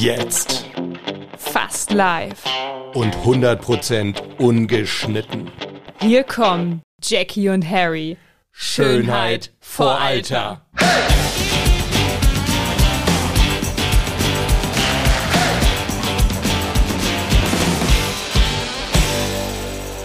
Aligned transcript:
Jetzt. 0.00 0.64
Fast 1.36 1.90
live. 1.92 2.42
Und 2.94 3.14
100% 3.16 4.38
ungeschnitten. 4.38 5.50
Hier 6.00 6.24
kommen 6.24 6.80
Jackie 7.02 7.50
und 7.50 7.68
Harry. 7.68 8.16
Schönheit 8.50 9.52
vor 9.60 10.00
Alter. 10.00 10.64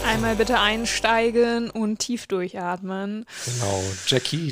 Einmal 0.05 0.35
bitte 0.35 0.59
einsteigen 0.59 1.69
und 1.69 1.99
tief 1.99 2.27
durchatmen. 2.27 3.25
Genau, 3.45 3.81
Jackie, 4.07 4.51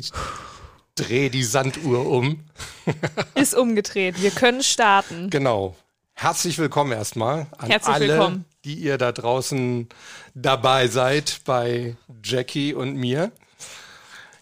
dreh 0.94 1.28
die 1.28 1.44
Sanduhr 1.44 2.06
um. 2.06 2.44
Ist 3.34 3.54
umgedreht. 3.54 4.20
Wir 4.22 4.30
können 4.30 4.62
starten. 4.62 5.30
Genau. 5.30 5.76
Herzlich 6.14 6.58
willkommen 6.58 6.92
erstmal 6.92 7.46
an 7.58 7.68
Herzlich 7.68 7.94
alle, 7.94 8.08
willkommen. 8.08 8.44
die 8.64 8.74
ihr 8.74 8.98
da 8.98 9.10
draußen 9.10 9.88
dabei 10.34 10.86
seid 10.86 11.40
bei 11.44 11.96
Jackie 12.22 12.72
und 12.72 12.94
mir. 12.94 13.32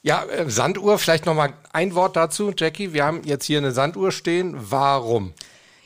Ja, 0.02 0.24
äh, 0.24 0.50
Sanduhr, 0.50 0.98
vielleicht 0.98 1.24
nochmal 1.24 1.54
ein 1.72 1.94
Wort 1.94 2.16
dazu, 2.16 2.52
Jackie. 2.56 2.92
Wir 2.92 3.04
haben 3.04 3.22
jetzt 3.24 3.46
hier 3.46 3.58
eine 3.58 3.72
Sanduhr 3.72 4.12
stehen. 4.12 4.54
Warum? 4.58 5.32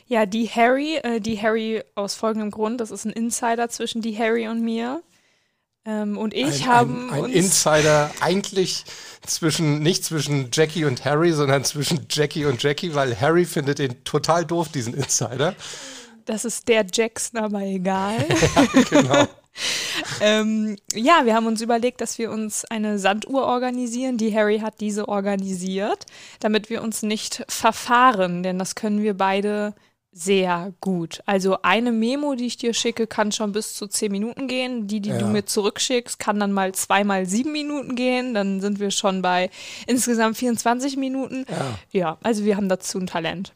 Ja, 0.07 0.25
die 0.25 0.47
Harry, 0.49 0.97
äh, 0.97 1.21
die 1.21 1.41
Harry 1.41 1.83
aus 1.95 2.15
folgendem 2.15 2.51
Grund, 2.51 2.81
das 2.81 2.91
ist 2.91 3.05
ein 3.05 3.11
Insider 3.11 3.69
zwischen 3.69 4.01
die 4.01 4.17
Harry 4.17 4.47
und 4.47 4.61
mir. 4.61 5.01
Ähm, 5.87 6.17
und 6.17 6.33
ich 6.33 6.63
ein, 6.63 6.67
haben 6.67 7.09
ein, 7.11 7.23
ein 7.23 7.31
Insider 7.31 8.11
eigentlich 8.19 8.83
zwischen 9.25 9.79
nicht 9.79 10.03
zwischen 10.03 10.49
Jackie 10.51 10.83
und 10.83 11.05
Harry, 11.05 11.31
sondern 11.31 11.63
zwischen 11.63 12.07
Jackie 12.09 12.45
und 12.45 12.61
Jackie, 12.61 12.93
weil 12.93 13.19
Harry 13.19 13.45
findet 13.45 13.79
ihn 13.79 14.03
total 14.03 14.45
doof, 14.45 14.67
diesen 14.69 14.93
Insider. 14.93 15.55
das 16.25 16.43
ist 16.43 16.67
der 16.67 16.85
Jackson, 16.91 17.39
aber 17.39 17.61
egal. 17.61 18.25
Genau. 18.89 19.27
ähm, 20.21 20.75
ja, 20.93 21.25
wir 21.25 21.33
haben 21.33 21.47
uns 21.47 21.61
überlegt, 21.61 22.01
dass 22.01 22.17
wir 22.17 22.31
uns 22.31 22.65
eine 22.65 22.99
Sanduhr 22.99 23.43
organisieren. 23.43 24.17
Die 24.17 24.35
Harry 24.35 24.59
hat 24.59 24.79
diese 24.81 25.07
organisiert, 25.07 26.05
damit 26.39 26.69
wir 26.69 26.83
uns 26.83 27.01
nicht 27.01 27.43
verfahren, 27.47 28.43
denn 28.43 28.59
das 28.59 28.75
können 28.75 29.01
wir 29.01 29.15
beide 29.15 29.73
sehr 30.17 30.73
gut. 30.81 31.21
Also 31.25 31.57
eine 31.61 31.91
Memo, 31.91 32.35
die 32.35 32.47
ich 32.47 32.57
dir 32.57 32.73
schicke, 32.73 33.05
kann 33.07 33.31
schon 33.31 33.51
bis 33.51 33.75
zu 33.75 33.87
zehn 33.87 34.11
Minuten 34.11 34.47
gehen. 34.47 34.87
Die, 34.87 34.99
die 34.99 35.09
Ja. 35.09 35.17
du 35.19 35.27
mir 35.27 35.45
zurückschickst, 35.45 36.17
kann 36.19 36.39
dann 36.39 36.51
mal 36.51 36.73
zweimal 36.73 37.25
sieben 37.25 37.51
Minuten 37.51 37.95
gehen. 37.95 38.33
Dann 38.33 38.59
sind 38.61 38.79
wir 38.79 38.91
schon 38.91 39.21
bei 39.21 39.49
insgesamt 39.85 40.37
24 40.37 40.97
Minuten. 40.97 41.45
Ja. 41.49 41.79
Ja, 41.91 42.17
also 42.23 42.43
wir 42.45 42.55
haben 42.57 42.69
dazu 42.69 42.97
ein 42.99 43.07
Talent. 43.07 43.53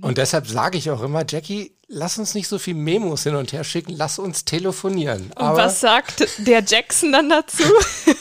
Und 0.00 0.16
deshalb 0.18 0.46
sage 0.46 0.78
ich 0.78 0.90
auch 0.90 1.02
immer, 1.02 1.22
Jackie, 1.28 1.72
lass 1.86 2.16
uns 2.18 2.34
nicht 2.34 2.48
so 2.48 2.58
viel 2.58 2.72
Memos 2.74 3.24
hin 3.24 3.34
und 3.34 3.52
her 3.52 3.62
schicken, 3.62 3.92
lass 3.94 4.18
uns 4.18 4.44
telefonieren. 4.46 5.24
Und 5.26 5.36
Aber 5.36 5.58
was 5.58 5.80
sagt 5.80 6.26
der 6.38 6.64
Jackson 6.64 7.12
dann 7.12 7.28
dazu? 7.28 7.62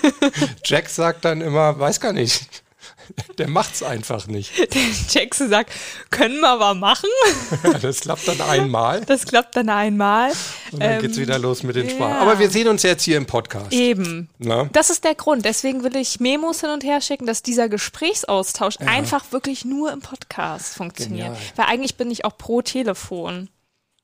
Jack 0.66 0.90
sagt 0.90 1.26
dann 1.26 1.42
immer, 1.42 1.80
weiß 1.80 2.00
gar 2.00 2.14
nicht. 2.14 2.46
Der 3.38 3.48
macht's 3.48 3.84
einfach 3.84 4.28
nicht. 4.28 4.58
der 4.74 4.82
Jackson 5.10 5.50
sagt, 5.50 5.72
können 6.10 6.40
wir 6.40 6.50
aber 6.50 6.74
machen. 6.74 7.10
Das 7.82 8.02
klappt 8.02 8.28
dann 8.28 8.42
einmal 8.42 9.02
Das 9.02 9.26
klappt 9.26 9.56
dann 9.56 9.70
einmal. 9.70 10.32
und 10.72 10.82
dann 10.82 10.92
Ähm, 10.94 11.02
geht's 11.02 11.18
wieder 11.18 11.40
los 11.40 11.64
mit 11.64 11.76
den 11.76 11.88
ja. 11.90 11.96
Sprachen. 11.96 12.18
Aber 12.18 12.40
wir 12.40 12.50
sehen 12.50 12.68
uns 12.68 12.84
jetzt 12.84 13.04
hier 13.04 13.18
im 13.18 13.26
Podcast. 13.26 13.72
Eben. 13.72 14.30
Ne? 14.38 14.70
Das 14.74 14.90
ist 14.90 15.04
der 15.04 15.16
Grund. 15.16 15.46
Deswegen 15.46 15.84
will 15.84 15.96
ich 15.96 16.20
Memos 16.20 16.62
hin 16.62 16.70
und 16.70 16.84
her 16.84 17.02
schicken, 17.02 17.26
dass 17.26 17.44
dieser 17.44 17.70
Gesprächsaustausch 17.70 18.78
einfach 18.80 19.32
wirklich 19.32 19.66
nur 19.66 19.92
im 19.92 20.02
Podcast 20.02 20.76
funktioniert. 20.76 21.28
Genial. 21.28 21.42
Weil 21.56 21.66
eigentlich 21.66 21.96
bin 21.96 22.10
ich 22.12 22.26
auch 22.26 22.38
pro 22.38 22.62
Telefon. 22.62 23.50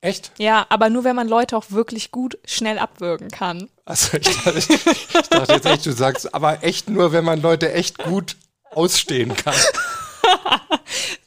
Echt? 0.01 0.31
Ja, 0.37 0.65
aber 0.69 0.89
nur 0.89 1.03
wenn 1.03 1.15
man 1.15 1.27
Leute 1.27 1.57
auch 1.57 1.71
wirklich 1.71 2.11
gut 2.11 2.37
schnell 2.45 2.77
abwürgen 2.77 3.29
kann. 3.31 3.69
Also 3.85 4.17
ich 4.17 4.27
dachte, 4.43 4.59
ich 4.59 5.27
dachte 5.29 5.53
jetzt 5.53 5.65
echt, 5.65 5.85
du 5.85 5.91
sagst, 5.91 6.33
aber 6.35 6.63
echt 6.63 6.89
nur, 6.89 7.11
wenn 7.13 7.25
man 7.25 7.41
Leute 7.41 7.71
echt 7.73 7.97
gut 7.97 8.35
ausstehen 8.71 9.35
kann. 9.35 9.55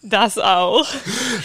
Das 0.02 0.38
auch. 0.38 0.86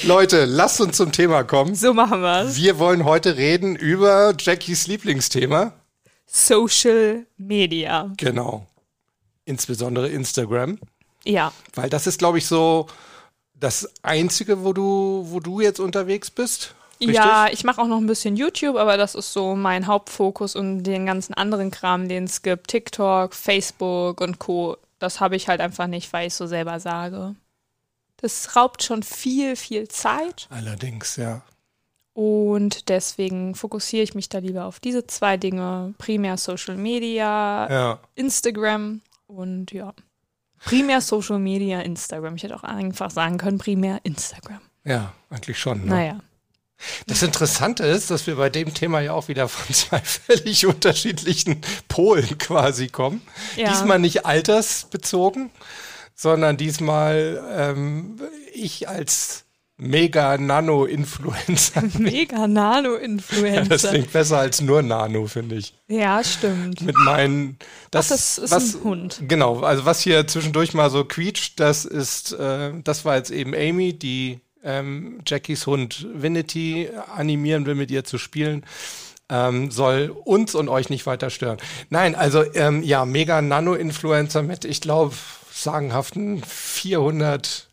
Leute, 0.03 0.45
lasst 0.45 0.81
uns 0.81 0.97
zum 0.97 1.11
Thema 1.11 1.43
kommen. 1.43 1.75
So 1.75 1.93
machen 1.93 2.21
wir's. 2.21 2.55
Wir 2.55 2.79
wollen 2.79 3.05
heute 3.05 3.37
reden 3.37 3.75
über 3.75 4.33
Jackies 4.37 4.87
Lieblingsthema. 4.87 5.73
Social 6.25 7.25
Media. 7.37 8.11
Genau. 8.17 8.65
Insbesondere 9.45 10.09
Instagram. 10.09 10.79
Ja. 11.25 11.51
Weil 11.75 11.89
das 11.89 12.07
ist, 12.07 12.17
glaube 12.17 12.37
ich, 12.37 12.47
so 12.47 12.87
das 13.53 13.89
Einzige, 14.03 14.63
wo 14.63 14.73
du, 14.73 15.25
wo 15.29 15.39
du 15.39 15.59
jetzt 15.61 15.79
unterwegs 15.79 16.31
bist. 16.31 16.75
Richtig? 16.99 17.15
Ja, 17.17 17.47
ich 17.51 17.63
mache 17.65 17.81
auch 17.81 17.87
noch 17.87 17.97
ein 17.97 18.07
bisschen 18.07 18.37
YouTube, 18.37 18.77
aber 18.77 18.95
das 18.95 19.15
ist 19.15 19.33
so 19.33 19.55
mein 19.55 19.85
Hauptfokus 19.85 20.55
und 20.55 20.83
den 20.83 21.05
ganzen 21.05 21.33
anderen 21.33 21.69
Kram, 21.69 22.07
den 22.07 22.23
es 22.23 22.41
gibt, 22.41 22.69
TikTok, 22.69 23.33
Facebook 23.35 24.21
und 24.21 24.39
Co. 24.39 24.77
Das 25.05 25.19
habe 25.19 25.35
ich 25.35 25.47
halt 25.47 25.61
einfach 25.61 25.87
nicht, 25.87 26.11
weil 26.13 26.27
ich 26.27 26.33
so 26.33 26.47
selber 26.47 26.79
sage. 26.79 27.35
Das 28.17 28.55
raubt 28.55 28.81
schon 28.83 29.03
viel, 29.03 29.55
viel 29.55 29.87
Zeit 29.87 30.47
Allerdings, 30.49 31.15
ja. 31.17 31.41
und 32.13 32.89
deswegen 32.89 33.55
fokussiere 33.55 34.03
ich 34.03 34.15
mich 34.15 34.29
da 34.29 34.39
lieber 34.39 34.65
auf 34.65 34.79
diese 34.79 35.05
zwei 35.05 35.37
Dinge. 35.37 35.93
Primär 35.97 36.37
Social 36.37 36.75
Media, 36.77 37.69
Ja. 37.69 37.99
Instagram 38.15 39.01
und 39.27 39.71
ja. 39.71 39.93
Primär 40.63 41.01
Social 41.01 41.37
Media, 41.39 41.81
Instagram. 41.81 42.35
Ich 42.35 42.43
hätte 42.43 42.55
auch 42.55 42.63
einfach 42.63 43.11
sagen 43.11 43.37
können, 43.37 43.57
primär 43.57 43.99
Instagram. 44.03 44.61
Ja, 44.85 45.13
eigentlich 45.29 45.59
schon. 45.59 45.81
Ne? 45.81 45.85
Naja. 45.87 46.19
Das 47.07 47.23
Interessante 47.23 47.83
ist, 47.83 48.11
dass 48.11 48.27
wir 48.27 48.35
bei 48.35 48.49
dem 48.49 48.73
Thema 48.73 48.99
ja 48.99 49.13
auch 49.13 49.27
wieder 49.27 49.47
von 49.47 49.73
zwei 49.73 49.99
völlig 50.03 50.65
unterschiedlichen 50.65 51.61
Polen 51.87 52.37
quasi 52.37 52.87
kommen. 52.87 53.21
Ja. 53.55 53.69
Diesmal 53.69 53.99
nicht 53.99 54.25
altersbezogen, 54.25 55.51
sondern 56.15 56.57
diesmal 56.57 57.43
ähm, 57.51 58.19
ich 58.53 58.87
als 58.87 59.45
Mega-Nano-Influencer. 59.77 61.83
Mega 61.99 62.37
Das 62.37 62.47
Nano-Influencer. 62.47 63.89
klingt 63.89 64.13
besser 64.13 64.39
als 64.39 64.61
nur 64.61 64.81
Nano, 64.81 65.27
finde 65.27 65.55
ich. 65.55 65.73
Ja, 65.87 66.23
stimmt. 66.23 66.81
Mit 66.81 66.95
meinen. 66.97 67.57
Das, 67.91 68.05
Ach, 68.05 68.15
das 68.15 68.37
ist 68.37 68.51
was, 68.51 68.75
ein 68.75 68.83
Hund. 68.83 69.21
Genau, 69.27 69.61
also 69.61 69.85
was 69.85 70.01
hier 70.01 70.25
zwischendurch 70.27 70.73
mal 70.73 70.89
so 70.89 71.03
quietscht, 71.03 71.59
das 71.59 71.83
ist, 71.83 72.31
äh, 72.33 72.71
das 72.83 73.03
war 73.03 73.17
jetzt 73.17 73.31
eben 73.31 73.53
Amy, 73.53 73.93
die 73.93 74.39
ähm, 74.65 75.19
Jackies 75.25 75.65
Hund 75.67 76.07
Vinity 76.13 76.89
animieren 77.15 77.65
will, 77.65 77.75
mit 77.75 77.91
ihr 77.91 78.03
zu 78.03 78.17
spielen. 78.17 78.65
Ähm, 79.29 79.71
soll 79.71 80.15
uns 80.25 80.53
und 80.53 80.69
euch 80.69 80.89
nicht 80.89 81.05
weiter 81.05 81.29
stören. 81.29 81.57
Nein, 81.89 82.13
also 82.15 82.43
ähm, 82.53 82.83
ja, 82.83 83.05
mega 83.05 83.41
Nano-Influencer 83.41 84.43
mit, 84.43 84.65
ich 84.65 84.81
glaube, 84.81 85.15
sagenhaften 85.51 86.43
400 86.43 87.69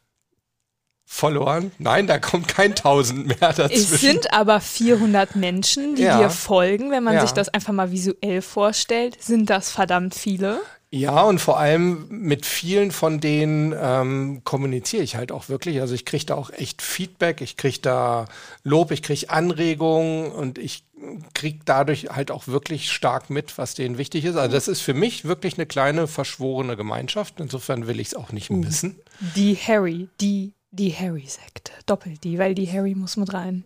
Followern. 1.04 1.72
Nein, 1.78 2.06
da 2.06 2.18
kommt 2.18 2.48
kein 2.48 2.70
1000 2.70 3.26
mehr 3.26 3.52
dazwischen. 3.52 3.70
Es 3.94 4.00
sind 4.00 4.32
aber 4.32 4.60
400 4.62 5.36
Menschen, 5.36 5.94
die 5.94 6.02
Ja. 6.04 6.18
dir 6.22 6.30
folgen. 6.30 6.90
Wenn 6.90 7.04
man 7.04 7.16
Ja. 7.16 7.20
sich 7.20 7.32
das 7.32 7.50
einfach 7.50 7.74
mal 7.74 7.90
visuell 7.90 8.40
vorstellt, 8.40 9.22
sind 9.22 9.50
das 9.50 9.70
verdammt 9.70 10.14
viele. 10.14 10.62
Ja, 10.94 11.22
und 11.22 11.38
vor 11.40 11.58
allem 11.58 12.06
mit 12.10 12.44
vielen 12.44 12.90
von 12.90 13.18
denen 13.18 13.74
ähm, 13.74 14.42
kommuniziere 14.44 15.02
ich 15.02 15.16
halt 15.16 15.32
auch 15.32 15.48
wirklich. 15.48 15.80
Also 15.80 15.94
ich 15.94 16.04
kriege 16.04 16.26
da 16.26 16.34
auch 16.34 16.50
echt 16.50 16.82
Feedback, 16.82 17.40
ich 17.40 17.56
kriege 17.56 17.78
da 17.80 18.26
Lob, 18.62 18.90
ich 18.90 19.02
kriege 19.02 19.30
Anregungen 19.30 20.30
und 20.30 20.58
ich 20.58 20.84
kriege 21.32 21.60
dadurch 21.64 22.10
halt 22.10 22.30
auch 22.30 22.46
wirklich 22.46 22.92
stark 22.92 23.30
mit, 23.30 23.56
was 23.56 23.72
denen 23.72 23.96
wichtig 23.96 24.26
ist. 24.26 24.36
Also 24.36 24.52
das 24.52 24.68
ist 24.68 24.82
für 24.82 24.92
mich 24.92 25.24
wirklich 25.24 25.54
eine 25.54 25.64
kleine 25.64 26.06
verschworene 26.06 26.76
Gemeinschaft. 26.76 27.40
Insofern 27.40 27.86
will 27.86 27.98
ich 27.98 28.08
es 28.08 28.14
auch 28.14 28.30
nicht 28.30 28.50
missen. 28.50 28.96
Die 29.34 29.56
Harry, 29.56 30.10
die, 30.20 30.52
die 30.72 30.92
Harry-Sekte. 30.92 31.72
Doppelt 31.86 32.22
die, 32.22 32.38
weil 32.38 32.54
die 32.54 32.70
Harry 32.70 32.94
muss 32.94 33.16
mit 33.16 33.32
rein. 33.32 33.64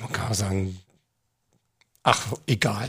Man 0.00 0.10
kann 0.10 0.30
auch 0.30 0.34
sagen, 0.34 0.78
ach, 2.02 2.32
egal. 2.46 2.88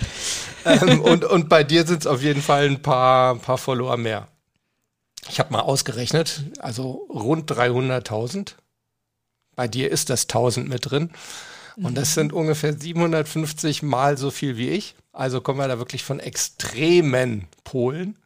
Ähm, 0.65 1.01
und, 1.01 1.25
und 1.25 1.49
bei 1.49 1.63
dir 1.63 1.85
sind 1.85 2.01
es 2.01 2.07
auf 2.07 2.21
jeden 2.21 2.41
Fall 2.41 2.65
ein 2.65 2.81
paar, 2.81 3.35
paar 3.35 3.57
Follower 3.57 3.97
mehr. 3.97 4.27
Ich 5.29 5.39
habe 5.39 5.53
mal 5.53 5.61
ausgerechnet, 5.61 6.43
also 6.59 7.07
rund 7.09 7.49
300.000. 7.51 8.55
Bei 9.55 9.67
dir 9.67 9.89
ist 9.89 10.09
das 10.09 10.23
1000 10.23 10.67
mit 10.67 10.91
drin. 10.91 11.11
Und 11.75 11.95
das 11.95 12.13
sind 12.13 12.33
ungefähr 12.33 12.77
750 12.77 13.81
mal 13.81 14.17
so 14.17 14.31
viel 14.31 14.57
wie 14.57 14.69
ich. 14.69 14.95
Also 15.11 15.41
kommen 15.41 15.59
wir 15.59 15.67
da 15.67 15.79
wirklich 15.79 16.03
von 16.03 16.19
extremen 16.19 17.47
Polen. 17.63 18.17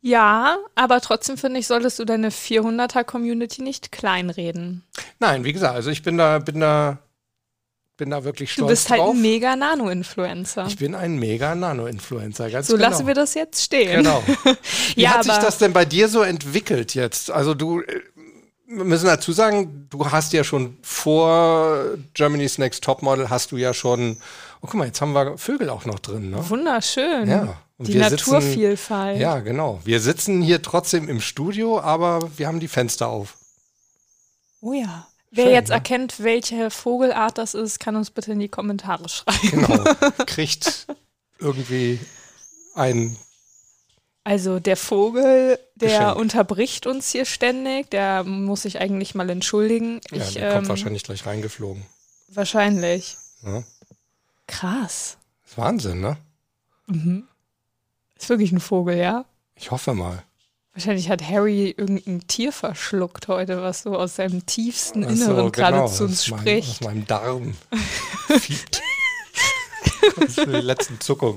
Ja, 0.00 0.58
aber 0.74 1.00
trotzdem 1.00 1.36
finde 1.36 1.60
ich, 1.60 1.66
solltest 1.66 1.98
du 1.98 2.04
deine 2.04 2.30
400er-Community 2.30 3.62
nicht 3.62 3.92
kleinreden. 3.92 4.82
Nein, 5.18 5.44
wie 5.44 5.52
gesagt, 5.52 5.74
also 5.74 5.90
ich 5.90 6.02
bin 6.02 6.16
da, 6.16 6.38
bin 6.38 6.60
da, 6.60 6.98
bin 8.00 8.10
da 8.10 8.24
wirklich 8.24 8.48
Du 8.50 8.62
stolz 8.62 8.70
bist 8.70 8.90
halt 8.90 9.00
drauf. 9.00 9.14
ein 9.14 9.20
mega 9.20 9.54
Nano-Influencer. 9.56 10.66
ich 10.66 10.78
bin 10.78 10.94
ein 10.94 11.16
mega 11.18 11.54
Nano-Influencer, 11.54 12.50
ganz 12.50 12.66
So 12.66 12.76
genau. 12.76 12.88
lassen 12.88 13.06
wir 13.06 13.12
das 13.14 13.34
jetzt 13.34 13.62
stehen. 13.62 13.98
Genau. 13.98 14.22
Wie 14.94 15.02
Ja, 15.02 15.10
hat 15.10 15.24
sich 15.24 15.34
das 15.34 15.58
denn 15.58 15.72
bei 15.74 15.84
dir 15.84 16.08
so 16.08 16.22
entwickelt 16.22 16.94
jetzt? 16.94 17.30
Also 17.30 17.52
du, 17.54 17.82
äh, 17.82 18.00
wir 18.66 18.84
müssen 18.84 19.06
dazu 19.06 19.32
sagen, 19.32 19.86
du 19.90 20.10
hast 20.10 20.32
ja 20.32 20.42
schon 20.44 20.78
vor 20.82 21.84
Germany's 22.14 22.56
Next 22.56 22.82
Topmodel 22.82 23.28
hast 23.28 23.52
du 23.52 23.58
ja 23.58 23.74
schon, 23.74 24.16
oh 24.62 24.66
guck 24.66 24.74
mal, 24.74 24.86
jetzt 24.86 25.00
haben 25.02 25.12
wir 25.12 25.36
Vögel 25.36 25.68
auch 25.68 25.84
noch 25.84 25.98
drin, 25.98 26.30
ne? 26.30 26.38
Wunderschön. 26.48 27.28
Ja. 27.28 27.58
Und 27.76 27.88
Die 27.88 27.96
Naturvielfalt. 27.98 29.16
Sitzen, 29.18 29.22
ja, 29.22 29.38
genau. 29.40 29.80
Wir 29.84 30.00
sitzen 30.00 30.40
hier 30.42 30.62
trotzdem 30.62 31.08
im 31.08 31.20
Studio, 31.20 31.80
aber 31.80 32.20
wir 32.36 32.46
haben 32.46 32.60
die 32.60 32.68
Fenster 32.68 33.08
auf. 33.08 33.36
Oh 34.62 34.72
ja. 34.72 35.06
Wer 35.30 35.44
Schön, 35.44 35.54
jetzt 35.54 35.68
ne? 35.68 35.74
erkennt, 35.74 36.22
welche 36.22 36.70
Vogelart 36.70 37.38
das 37.38 37.54
ist, 37.54 37.78
kann 37.78 37.94
uns 37.96 38.10
bitte 38.10 38.32
in 38.32 38.40
die 38.40 38.48
Kommentare 38.48 39.08
schreiben. 39.08 39.48
Genau. 39.50 39.84
Kriegt 40.26 40.86
irgendwie 41.38 42.00
ein 42.74 43.16
Also 44.24 44.58
der 44.58 44.76
Vogel, 44.76 45.58
der 45.76 45.88
Geschenk. 46.00 46.16
unterbricht 46.16 46.86
uns 46.86 47.10
hier 47.10 47.24
ständig, 47.24 47.90
der 47.90 48.24
muss 48.24 48.62
sich 48.62 48.80
eigentlich 48.80 49.14
mal 49.14 49.30
entschuldigen. 49.30 50.00
Ja, 50.10 50.16
ich, 50.18 50.34
der 50.34 50.52
kommt 50.52 50.64
ähm, 50.64 50.68
wahrscheinlich 50.68 51.04
gleich 51.04 51.24
reingeflogen. 51.24 51.84
wahrscheinlich. 52.28 53.16
Ne? 53.42 53.64
Krass. 54.48 55.16
ist 55.46 55.56
Wahnsinn, 55.56 56.00
ne? 56.00 56.16
Ist 58.16 58.28
wirklich 58.28 58.50
ein 58.52 58.60
Vogel, 58.60 58.96
ja? 58.96 59.24
Ich 59.54 59.70
hoffe 59.70 59.94
mal. 59.94 60.24
Wahrscheinlich 60.80 61.10
hat 61.10 61.28
Harry 61.28 61.74
irgendein 61.76 62.26
Tier 62.26 62.52
verschluckt 62.52 63.28
heute, 63.28 63.60
was 63.60 63.82
so 63.82 63.98
aus 63.98 64.16
seinem 64.16 64.46
tiefsten 64.46 65.04
Ach 65.04 65.10
so, 65.10 65.24
Inneren 65.26 65.52
gerade 65.52 65.76
genau, 65.76 65.88
zu 65.88 66.04
uns 66.04 66.20
aus 66.20 66.38
spricht. 66.38 66.70
Aus 66.70 66.80
meinem 66.80 67.06
Darm. 67.06 67.54
Fiebt. 68.40 68.80
das 70.16 70.38
ist 70.38 70.38
die 70.38 70.50
letzten 70.52 70.98
Zuckung. 70.98 71.36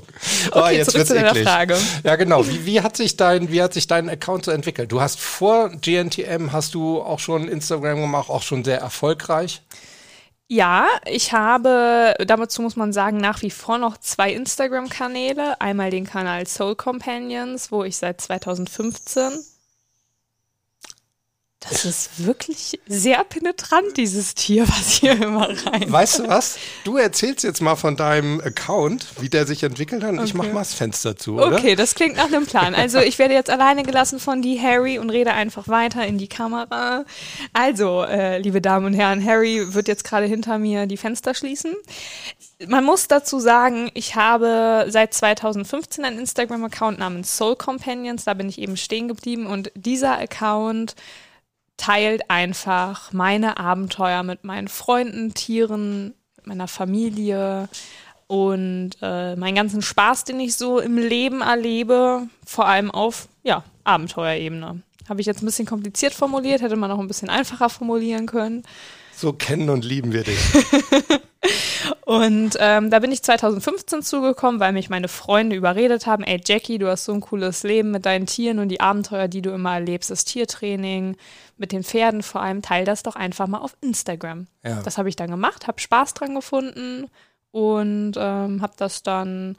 Okay, 0.50 0.58
Ah, 0.58 0.70
jetzt 0.70 0.94
wird's 0.94 1.10
zu 1.10 1.18
eklig. 1.18 1.44
Frage. 1.46 1.76
Ja, 2.04 2.16
genau. 2.16 2.46
Wie, 2.46 2.64
wie, 2.64 2.80
hat 2.80 2.96
sich 2.96 3.18
dein, 3.18 3.52
wie 3.52 3.60
hat 3.60 3.74
sich 3.74 3.86
dein 3.86 4.08
Account 4.08 4.46
so 4.46 4.50
entwickelt? 4.50 4.90
Du 4.90 5.02
hast 5.02 5.20
vor 5.20 5.68
GNTM, 5.68 6.52
hast 6.52 6.72
du 6.74 7.02
auch 7.02 7.18
schon 7.18 7.46
Instagram 7.46 8.00
gemacht, 8.00 8.30
auch 8.30 8.42
schon 8.42 8.64
sehr 8.64 8.78
erfolgreich. 8.78 9.60
Ja, 10.46 10.86
ich 11.06 11.32
habe, 11.32 12.14
dazu 12.26 12.60
muss 12.60 12.76
man 12.76 12.92
sagen, 12.92 13.16
nach 13.16 13.40
wie 13.40 13.50
vor 13.50 13.78
noch 13.78 13.96
zwei 13.96 14.32
Instagram-Kanäle. 14.32 15.60
Einmal 15.60 15.90
den 15.90 16.04
Kanal 16.04 16.46
Soul 16.46 16.76
Companions, 16.76 17.72
wo 17.72 17.82
ich 17.82 17.96
seit 17.96 18.20
2015. 18.20 19.32
Das 21.70 21.84
ist 21.84 22.24
wirklich 22.26 22.78
sehr 22.86 23.24
penetrant, 23.24 23.96
dieses 23.96 24.34
Tier, 24.34 24.68
was 24.68 24.92
hier 24.92 25.12
immer 25.12 25.48
rein. 25.66 25.90
Weißt 25.90 26.18
du 26.18 26.28
was? 26.28 26.58
Du 26.84 26.96
erzählst 26.98 27.42
jetzt 27.42 27.60
mal 27.62 27.76
von 27.76 27.96
deinem 27.96 28.40
Account, 28.40 29.06
wie 29.20 29.28
der 29.30 29.46
sich 29.46 29.62
entwickelt 29.62 30.02
hat. 30.04 30.10
und 30.12 30.24
Ich 30.24 30.34
mach 30.34 30.44
Okay. 30.44 30.52
mal 30.52 30.60
das 30.60 30.74
Fenster 30.74 31.16
zu, 31.16 31.34
oder? 31.36 31.56
Okay, 31.56 31.74
das 31.74 31.94
klingt 31.94 32.16
nach 32.16 32.26
einem 32.26 32.46
Plan. 32.46 32.74
Also 32.74 32.98
ich 32.98 33.18
werde 33.18 33.34
jetzt 33.34 33.48
alleine 33.50 33.82
gelassen 33.82 34.20
von 34.20 34.42
die 34.42 34.60
Harry 34.60 34.98
und 34.98 35.08
rede 35.10 35.32
einfach 35.32 35.68
weiter 35.68 36.06
in 36.06 36.18
die 36.18 36.28
Kamera. 36.28 37.04
Also, 37.52 38.02
äh, 38.04 38.38
liebe 38.38 38.60
Damen 38.60 38.86
und 38.86 38.94
Herren, 38.94 39.24
Harry 39.24 39.72
wird 39.74 39.88
jetzt 39.88 40.04
gerade 40.04 40.26
hinter 40.26 40.58
mir 40.58 40.86
die 40.86 40.96
Fenster 40.98 41.34
schließen. 41.34 41.74
Man 42.68 42.84
muss 42.84 43.08
dazu 43.08 43.40
sagen, 43.40 43.90
ich 43.94 44.14
habe 44.16 44.86
seit 44.88 45.12
2015 45.14 46.04
einen 46.04 46.18
Instagram-Account 46.20 46.98
namens 46.98 47.36
Soul 47.36 47.56
Companions. 47.56 48.24
Da 48.24 48.34
bin 48.34 48.48
ich 48.48 48.58
eben 48.58 48.76
stehen 48.76 49.08
geblieben 49.08 49.46
und 49.46 49.70
dieser 49.74 50.18
Account 50.18 50.94
teilt 51.76 52.30
einfach 52.30 53.12
meine 53.12 53.58
Abenteuer 53.58 54.22
mit 54.22 54.44
meinen 54.44 54.68
Freunden, 54.68 55.34
Tieren, 55.34 56.14
mit 56.36 56.46
meiner 56.46 56.68
Familie 56.68 57.68
und 58.26 58.90
äh, 59.02 59.36
meinen 59.36 59.54
ganzen 59.54 59.82
Spaß, 59.82 60.24
den 60.24 60.40
ich 60.40 60.56
so 60.56 60.78
im 60.78 60.98
Leben 60.98 61.40
erlebe, 61.40 62.28
vor 62.44 62.66
allem 62.66 62.90
auf 62.90 63.28
ja, 63.42 63.64
Abenteuerebene. 63.84 64.82
Habe 65.08 65.20
ich 65.20 65.26
jetzt 65.26 65.42
ein 65.42 65.46
bisschen 65.46 65.66
kompliziert 65.66 66.14
formuliert, 66.14 66.62
hätte 66.62 66.76
man 66.76 66.90
auch 66.90 66.98
ein 66.98 67.08
bisschen 67.08 67.28
einfacher 67.28 67.68
formulieren 67.68 68.26
können. 68.26 68.62
So 69.14 69.32
kennen 69.32 69.68
und 69.68 69.84
lieben 69.84 70.12
wir 70.12 70.24
dich. 70.24 70.38
Und 72.04 72.58
ähm, 72.60 72.90
da 72.90 72.98
bin 72.98 73.12
ich 73.12 73.22
2015 73.22 74.02
zugekommen, 74.02 74.60
weil 74.60 74.74
mich 74.74 74.90
meine 74.90 75.08
Freunde 75.08 75.56
überredet 75.56 76.06
haben, 76.06 76.22
ey 76.22 76.38
Jackie, 76.44 76.76
du 76.76 76.88
hast 76.88 77.06
so 77.06 77.14
ein 77.14 77.22
cooles 77.22 77.62
Leben 77.62 77.92
mit 77.92 78.04
deinen 78.04 78.26
Tieren 78.26 78.58
und 78.58 78.68
die 78.68 78.82
Abenteuer, 78.82 79.26
die 79.26 79.40
du 79.40 79.50
immer 79.50 79.72
erlebst, 79.72 80.10
das 80.10 80.26
Tiertraining, 80.26 81.16
mit 81.56 81.72
den 81.72 81.82
Pferden 81.82 82.22
vor 82.22 82.42
allem, 82.42 82.60
teil 82.60 82.84
das 82.84 83.04
doch 83.04 83.16
einfach 83.16 83.46
mal 83.46 83.58
auf 83.58 83.74
Instagram. 83.80 84.48
Ja. 84.62 84.82
Das 84.82 84.98
habe 84.98 85.08
ich 85.08 85.16
dann 85.16 85.30
gemacht, 85.30 85.66
habe 85.66 85.80
Spaß 85.80 86.12
dran 86.12 86.34
gefunden 86.34 87.06
und 87.52 88.14
ähm, 88.18 88.60
habe 88.60 88.74
das 88.76 89.02
dann 89.02 89.56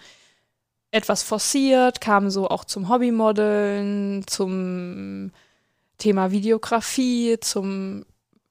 etwas 0.91 1.23
forciert, 1.23 1.99
kam 1.99 2.29
so 2.29 2.47
auch 2.47 2.65
zum 2.65 2.89
Hobbymodeln, 2.89 4.23
zum 4.27 5.31
Thema 5.97 6.29
Videografie, 6.29 7.37
zum 7.39 8.05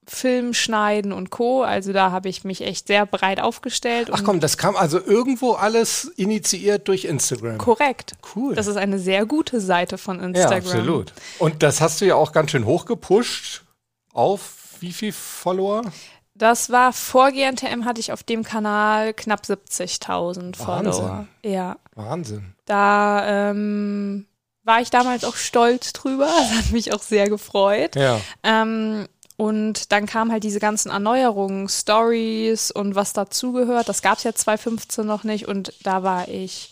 Filmschneiden 0.06 1.12
und 1.12 1.30
Co. 1.30 1.62
Also 1.62 1.92
da 1.92 2.10
habe 2.10 2.28
ich 2.28 2.44
mich 2.44 2.62
echt 2.62 2.86
sehr 2.86 3.06
breit 3.06 3.40
aufgestellt. 3.40 4.10
Ach 4.12 4.22
komm, 4.24 4.40
das 4.40 4.58
kam 4.58 4.76
also 4.76 5.00
irgendwo 5.00 5.52
alles 5.52 6.04
initiiert 6.16 6.88
durch 6.88 7.04
Instagram. 7.04 7.58
Korrekt. 7.58 8.14
Cool. 8.34 8.54
Das 8.54 8.66
ist 8.66 8.76
eine 8.76 8.98
sehr 8.98 9.26
gute 9.26 9.60
Seite 9.60 9.98
von 9.98 10.18
ja, 10.18 10.26
Instagram. 10.26 10.58
absolut. 10.58 11.12
Und 11.38 11.62
das 11.62 11.80
hast 11.80 12.00
du 12.00 12.06
ja 12.06 12.14
auch 12.14 12.32
ganz 12.32 12.50
schön 12.50 12.66
hochgepusht. 12.66 13.62
Auf 14.12 14.76
wie 14.80 14.92
viel 14.92 15.12
Follower? 15.12 15.82
Das 16.34 16.70
war 16.70 16.92
vor 16.92 17.30
GNTM 17.30 17.84
hatte 17.84 18.00
ich 18.00 18.12
auf 18.12 18.22
dem 18.24 18.42
Kanal 18.42 19.14
knapp 19.14 19.42
70.000 19.42 20.56
Follower. 20.56 21.26
Ja, 21.44 21.76
Wahnsinn. 21.94 22.54
da 22.66 23.50
ähm, 23.50 24.26
war 24.64 24.80
ich 24.80 24.90
damals 24.90 25.24
auch 25.24 25.36
stolz 25.36 25.92
drüber. 25.92 26.26
Das 26.38 26.50
hat 26.50 26.72
mich 26.72 26.92
auch 26.92 27.02
sehr 27.02 27.28
gefreut. 27.28 27.94
Ja. 27.94 28.20
Ähm, 28.42 29.06
und 29.36 29.90
dann 29.90 30.06
kamen 30.06 30.30
halt 30.30 30.44
diese 30.44 30.60
ganzen 30.60 30.90
Erneuerungen, 30.90 31.68
Stories 31.68 32.70
und 32.70 32.94
was 32.94 33.12
dazugehört. 33.12 33.88
Das 33.88 34.00
gab 34.02 34.18
es 34.18 34.24
ja 34.24 34.32
2015 34.32 35.04
noch 35.04 35.24
nicht. 35.24 35.48
Und 35.48 35.72
da 35.82 36.04
war 36.04 36.28
ich, 36.28 36.70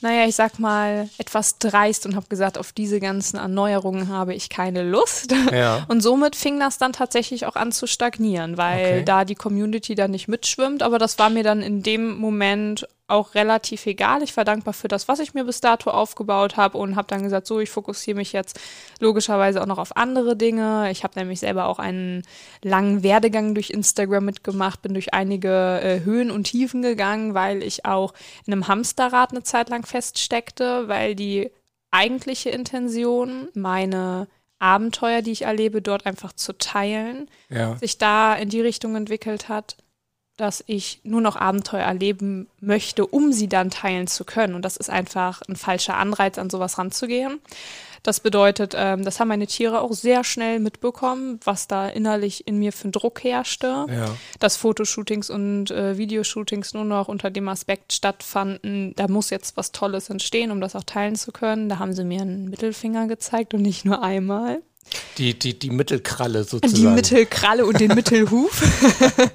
naja, 0.00 0.26
ich 0.26 0.34
sag 0.34 0.58
mal, 0.58 1.10
etwas 1.18 1.58
dreist 1.58 2.06
und 2.06 2.16
habe 2.16 2.26
gesagt, 2.28 2.56
auf 2.56 2.72
diese 2.72 3.00
ganzen 3.00 3.36
Erneuerungen 3.36 4.08
habe 4.08 4.32
ich 4.34 4.48
keine 4.48 4.82
Lust. 4.82 5.32
Ja. 5.52 5.84
Und 5.88 6.00
somit 6.00 6.36
fing 6.36 6.58
das 6.58 6.78
dann 6.78 6.92
tatsächlich 6.92 7.44
auch 7.46 7.56
an 7.56 7.70
zu 7.72 7.86
stagnieren, 7.86 8.56
weil 8.56 8.78
Okay. 8.84 9.04
da 9.04 9.24
die 9.24 9.34
Community 9.34 9.94
dann 9.94 10.10
nicht 10.10 10.28
mitschwimmt. 10.28 10.82
Aber 10.82 10.98
das 10.98 11.18
war 11.18 11.28
mir 11.30 11.42
dann 11.42 11.60
in 11.62 11.82
dem 11.82 12.16
Moment 12.18 12.86
auch 13.06 13.34
relativ 13.34 13.84
egal. 13.86 14.22
Ich 14.22 14.36
war 14.36 14.44
dankbar 14.44 14.72
für 14.72 14.88
das, 14.88 15.08
was 15.08 15.18
ich 15.18 15.34
mir 15.34 15.44
bis 15.44 15.60
dato 15.60 15.90
aufgebaut 15.90 16.56
habe 16.56 16.78
und 16.78 16.96
habe 16.96 17.08
dann 17.08 17.22
gesagt, 17.22 17.46
so, 17.46 17.60
ich 17.60 17.68
fokussiere 17.70 18.16
mich 18.16 18.32
jetzt 18.32 18.58
logischerweise 18.98 19.60
auch 19.60 19.66
noch 19.66 19.78
auf 19.78 19.96
andere 19.96 20.36
Dinge. 20.36 20.90
Ich 20.90 21.04
habe 21.04 21.18
nämlich 21.18 21.40
selber 21.40 21.66
auch 21.66 21.78
einen 21.78 22.22
langen 22.62 23.02
Werdegang 23.02 23.54
durch 23.54 23.70
Instagram 23.70 24.24
mitgemacht, 24.24 24.80
bin 24.80 24.94
durch 24.94 25.12
einige 25.12 25.80
äh, 25.82 26.00
Höhen 26.04 26.30
und 26.30 26.44
Tiefen 26.44 26.80
gegangen, 26.80 27.34
weil 27.34 27.62
ich 27.62 27.84
auch 27.84 28.14
in 28.46 28.52
einem 28.54 28.68
Hamsterrad 28.68 29.32
eine 29.32 29.42
Zeit 29.42 29.68
lang 29.68 29.84
feststeckte, 29.84 30.88
weil 30.88 31.14
die 31.14 31.50
eigentliche 31.90 32.50
Intention, 32.50 33.48
meine 33.54 34.28
Abenteuer, 34.58 35.20
die 35.20 35.32
ich 35.32 35.42
erlebe, 35.42 35.82
dort 35.82 36.06
einfach 36.06 36.32
zu 36.32 36.56
teilen, 36.56 37.28
Ja. 37.50 37.76
sich 37.76 37.98
da 37.98 38.34
in 38.34 38.48
die 38.48 38.62
Richtung 38.62 38.96
entwickelt 38.96 39.50
hat, 39.50 39.76
dass 40.36 40.64
ich 40.66 41.00
nur 41.04 41.20
noch 41.20 41.36
Abenteuer 41.36 41.84
erleben 41.84 42.48
möchte, 42.60 43.06
um 43.06 43.32
sie 43.32 43.48
dann 43.48 43.70
teilen 43.70 44.06
zu 44.06 44.24
können. 44.24 44.54
Und 44.54 44.64
das 44.64 44.76
ist 44.76 44.90
einfach 44.90 45.42
ein 45.48 45.56
falscher 45.56 45.96
Anreiz, 45.96 46.38
an 46.38 46.50
sowas 46.50 46.78
ranzugehen. 46.78 47.40
Das 48.02 48.20
bedeutet, 48.20 48.74
ähm, 48.76 49.02
das 49.02 49.18
haben 49.18 49.28
meine 49.28 49.46
Tiere 49.46 49.80
auch 49.80 49.92
sehr 49.92 50.24
schnell 50.24 50.60
mitbekommen, 50.60 51.40
was 51.42 51.68
da 51.68 51.88
innerlich 51.88 52.46
in 52.46 52.58
mir 52.58 52.72
für 52.72 52.84
einen 52.84 52.92
Druck 52.92 53.24
herrschte 53.24 53.86
Ja. 53.88 54.14
dass 54.40 54.58
Fotoshootings 54.58 55.30
und 55.30 55.70
äh, 55.70 55.96
Videoshootings 55.96 56.74
nur 56.74 56.84
noch 56.84 57.08
unter 57.08 57.30
dem 57.30 57.48
Aspekt 57.48 57.94
stattfanden, 57.94 58.94
da 58.96 59.08
muss 59.08 59.30
jetzt 59.30 59.56
was 59.56 59.72
Tolles 59.72 60.10
entstehen, 60.10 60.50
um 60.50 60.60
das 60.60 60.76
auch 60.76 60.84
teilen 60.84 61.16
zu 61.16 61.32
können. 61.32 61.70
Da 61.70 61.78
haben 61.78 61.94
sie 61.94 62.04
mir 62.04 62.20
einen 62.20 62.50
Mittelfinger 62.50 63.06
gezeigt 63.06 63.54
und 63.54 63.62
nicht 63.62 63.86
nur 63.86 64.02
einmal. 64.02 64.60
Die, 65.18 65.38
die, 65.38 65.58
die 65.58 65.70
Mittelkralle 65.70 66.44
sozusagen. 66.44 66.82
Die 66.82 66.86
Mittelkralle 66.86 67.66
und 67.66 67.80
den 67.80 67.94
Mittelhuf. 67.94 68.62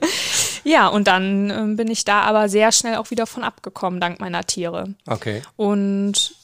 ja, 0.64 0.88
und 0.88 1.08
dann 1.08 1.50
ähm, 1.50 1.76
bin 1.76 1.90
ich 1.90 2.06
da 2.06 2.22
aber 2.22 2.50
sehr 2.50 2.72
schnell 2.72 2.96
auch 2.96 3.12
wieder 3.12 3.26
von 3.26 3.44
abgekommen, 3.44 4.00
dank 4.00 4.20
meiner 4.20 4.46
Tiere. 4.46 4.96
Okay. 5.08 5.42
Und 5.56 6.36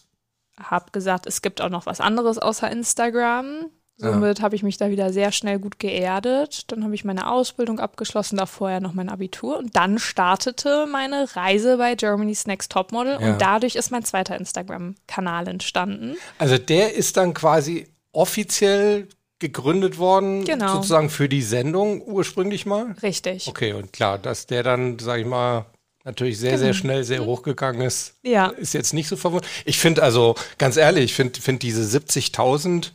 habe 0.58 0.92
gesagt, 0.92 1.28
es 1.28 1.42
gibt 1.42 1.62
auch 1.62 1.70
noch 1.70 1.86
was 1.86 2.02
anderes 2.02 2.38
außer 2.38 2.72
Instagram. 2.72 3.70
Somit 3.98 4.42
habe 4.42 4.56
ich 4.58 4.64
mich 4.64 4.76
da 4.76 4.90
wieder 4.90 5.14
sehr 5.14 5.32
schnell 5.32 5.58
gut 5.58 5.80
geerdet. 5.80 6.70
Dann 6.70 6.84
habe 6.84 6.94
ich 6.96 7.06
meine 7.06 7.32
Ausbildung 7.32 7.80
abgeschlossen, 7.80 8.36
da 8.36 8.46
vorher 8.46 8.82
noch 8.82 8.92
mein 8.92 9.08
Abitur. 9.08 9.58
Und 9.58 9.78
dann 9.78 10.00
startete 10.00 10.86
meine 10.86 11.34
Reise 11.36 11.78
bei 11.78 11.96
Germany's 11.96 12.46
Next 12.46 12.74
Topmodel. 12.74 13.20
Ja. 13.22 13.32
Und 13.32 13.42
dadurch 13.42 13.76
ist 13.76 13.92
mein 13.92 14.04
zweiter 14.04 14.36
Instagram-Kanal 14.38 15.48
entstanden. 15.48 16.18
Also 16.40 16.58
der 16.58 16.94
ist 16.96 17.16
dann 17.16 17.34
quasi 17.34 17.88
offiziell 18.16 19.08
gegründet 19.40 19.98
worden, 19.98 20.46
Genau. 20.46 20.76
sozusagen 20.76 21.10
für 21.10 21.28
die 21.28 21.42
Sendung 21.42 22.02
ursprünglich 22.02 22.66
mal. 22.66 22.96
Richtig. 23.04 23.48
Okay, 23.48 23.74
und 23.74 23.92
klar, 23.94 24.18
dass 24.18 24.48
der 24.48 24.64
dann, 24.64 24.98
sag 25.00 25.20
ich 25.20 25.26
mal, 25.26 25.66
natürlich 26.06 26.38
sehr, 26.38 26.58
sehr 26.58 26.74
schnell 26.74 27.04
sehr 27.04 27.26
hochgegangen 27.26 27.82
ist, 27.82 28.14
Ja. 28.24 28.48
ist 28.48 28.74
jetzt 28.74 28.94
nicht 28.94 29.08
so 29.08 29.18
verwundert. 29.18 29.50
Ich 29.66 29.80
finde 29.80 30.04
also, 30.04 30.36
ganz 30.58 30.78
ehrlich, 30.78 31.06
ich 31.06 31.14
finde 31.16 31.42
find 31.42 31.64
diese 31.64 31.84
70.000 31.84 32.92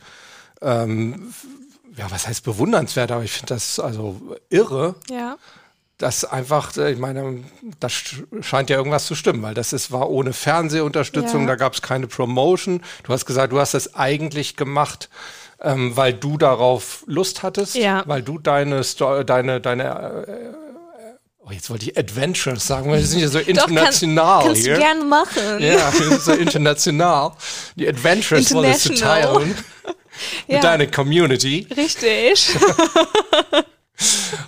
ähm, 0.61 1.33
ja, 1.97 2.09
was 2.09 2.27
heißt 2.27 2.43
bewundernswert, 2.43 3.11
aber 3.11 3.23
ich 3.23 3.31
finde 3.33 3.53
das 3.53 3.79
also 3.79 4.19
irre. 4.49 4.95
Ja. 5.09 5.37
Das 6.01 6.25
einfach, 6.25 6.75
äh, 6.77 6.91
ich 6.93 6.97
meine, 6.97 7.43
das 7.79 7.93
scheint 8.41 8.71
ja 8.71 8.77
irgendwas 8.77 9.05
zu 9.05 9.13
stimmen, 9.13 9.43
weil 9.43 9.53
das 9.53 9.71
ist, 9.71 9.91
war 9.91 10.09
ohne 10.09 10.33
Fernsehunterstützung, 10.33 11.41
Ja. 11.41 11.47
da 11.49 11.55
gab 11.55 11.75
es 11.75 11.83
keine 11.83 12.07
Promotion. 12.07 12.81
Du 13.03 13.13
hast 13.13 13.27
gesagt, 13.27 13.53
du 13.53 13.59
hast 13.59 13.75
das 13.75 13.93
eigentlich 13.93 14.55
gemacht, 14.57 15.09
ähm, 15.61 15.95
weil 15.95 16.13
du 16.13 16.39
darauf 16.39 17.03
Lust 17.05 17.43
hattest, 17.43 17.75
Ja. 17.75 18.01
weil 18.07 18.23
du 18.23 18.39
deine, 18.39 18.83
Sto 18.83 19.21
deine, 19.21 19.61
deine, 19.61 20.25
äh, 20.27 20.33
oh, 21.45 21.51
jetzt 21.51 21.69
wollte 21.69 21.85
ich 21.91 21.95
Adventures 21.95 22.65
sagen, 22.65 22.89
weil 22.89 22.97
wir 22.99 23.05
sind 23.05 23.19
ja 23.19 23.27
so 23.27 23.37
international 23.53 24.43
Kannst 24.45 24.63
hier. 24.63 24.73
du 24.73 24.79
gerne 24.79 25.03
machen. 25.03 25.59
Ja, 25.59 25.93
wir 25.93 26.09
sind 26.09 26.21
so 26.21 26.31
international. 26.31 27.33
Die 27.75 27.87
Adventures 27.87 28.51
wolltest 28.55 28.89
du 28.89 28.95
teilen 28.95 29.53
Ja. 30.47 30.55
mit 30.55 30.63
deiner 30.63 30.87
Community. 30.87 31.67
Richtig. 31.77 32.55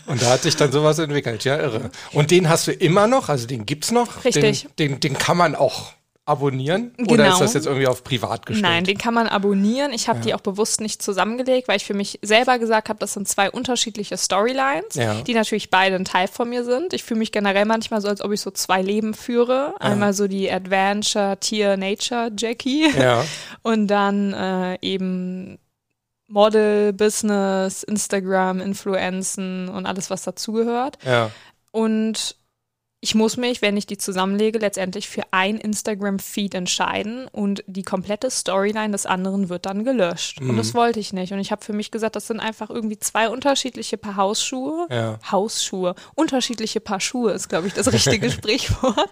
Und 0.08 0.22
da 0.22 0.28
hat 0.32 0.42
sich 0.44 0.56
dann 0.56 0.72
sowas 0.72 0.98
entwickelt, 1.00 1.44
ja, 1.44 1.58
irre. 1.58 1.92
Und 2.14 2.32
den 2.32 2.50
hast 2.50 2.68
du 2.68 2.72
immer 2.72 3.08
noch, 3.08 3.30
also 3.30 3.46
den 3.48 3.66
gibt's 3.66 3.92
noch. 3.92 4.24
Richtig. 4.26 4.68
Den, 4.80 4.92
den, 4.92 5.00
den 5.00 5.18
kann 5.18 5.38
man 5.38 5.56
auch 5.56 5.94
abonnieren. 6.26 6.94
Oder 7.00 7.26
Genau. 7.26 7.34
ist 7.34 7.42
das 7.42 7.54
jetzt 7.54 7.66
irgendwie 7.66 7.86
auf 7.88 8.02
privat 8.06 8.46
gestellt? 8.46 8.64
Nein, 8.64 8.86
den 8.86 8.98
kann 8.98 9.14
man 9.14 9.28
abonnieren. 9.28 9.92
Ich 9.92 10.08
habe 10.08 10.22
die 10.22 10.34
auch 10.34 10.40
bewusst 10.40 10.80
nicht 10.80 11.02
zusammengelegt, 11.04 11.68
weil 11.68 11.76
ich 11.76 11.84
für 11.86 11.94
mich 11.94 12.18
selber 12.22 12.60
gesagt 12.60 12.88
habe, 12.88 12.98
das 12.98 13.12
sind 13.14 13.28
zwei 13.28 13.52
unterschiedliche 13.52 14.18
Storylines, 14.18 14.96
Ja. 14.96 15.16
die 15.22 15.34
natürlich 15.34 15.70
beide 15.70 15.98
ein 15.98 16.06
Teil 16.06 16.30
von 16.30 16.50
mir 16.50 16.64
sind. 16.64 16.94
Ich 16.94 17.04
fühle 17.04 17.18
mich 17.20 17.34
generell 17.34 17.66
manchmal 17.66 18.00
so, 18.00 18.08
als 18.08 18.22
ob 18.24 18.32
ich 18.32 18.40
so 18.40 18.52
zwei 18.52 18.82
Leben 18.82 19.14
führe. 19.14 19.76
Einmal 19.82 20.14
so 20.14 20.30
die 20.30 20.50
Adventure, 20.50 21.38
Tier, 21.42 21.76
Nature, 21.76 22.32
Jackie. 22.38 22.90
Ja, 22.98 23.26
Und 23.62 23.88
dann 23.88 24.34
äh, 24.34 24.78
eben 24.82 25.60
Model, 26.34 26.94
Business, 26.94 27.84
Instagram, 27.84 28.60
Influenzen 28.60 29.70
und 29.70 29.86
alles, 29.86 30.10
was 30.10 30.24
dazugehört. 30.24 30.98
ja, 31.06 31.30
Und 31.72 32.36
ich 33.06 33.16
muss 33.16 33.36
mich, 33.36 33.62
wenn 33.62 33.76
ich 33.76 33.86
die 33.86 33.98
zusammenlege, 33.98 34.60
letztendlich 34.60 35.10
für 35.10 35.24
ein 35.32 35.58
Instagram-Feed 35.58 36.56
entscheiden 36.56 37.28
und 37.30 37.62
die 37.68 37.84
komplette 37.84 38.32
Storyline 38.32 38.92
des 38.92 39.06
anderen 39.06 39.50
wird 39.50 39.66
dann 39.66 39.84
gelöscht. 39.84 40.40
Und 40.40 40.54
Mhm. 40.54 40.58
das 40.58 40.74
wollte 40.74 41.02
ich 41.02 41.12
nicht. 41.12 41.34
Und 41.34 41.40
ich 41.40 41.52
habe 41.52 41.66
für 41.66 41.74
mich 41.74 41.92
gesagt, 41.92 42.16
das 42.16 42.28
sind 42.28 42.40
einfach 42.40 42.70
irgendwie 42.70 42.98
zwei 42.98 43.28
unterschiedliche 43.28 43.98
Paar 43.98 44.16
Hausschuhe. 44.16 44.88
Ja. 44.90 45.20
Hausschuhe. 45.30 45.96
Unterschiedliche 46.16 46.80
Paar 46.80 47.02
Schuhe 47.02 47.34
ist, 47.34 47.50
glaube 47.50 47.68
ich, 47.68 47.74
das 47.74 47.92
richtige 47.92 48.32
Sprichwort, 48.32 49.12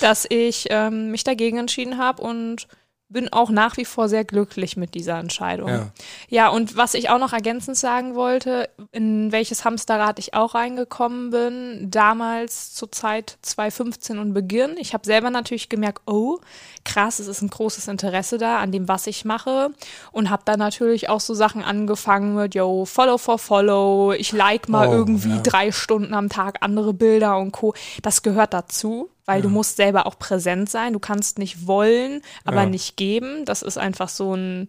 dass 0.00 0.26
ich 0.28 0.66
ähm, 0.70 1.12
mich 1.12 1.22
dagegen 1.22 1.58
entschieden 1.58 1.98
habe 1.98 2.20
und 2.22 2.66
bin 3.10 3.32
auch 3.32 3.50
nach 3.50 3.76
wie 3.76 3.84
vor 3.84 4.08
sehr 4.08 4.24
glücklich 4.24 4.76
mit 4.76 4.94
dieser 4.94 5.18
Entscheidung. 5.18 5.68
Ja. 5.68 5.88
Ja, 6.28 6.48
und 6.48 6.76
was 6.76 6.94
ich 6.94 7.10
auch 7.10 7.18
noch 7.18 7.32
ergänzend 7.32 7.76
sagen 7.76 8.14
wollte, 8.14 8.68
in 8.92 9.32
welches 9.32 9.64
Hamsterrad 9.64 10.18
ich 10.18 10.34
auch 10.34 10.54
reingekommen 10.54 11.30
bin, 11.30 11.90
damals 11.90 12.72
zur 12.72 12.90
Zeit 12.92 13.36
2015 13.42 14.18
und 14.18 14.32
Beginn. 14.32 14.76
Ich 14.78 14.94
habe 14.94 15.04
selber 15.04 15.30
natürlich 15.30 15.68
gemerkt, 15.68 16.02
oh, 16.06 16.38
krass, 16.84 17.18
es 17.18 17.26
ist 17.26 17.42
ein 17.42 17.50
großes 17.50 17.88
Interesse 17.88 18.38
da 18.38 18.58
an 18.58 18.72
dem, 18.72 18.88
was 18.88 19.06
ich 19.06 19.24
mache. 19.24 19.70
Und 20.12 20.30
habe 20.30 20.42
dann 20.44 20.58
natürlich 20.58 21.08
auch 21.08 21.20
so 21.20 21.34
Sachen 21.34 21.62
angefangen 21.62 22.34
mit, 22.34 22.54
yo, 22.54 22.84
Follow 22.84 23.18
for 23.18 23.38
Follow, 23.38 24.12
ich 24.12 24.32
like 24.32 24.68
mal 24.68 24.88
Oh, 24.88 24.92
irgendwie 24.92 25.30
ja. 25.30 25.40
drei 25.42 25.72
Stunden 25.72 26.14
am 26.14 26.28
Tag 26.28 26.58
andere 26.60 26.94
Bilder 26.94 27.38
und 27.38 27.52
Co. 27.52 27.74
Das 28.02 28.22
gehört 28.22 28.54
dazu. 28.54 29.10
Weil 29.26 29.42
du 29.42 29.48
musst 29.48 29.76
selber 29.76 30.06
auch 30.06 30.18
präsent 30.18 30.68
sein. 30.70 30.92
Du 30.92 30.98
kannst 30.98 31.38
nicht 31.38 31.66
wollen, 31.66 32.22
aber 32.44 32.62
Ja. 32.62 32.66
nicht 32.66 32.96
geben. 32.96 33.44
Das 33.44 33.62
ist 33.62 33.78
einfach 33.78 34.08
so 34.08 34.34
ein, 34.34 34.68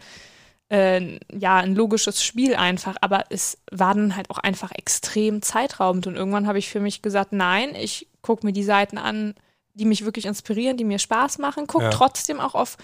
äh, 0.70 1.20
ja, 1.34 1.58
ein 1.58 1.76
logisches 1.76 2.24
Spiel 2.24 2.56
einfach, 2.56 2.96
aber 3.02 3.26
es 3.30 3.58
war 3.72 3.94
dann 3.94 4.16
halt 4.16 4.30
auch 4.30 4.38
einfach 4.38 4.72
extrem 4.72 5.42
zeitraubend 5.42 6.08
und 6.08 6.16
irgendwann 6.16 6.48
habe 6.48 6.60
ich 6.60 6.70
für 6.70 6.80
mich 6.80 7.02
gesagt, 7.02 7.34
nein, 7.34 7.76
ich 7.76 8.08
gucke 8.22 8.46
mir 8.46 8.54
die 8.54 8.64
Seiten 8.64 8.98
an, 8.98 9.34
die 9.74 9.86
mich 9.86 10.06
wirklich 10.06 10.26
inspirieren, 10.26 10.78
die 10.78 10.84
mir 10.84 11.00
Spaß 11.00 11.40
machen, 11.40 11.66
guck 11.68 11.82
Ja. 11.82 11.90
trotzdem 11.90 12.40
auch 12.40 12.56
auf 12.56 12.78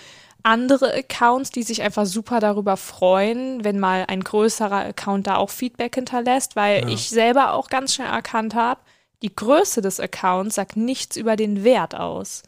andere 0.43 0.93
Accounts, 0.93 1.49
die 1.51 1.63
sich 1.63 1.81
einfach 1.81 2.05
super 2.05 2.39
darüber 2.39 2.77
freuen, 2.77 3.63
wenn 3.63 3.79
mal 3.79 4.05
ein 4.07 4.23
größerer 4.23 4.85
Account 4.85 5.27
da 5.27 5.35
auch 5.35 5.49
Feedback 5.49 5.95
hinterlässt, 5.95 6.55
weil 6.55 6.89
ich 6.89 7.09
selber 7.09 7.53
auch 7.53 7.69
ganz 7.69 7.93
schnell 7.93 8.07
erkannt 8.07 8.55
habe, 8.55 8.79
die 9.23 9.35
Größe 9.35 9.81
des 9.81 9.99
Accounts 9.99 10.55
sagt 10.55 10.77
nichts 10.77 11.15
über 11.17 11.35
den 11.35 11.63
Wert 11.63 11.95
aus. 11.95 12.43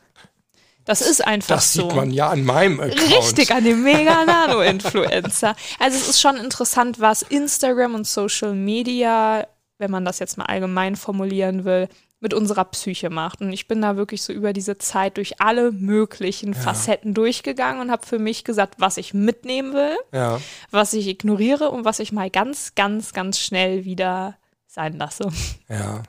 Das 0.85 1.01
ist 1.01 1.25
einfach 1.25 1.55
das 1.55 1.73
so. 1.73 1.83
sieht 1.83 1.95
man 1.95 2.09
ja 2.11 2.29
an 2.29 2.43
meinem 2.43 2.79
Account. 2.79 2.99
Richtig, 3.11 3.51
an 3.53 3.63
dem 3.63 3.83
Mega-Nano-Influencer. 3.83 5.55
Also 5.79 5.97
es 5.97 6.09
ist 6.09 6.21
schon 6.21 6.37
interessant, 6.37 6.99
was 6.99 7.21
Instagram 7.21 7.95
und 7.95 8.07
Social 8.07 8.53
Media, 8.53 9.47
wenn 9.77 9.91
man 9.91 10.05
das 10.05 10.19
jetzt 10.19 10.37
mal 10.37 10.45
allgemein 10.45 10.95
formulieren 10.95 11.63
will, 11.65 11.89
mit 12.21 12.33
unserer 12.33 12.65
Psyche 12.65 13.09
macht. 13.09 13.39
Und 13.41 13.53
ich 13.53 13.67
bin 13.67 13.81
da 13.81 13.95
wirklich 13.97 14.23
so 14.23 14.33
über 14.33 14.51
diese 14.51 14.77
Zeit 14.77 15.17
durch 15.17 15.39
alle 15.39 15.71
möglichen 15.71 16.53
Facetten 16.53 17.13
durchgegangen 17.13 17.81
und 17.81 17.91
habe 17.91 18.05
für 18.05 18.19
mich 18.19 18.43
gesagt, 18.43 18.75
was 18.79 18.97
ich 18.97 19.13
mitnehmen 19.13 19.73
will, 19.73 19.95
Ja. 20.11 20.39
was 20.71 20.93
ich 20.93 21.07
ignoriere 21.07 21.69
und 21.71 21.85
was 21.85 21.99
ich 21.99 22.11
mal 22.11 22.29
ganz, 22.29 22.73
ganz, 22.75 23.13
ganz 23.13 23.39
schnell 23.39 23.85
wieder 23.85 24.35
sein 24.67 24.97
lasse. 24.97 25.29
Ja. 25.69 26.03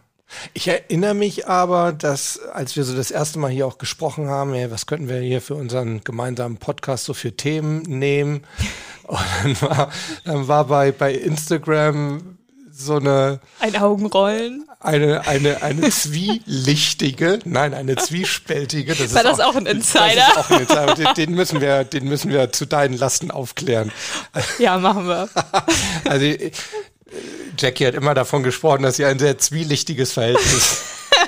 Ich 0.54 0.68
erinnere 0.68 1.14
mich 1.14 1.48
aber, 1.48 1.92
dass 1.92 2.38
als 2.38 2.76
wir 2.76 2.84
so 2.84 2.96
das 2.96 3.10
erste 3.10 3.38
Mal 3.38 3.50
hier 3.50 3.66
auch 3.66 3.78
gesprochen 3.78 4.28
haben, 4.28 4.54
ey, 4.54 4.70
was 4.70 4.86
könnten 4.86 5.08
wir 5.08 5.18
hier 5.20 5.40
für 5.42 5.54
unseren 5.54 6.02
gemeinsamen 6.04 6.56
Podcast 6.56 7.04
so 7.04 7.14
für 7.14 7.36
Themen 7.36 7.82
nehmen? 7.82 8.44
Und 9.04 9.18
dann 9.42 9.60
war, 9.62 9.90
dann 10.24 10.48
war 10.48 10.64
bei, 10.66 10.92
bei 10.92 11.12
Instagram 11.14 12.36
so 12.72 12.96
eine, 12.96 13.40
Ein 13.58 13.76
Augenrollen. 13.76 14.66
eine, 14.78 15.26
eine, 15.26 15.62
eine 15.62 15.90
zwielichtige, 15.90 17.40
nein, 17.44 17.74
eine 17.74 17.96
zwiespältige. 17.96 18.94
Das 18.94 19.12
War 19.12 19.22
ist 19.22 19.38
das 19.38 19.40
auch 19.40 19.54
ein 19.56 19.64
Das 19.64 19.74
Insider? 19.74 20.28
ist 20.28 20.38
auch 20.38 20.50
ein 20.50 20.60
Insider. 20.60 20.94
Den, 20.94 21.14
den 21.14 21.30
müssen 21.34 21.60
wir, 21.60 21.84
den 21.84 22.04
müssen 22.04 22.30
wir 22.30 22.52
zu 22.52 22.66
deinen 22.66 22.96
Lasten 22.96 23.30
aufklären. 23.30 23.92
Ja, 24.58 24.78
machen 24.78 25.06
wir. 25.08 25.28
Also 26.08 26.26
Jackie 27.58 27.86
hat 27.86 27.94
immer 27.94 28.14
davon 28.14 28.42
gesprochen, 28.42 28.82
dass 28.82 28.96
sie 28.96 29.04
ein 29.04 29.18
sehr 29.18 29.38
zwielichtiges 29.38 30.12
Verhältnis 30.12 30.82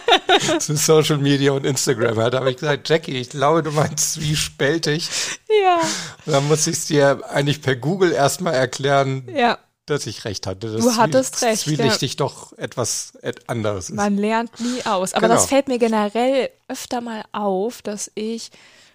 zu 0.61 0.77
Social 0.77 1.19
Media 1.19 1.53
und 1.53 1.67
Instagram 1.67 2.17
hat. 2.19 2.35
Da 2.35 2.39
habe 2.41 2.51
ich 2.51 2.57
gesagt, 2.57 2.89
Jackie, 2.89 3.17
ich 3.19 3.31
glaube, 3.31 3.63
du 3.63 3.71
meinst 3.73 4.15
zwiespältig. 4.15 5.09
Ja, 5.63 5.81
Und 6.27 6.33
dann 6.33 6.49
musste 6.49 6.71
ich 6.71 6.77
es 6.79 6.87
dir 6.87 7.21
eigentlich 7.29 7.61
per 7.63 7.77
Google 7.77 8.13
erstmal 8.13 8.55
erklären, 8.55 9.29
ja. 9.35 9.59
dass 9.87 10.07
ich 10.07 10.25
recht 10.25 10.47
hatte. 10.47 10.73
Dass 10.73 10.83
Du 10.85 10.97
hattest 10.97 11.37
zwie- 11.37 11.47
recht, 11.47 11.61
Zwielichtig 11.63 12.17
doch 12.17 12.53
etwas 12.57 13.13
et- 13.23 13.49
anderes 13.49 13.91
ist. 13.91 13.97
Man 13.97 14.17
lernt 14.17 14.59
nie 14.61 14.85
aus. 14.87 15.13
Aber 15.15 15.27
Genau. 15.29 15.35
das 15.41 15.47
fällt 15.47 15.69
mir 15.69 15.79
generell 15.79 16.51
öfter 16.69 17.01
mal 17.01 17.23
auf, 17.33 17.83
dass 17.83 18.11
ich 18.15 18.51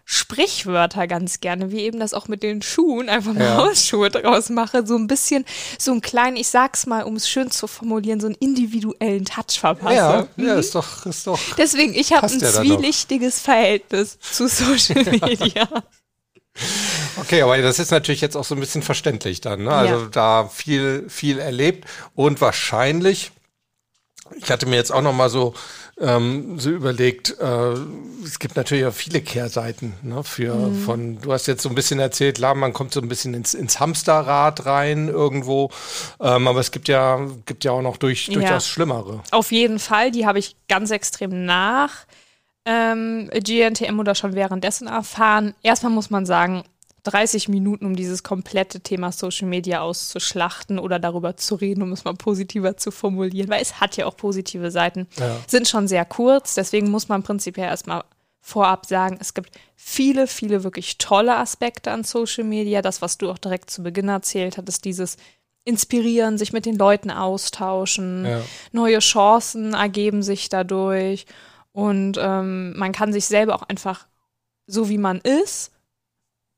Sprichwörter 0.09 1.05
ganz 1.05 1.41
gerne, 1.41 1.69
wie 1.69 1.81
eben 1.81 1.99
das 1.99 2.13
auch 2.13 2.29
mit 2.29 2.41
den 2.41 2.61
Schuhen, 2.61 3.09
einfach 3.09 3.33
mal 3.33 3.43
Ja. 3.43 3.57
Hausschuhe 3.57 4.09
draus 4.09 4.47
mache, 4.49 4.87
so 4.87 4.95
ein 4.95 5.05
bisschen, 5.07 5.43
so 5.77 5.91
einen 5.91 5.99
kleinen, 5.99 6.37
ich 6.37 6.47
sag's 6.47 6.85
mal, 6.85 7.03
um 7.03 7.17
es 7.17 7.29
schön 7.29 7.51
zu 7.51 7.67
formulieren, 7.67 8.21
so 8.21 8.27
einen 8.27 8.35
individuellen 8.35 9.25
Touch 9.25 9.59
verpasse. 9.59 9.95
ja, 9.95 10.27
ja, 10.37 10.55
ist 10.55 10.73
doch, 10.75 11.05
ist 11.05 11.27
doch. 11.27 11.37
Deswegen, 11.57 11.93
ich 11.93 12.13
habe 12.13 12.25
ein 12.25 12.39
ja 12.39 12.49
zwielichtiges 12.53 13.41
Verhältnis 13.41 14.17
zu 14.19 14.47
Social 14.47 15.03
Media. 15.21 15.67
Okay, 17.17 17.41
aber 17.41 17.57
das 17.61 17.77
ist 17.77 17.91
natürlich 17.91 18.21
jetzt 18.21 18.37
auch 18.37 18.45
so 18.45 18.55
ein 18.55 18.61
bisschen 18.61 18.83
verständlich 18.83 19.41
dann. 19.41 19.63
Ne? 19.63 19.71
Also 19.71 20.03
Ja. 20.05 20.09
da 20.09 20.47
viel, 20.47 21.05
viel 21.09 21.37
erlebt 21.37 21.85
und 22.15 22.39
wahrscheinlich, 22.39 23.31
ich 24.37 24.49
hatte 24.49 24.67
mir 24.67 24.77
jetzt 24.77 24.91
auch 24.93 25.01
noch 25.01 25.13
mal 25.13 25.29
so, 25.29 25.53
ähm, 25.99 26.59
so 26.59 26.69
überlegt, 26.69 27.35
äh, 27.39 27.73
es 28.23 28.39
gibt 28.39 28.55
natürlich 28.55 28.85
auch 28.85 28.93
viele 28.93 29.21
Kehrseiten 29.21 29.93
ne, 30.03 30.23
für 30.23 30.53
Mhm. 30.55 30.73
von, 30.75 31.21
du 31.21 31.33
hast 31.33 31.47
jetzt 31.47 31.63
so 31.63 31.69
ein 31.69 31.75
bisschen 31.75 31.99
erzählt, 31.99 32.37
klar, 32.37 32.53
man 32.55 32.73
kommt 32.73 32.93
so 32.93 33.01
ein 33.01 33.07
bisschen 33.07 33.33
ins, 33.33 33.53
ins 33.53 33.79
Hamsterrad 33.79 34.65
rein 34.65 35.07
irgendwo, 35.07 35.71
ähm, 36.19 36.47
aber 36.47 36.59
es 36.59 36.71
gibt 36.71 36.87
ja, 36.87 37.19
gibt 37.45 37.63
ja 37.63 37.71
auch 37.71 37.81
noch 37.81 37.97
durch, 37.97 38.27
Ja. 38.27 38.33
durchaus 38.35 38.67
Schlimmere. 38.67 39.23
Auf 39.31 39.51
jeden 39.51 39.79
Fall, 39.79 40.11
die 40.11 40.25
habe 40.25 40.39
ich 40.39 40.55
ganz 40.67 40.91
extrem 40.91 41.45
nach 41.45 42.05
ähm, 42.65 43.29
GNTM 43.33 43.97
oder 43.99 44.13
schon 44.13 44.35
währenddessen 44.35 44.87
erfahren. 44.87 45.55
Erstmal 45.63 45.91
muss 45.93 46.09
man 46.09 46.25
sagen, 46.25 46.63
30 47.07 47.47
Minuten, 47.49 47.85
um 47.85 47.95
dieses 47.95 48.23
komplette 48.23 48.81
Thema 48.81 49.11
Social 49.11 49.47
Media 49.47 49.81
auszuschlachten 49.81 50.77
oder 50.79 50.99
darüber 50.99 51.37
zu 51.37 51.55
reden, 51.55 51.81
um 51.81 51.91
es 51.93 52.03
mal 52.03 52.13
positiver 52.13 52.77
zu 52.77 52.91
formulieren, 52.91 53.49
weil 53.49 53.61
es 53.61 53.79
hat 53.79 53.97
ja 53.97 54.05
auch 54.05 54.17
positive 54.17 54.71
Seiten, 54.71 55.07
Ja. 55.17 55.37
sind 55.47 55.67
schon 55.67 55.87
sehr 55.87 56.05
kurz. 56.05 56.55
Deswegen 56.55 56.89
muss 56.91 57.07
man 57.07 57.23
prinzipiell 57.23 57.67
erstmal 57.67 58.03
vorab 58.41 58.85
sagen, 58.85 59.17
es 59.19 59.33
gibt 59.33 59.51
viele, 59.75 60.27
viele 60.27 60.63
wirklich 60.63 60.97
tolle 60.97 61.35
Aspekte 61.37 61.91
an 61.91 62.03
Social 62.03 62.43
Media. 62.45 62.81
Das, 62.81 63.01
was 63.01 63.17
du 63.17 63.29
auch 63.29 63.37
direkt 63.37 63.69
zu 63.69 63.83
Beginn 63.83 64.07
erzählt 64.09 64.57
hattest, 64.57 64.85
dieses 64.85 65.17
Inspirieren, 65.65 66.37
sich 66.37 66.53
mit 66.53 66.65
den 66.65 66.77
Leuten 66.77 67.11
austauschen, 67.11 68.25
Ja. 68.25 68.41
neue 68.71 68.99
Chancen 68.99 69.73
ergeben 69.73 70.23
sich 70.23 70.47
dadurch 70.49 71.25
und 71.73 72.17
ähm, 72.19 72.77
man 72.77 72.91
kann 72.93 73.11
sich 73.11 73.25
selber 73.25 73.55
auch 73.55 73.63
einfach 73.63 74.07
so 74.65 74.87
wie 74.89 74.97
man 74.97 75.19
ist 75.19 75.71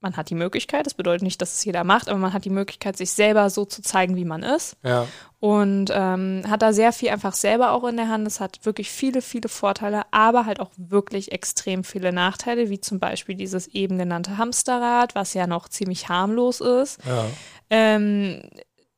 man 0.02 0.16
hat 0.16 0.30
die 0.30 0.36
Möglichkeit, 0.36 0.86
das 0.86 0.94
bedeutet 0.94 1.24
nicht, 1.24 1.42
dass 1.42 1.54
es 1.54 1.66
jeder 1.66 1.84
macht, 1.84 2.08
aber 2.10 2.20
man 2.20 2.32
hat 2.32 2.46
die 2.46 2.50
Möglichkeit, 2.50 2.96
sich 2.98 3.12
selber 3.12 3.50
so 3.50 3.66
zu 3.66 3.82
zeigen, 3.82 4.16
wie 4.16 4.26
man 4.26 4.44
ist. 4.44 4.78
Ja. 4.84 5.08
Und 5.42 5.92
ähm, 5.94 6.44
hat 6.48 6.62
da 6.62 6.72
sehr 6.74 6.94
viel 6.94 7.10
einfach 7.10 7.34
selber 7.34 7.72
auch 7.72 7.84
in 7.84 7.98
der 7.98 8.08
Hand. 8.08 8.26
Es 8.28 8.40
hat 8.40 8.66
wirklich 8.66 8.90
viele, 8.90 9.22
viele 9.22 9.50
Vorteile, 9.50 10.04
aber 10.12 10.46
halt 10.46 10.60
auch 10.60 10.72
wirklich 10.78 11.32
extrem 11.32 11.84
viele 11.84 12.14
Nachteile, 12.14 12.70
wie 12.70 12.80
zum 12.80 13.00
Beispiel 13.00 13.36
dieses 13.36 13.68
eben 13.68 13.98
genannte 13.98 14.38
Hamsterrad, 14.38 15.16
was 15.16 15.34
ja 15.34 15.48
noch 15.48 15.68
ziemlich 15.70 16.08
harmlos 16.10 16.62
ist. 16.62 17.00
Ja. 17.06 17.26
Ähm, 17.70 18.42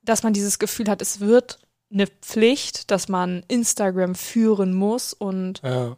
dass 0.03 0.24
man 0.24 0.34
dieses 0.34 0.60
Gefühl 0.60 0.88
hat, 0.89 1.01
es 1.01 1.20
wird 1.20 1.60
eine 1.91 2.08
Pflicht, 2.08 2.89
dass 2.91 3.10
man 3.10 3.43
Instagram 3.48 4.15
führen 4.15 4.74
muss 4.74 5.13
und 5.13 5.62
Ja. 5.63 5.98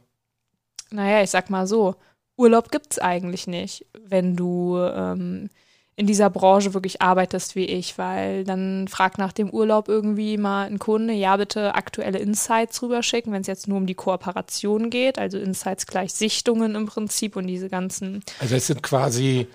naja, 0.92 1.22
ich 1.24 1.30
sag 1.30 1.50
mal 1.50 1.68
so, 1.68 1.96
Urlaub 2.36 2.72
gibt's 2.72 3.00
eigentlich 3.00 3.48
nicht, 3.48 3.86
wenn 4.08 4.36
du 4.36 4.78
ähm, 4.78 5.50
in 5.96 6.08
dieser 6.08 6.30
Branche 6.30 6.74
wirklich 6.74 7.02
arbeitest 7.02 7.56
wie 7.56 7.66
ich, 7.66 7.98
weil 7.98 8.44
dann 8.44 8.88
fragt 8.88 9.20
nach 9.20 9.32
dem 9.32 9.52
Urlaub 9.52 9.88
irgendwie 9.88 10.38
mal 10.38 10.66
ein 10.66 10.80
Kunde, 10.80 11.14
ja 11.14 11.38
bitte 11.38 11.76
aktuelle 11.76 12.18
Insights 12.18 12.82
rüberschicken, 12.82 13.32
wenn 13.32 13.42
es 13.42 13.48
jetzt 13.48 13.68
nur 13.68 13.78
um 13.78 13.86
die 13.86 13.94
Kooperation 13.94 14.90
geht, 14.90 15.20
also 15.20 15.38
Insights 15.38 15.86
gleich 15.86 16.14
Sichtungen 16.14 16.74
im 16.76 16.88
Prinzip 16.88 17.36
und 17.36 17.46
diese 17.46 17.70
ganzen 17.70 18.24
Also 18.40 18.56
es 18.56 18.68
sind 18.68 18.82
quasi 18.82 19.48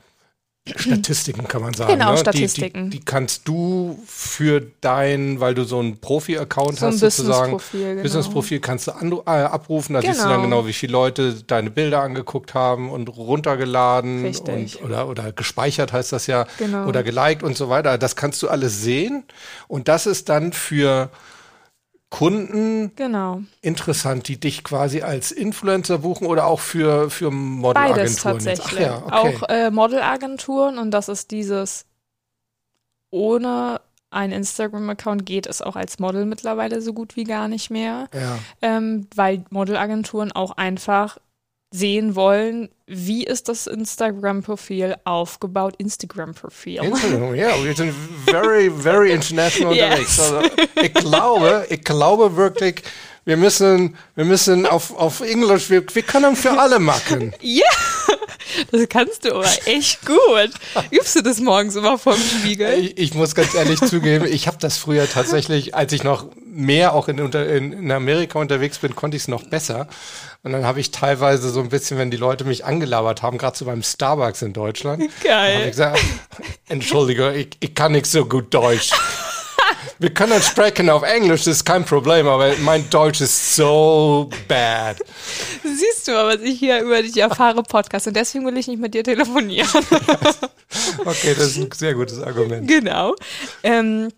Statistiken, 0.77 1.47
kann 1.49 1.63
man 1.63 1.75
sagen. 1.75 1.93
Genau, 1.93 2.13
ne? 2.13 2.19
Statistiken. 2.19 2.85
Die, 2.91 2.91
die, 2.91 2.99
die 3.01 3.05
kannst 3.05 3.47
du 3.49 3.99
für 4.07 4.63
dein, 4.81 5.41
weil 5.41 5.55
du 5.55 5.65
so 5.65 5.79
einen 5.79 5.99
Profi-Account 5.99 6.79
So 6.79 6.87
ein 6.87 6.93
hast 6.93 7.01
sozusagen. 7.01 7.53
Business-Profil, 7.53 7.89
genau. 7.91 8.03
Business-Profil 8.03 8.61
kannst 8.61 8.87
du 8.87 8.93
an, 8.93 9.13
äh, 9.13 9.31
abrufen, 9.31 9.95
da 9.95 10.01
siehst 10.03 10.19
du 10.19 10.23
Genau. 10.25 10.35
dann 10.35 10.43
genau, 10.43 10.67
wie 10.67 10.73
viele 10.73 10.93
Leute 10.93 11.35
deine 11.47 11.71
Bilder 11.71 12.03
angeguckt 12.03 12.55
haben 12.55 12.91
und 12.91 13.09
runtergeladen 13.09 14.25
Richtig. 14.25 14.81
und 14.83 14.85
oder, 14.91 15.09
oder 15.09 15.33
gespeichert 15.33 15.93
heißt 15.93 16.13
das 16.13 16.27
ja 16.27 16.47
Genau. 16.59 16.87
oder 16.87 17.03
geliked 17.03 17.43
und 17.43 17.57
so 17.57 17.69
weiter. 17.69 17.99
Das 17.99 18.17
kannst 18.17 18.43
du 18.43 18.49
alles 18.49 18.83
sehen 18.83 19.25
und 19.69 19.89
das 19.89 20.07
ist 20.07 20.29
dann 20.29 20.53
für 20.53 21.11
Kunden 22.11 22.93
Genau. 22.97 23.43
interessant, 23.61 24.29
die 24.29 24.41
dich 24.41 24.65
quasi 24.65 25.03
als 25.03 25.31
Influencer 25.31 25.99
buchen 25.99 26.27
oder 26.27 26.47
auch 26.47 26.61
für, 26.61 27.11
für 27.11 27.31
Beides 27.31 27.39
Modelagenturen. 27.39 28.05
jetzt? 28.07 28.23
tatsächlich. 28.23 28.81
Ja, 28.81 29.03
okay. 29.05 29.13
Auch 29.13 29.49
äh, 29.49 29.71
Modelagenturen 29.71 30.79
und 30.79 30.91
das 30.91 31.09
ist 31.09 31.31
dieses 31.31 31.85
ohne 33.11 33.81
ein 34.11 34.33
Instagram-Account 34.33 35.27
geht 35.27 35.47
es 35.47 35.61
auch 35.61 35.77
als 35.77 35.99
Model 35.99 36.25
mittlerweile 36.25 36.81
so 36.81 36.95
gut 36.95 37.17
wie 37.17 37.25
gar 37.25 37.47
nicht 37.47 37.71
mehr, 37.71 38.09
ja. 38.15 38.39
ähm, 38.63 39.07
weil 39.15 39.45
Modelagenturen 39.51 40.33
auch 40.33 40.53
einfach 40.53 41.19
sehen 41.71 42.15
wollen, 42.17 42.71
wie 42.87 43.25
ist 43.25 43.49
das 43.49 43.67
Instagram-Profil 43.67 44.97
aufgebaut, 45.05 45.75
Instagram-Profil. 45.79 46.83
Instagram, 46.83 47.35
ja, 47.35 47.63
wir 47.63 47.75
sind 47.75 47.95
very, 48.27 48.71
very 48.71 49.13
international 49.13 49.75
Yes. 49.75 49.85
unterwegs. 49.85 50.21
Also, 50.21 50.43
ich 50.83 50.95
glaube, 50.95 51.67
ich 51.69 51.85
glaube 51.85 52.37
wirklich, 52.37 52.83
wir 53.27 53.37
müssen, 53.37 53.97
wir 54.15 54.25
müssen 54.25 54.65
auf, 54.65 54.97
auf 54.97 55.21
Englisch, 55.21 55.69
wir, 55.69 55.85
wir 55.93 56.03
können 56.03 56.35
für 56.35 56.59
alle 56.59 56.79
machen. 56.79 57.35
Ja, 57.43 57.67
das 58.73 58.89
kannst 58.89 59.27
du 59.27 59.35
aber 59.35 59.51
echt 59.67 60.01
gut. 60.07 60.51
Übst 60.91 61.17
du 61.17 61.23
das 61.23 61.39
morgens 61.39 61.77
immer 61.77 61.99
vorm 61.99 62.17
Spiegel? 62.19 62.73
Ich, 62.79 62.97
ich 62.97 63.15
muss 63.15 63.35
ganz 63.35 63.53
ehrlich 63.53 63.81
zugeben, 63.81 64.25
ich 64.25 64.47
habe 64.47 64.57
das 64.59 64.79
früher 64.79 65.07
tatsächlich, 65.07 65.75
als 65.75 65.93
ich 65.93 66.03
noch 66.05 66.25
mehr 66.59 66.93
auch 66.93 67.09
in, 67.09 67.19
in, 67.19 67.73
in 67.73 67.91
Amerika 67.93 68.39
unterwegs 68.39 68.79
bin, 68.79 68.95
konnte 68.97 69.17
ich 69.17 69.23
es 69.23 69.29
noch 69.29 69.45
besser. 69.45 69.87
Und 70.43 70.53
dann 70.53 70.65
habe 70.65 70.81
ich 70.81 70.91
teilweise 70.91 71.51
so 71.51 71.61
ein 71.61 71.69
bisschen, 71.69 71.99
wenn 71.99 72.11
die 72.11 72.17
Leute 72.17 72.45
mich 72.45 72.65
angelabert 72.65 73.23
haben, 73.23 73.39
gerade 73.39 73.57
so 73.57 73.65
beim 73.65 73.83
Starbucks 73.83 74.43
in 74.43 74.53
Deutschland, 74.53 75.05
Geil. 75.23 75.55
habe 75.55 75.65
ich 75.65 75.71
gesagt, 75.71 76.01
Entschuldige, 76.69 77.33
ich, 77.35 77.51
ich 77.61 77.75
kann 77.75 77.93
nicht 77.93 78.07
so 78.07 78.25
gut 78.27 78.53
Deutsch. 78.53 78.91
Wir 80.01 80.15
können 80.15 80.41
sprechen 80.43 80.91
auf 80.91 81.03
Englisch, 81.03 81.45
das 81.45 81.57
ist 81.59 81.65
kein 81.65 81.85
Problem, 81.85 82.27
aber 82.29 82.53
mein 82.61 82.89
Deutsch 82.91 83.21
ist 83.21 83.57
so 83.57 84.31
bad. 84.47 84.97
Siehst 85.65 86.07
du 86.09 86.13
mal, 86.13 86.37
was 86.37 86.43
ich 86.43 86.59
hier 86.59 86.81
über 86.81 87.03
dich 87.03 87.17
erfahre, 87.17 87.63
Podcast. 87.63 88.07
Und 88.07 88.15
deswegen 88.17 88.47
will 88.47 88.57
ich 88.57 88.69
nicht 88.69 88.81
mit 88.81 88.95
dir 88.95 89.05
telefonieren. 89.05 89.69
Okay, 91.05 91.35
das 91.35 91.47
ist 91.47 91.57
ein 91.57 91.71
sehr 91.75 91.95
gutes 91.95 92.21
Argument. 92.23 92.69
genau. 92.69 93.15
Ähm, 93.63 94.11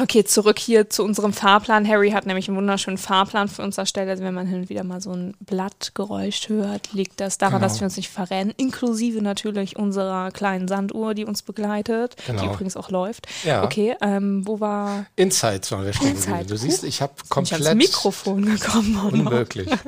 okay, 0.00 0.24
zurück 0.24 0.58
hier 0.58 0.90
zu 0.90 1.04
unserem 1.04 1.32
Fahrplan. 1.32 1.86
Harry 1.88 2.10
hat 2.10 2.26
nämlich 2.26 2.48
einen 2.48 2.56
wunderschönen 2.56 2.98
Fahrplan 2.98 3.48
für 3.48 3.62
uns 3.62 3.78
erstellt. 3.78 4.08
Also 4.08 4.22
wenn 4.24 4.34
man 4.34 4.46
hin 4.46 4.60
und 4.62 4.68
wieder 4.68 4.84
mal 4.84 5.00
so 5.00 5.12
ein 5.12 5.34
Blattgeräusch 5.40 6.48
hört, 6.48 6.92
liegt 6.92 7.20
das 7.20 7.38
daran, 7.38 7.60
Genau. 7.60 7.64
dass 7.68 7.80
wir 7.80 7.84
uns 7.86 7.96
nicht 7.96 8.08
verrennen. 8.10 8.52
Inklusive 8.56 9.22
natürlich 9.22 9.76
unserer 9.76 10.30
kleinen 10.30 10.68
Sanduhr, 10.68 11.14
die 11.14 11.24
uns 11.24 11.42
begleitet, 11.42 12.16
die 12.26 12.32
Genau. 12.32 12.52
übrigens 12.52 12.76
auch 12.76 12.90
läuft. 12.90 13.26
Ja. 13.44 13.62
Okay, 13.64 13.96
ähm, 14.00 14.46
wo 14.46 14.60
war 14.60 15.06
Insights 15.16 15.70
waren 15.72 15.84
wir 15.84 15.92
stehen 15.92 16.14
geblieben. 16.16 16.46
Du 16.46 16.56
siehst, 16.56 16.84
ich 16.84 17.00
habe 17.02 17.12
ich 17.22 17.28
komplett 17.28 17.64
ans 17.66 17.74
Mikrofon 17.82 18.44
gekommen? 18.44 18.96
unmöglich. 19.12 19.68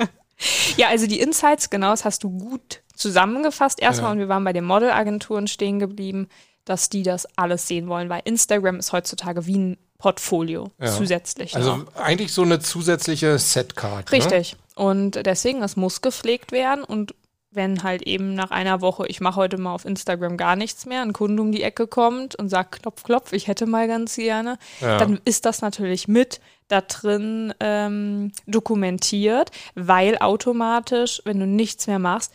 Ja, 0.76 0.88
also 0.88 1.06
die 1.06 1.18
Insights, 1.18 1.70
genau, 1.70 1.92
das 1.92 2.04
hast 2.04 2.22
du 2.22 2.28
gut 2.28 2.82
zusammengefasst 2.94 3.80
erstmal 3.80 4.10
Ja. 4.10 4.12
und 4.12 4.18
wir 4.18 4.28
waren 4.28 4.44
bei 4.44 4.52
den 4.52 4.64
Modelagenturen 4.66 5.46
stehen 5.46 5.78
geblieben, 5.78 6.28
dass 6.66 6.90
die 6.90 7.02
das 7.02 7.26
alles 7.38 7.66
sehen 7.66 7.88
wollen, 7.88 8.10
weil 8.10 8.20
Instagram 8.26 8.76
ist 8.78 8.92
heutzutage 8.92 9.46
wie 9.46 9.56
ein 9.56 9.76
Portfolio 9.98 10.70
Ja. 10.80 10.86
zusätzlich. 10.92 11.56
Also 11.56 11.76
noch. 11.76 11.96
eigentlich 11.96 12.32
so 12.32 12.42
eine 12.42 12.60
zusätzliche 12.60 13.38
Setcard. 13.38 14.10
Ne? 14.12 14.18
Richtig. 14.18 14.56
Und 14.74 15.12
deswegen, 15.26 15.60
das 15.60 15.76
muss 15.76 16.02
gepflegt 16.02 16.52
werden 16.52 16.84
und 16.84 17.14
wenn 17.50 17.82
halt 17.82 18.02
eben 18.02 18.34
nach 18.34 18.50
einer 18.50 18.82
Woche, 18.82 19.06
ich 19.06 19.20
mache 19.22 19.36
heute 19.36 19.56
mal 19.56 19.72
auf 19.72 19.86
Instagram 19.86 20.36
gar 20.36 20.56
nichts 20.56 20.84
mehr, 20.84 21.00
ein 21.00 21.14
Kunde 21.14 21.40
um 21.42 21.52
die 21.52 21.62
Ecke 21.62 21.86
kommt 21.86 22.34
und 22.36 22.50
sagt, 22.50 22.82
klopf, 22.82 23.02
klopf, 23.02 23.32
ich 23.32 23.46
hätte 23.48 23.64
mal 23.64 23.88
ganz 23.88 24.16
gerne, 24.16 24.58
Ja. 24.82 24.98
dann 24.98 25.18
ist 25.24 25.46
das 25.46 25.62
natürlich 25.62 26.06
mit 26.06 26.40
da 26.68 26.82
drin 26.82 27.54
ähm, 27.60 28.32
dokumentiert, 28.46 29.50
weil 29.74 30.18
automatisch, 30.18 31.22
wenn 31.24 31.40
du 31.40 31.46
nichts 31.46 31.86
mehr 31.86 31.98
machst, 31.98 32.32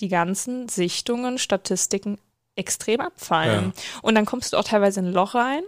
die 0.00 0.08
ganzen 0.08 0.68
Sichtungen, 0.68 1.38
Statistiken 1.38 2.18
extrem 2.56 3.00
abfallen. 3.00 3.72
Und 4.02 4.14
dann 4.14 4.26
kommst 4.26 4.52
du 4.52 4.58
auch 4.58 4.64
teilweise 4.64 5.00
in 5.00 5.06
ein 5.06 5.12
Loch 5.12 5.34
rein. 5.34 5.62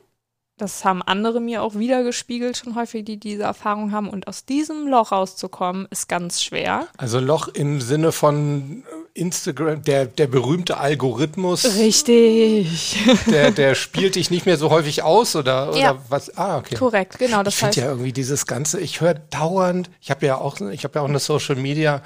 Das 0.63 0.85
haben 0.85 1.03
andere 1.03 1.41
mir 1.41 1.61
auch 1.61 1.75
wieder 1.75 2.05
gespiegelt, 2.05 2.57
schon 2.57 2.77
häufig, 2.77 3.05
die 3.05 3.17
diese 3.17 3.43
Erfahrung 3.43 3.91
haben. 3.91 4.09
Und 4.09 4.29
aus 4.29 4.45
diesem 4.45 4.87
Loch 4.87 5.11
rauszukommen, 5.11 5.89
ist 5.91 6.09
ganz 6.09 6.41
schwer. 6.41 6.87
Also 6.99 7.19
Loch 7.19 7.49
im 7.49 7.81
Sinne 7.81 8.13
von 8.13 8.85
Instagram, 9.13 9.83
der, 9.83 10.07
der 10.07 10.29
berühmte 10.29 10.77
Algorithmus, 10.77 11.65
Richtig. 11.79 12.97
der, 13.29 13.51
der 13.51 13.75
spielt 13.75 14.15
dich 14.15 14.31
nicht 14.31 14.47
mehr 14.47 14.57
so 14.57 14.71
häufig 14.71 15.03
aus 15.03 15.35
oder, 15.35 15.71
oder 15.71 15.79
Ja. 15.79 15.99
was? 16.09 16.37
Ah, 16.39 16.59
okay. 16.59 16.77
Korrekt, 16.77 17.19
genau. 17.19 17.39
Ich 17.41 17.45
Das 17.47 17.55
finde 17.57 17.67
heißt, 17.69 17.77
ja 17.79 17.87
irgendwie 17.89 18.13
dieses 18.13 18.47
Ganze, 18.47 18.79
ich 18.79 19.01
höre 19.01 19.15
dauernd, 19.15 19.91
ich 20.01 20.13
habe 20.13 20.25
ja 20.27 20.37
auch, 20.39 20.61
ich 20.61 20.85
habe 20.85 20.95
ja 21.01 21.03
auch 21.03 21.09
eine 21.09 21.19
Social 21.19 21.57
Media, 21.57 22.03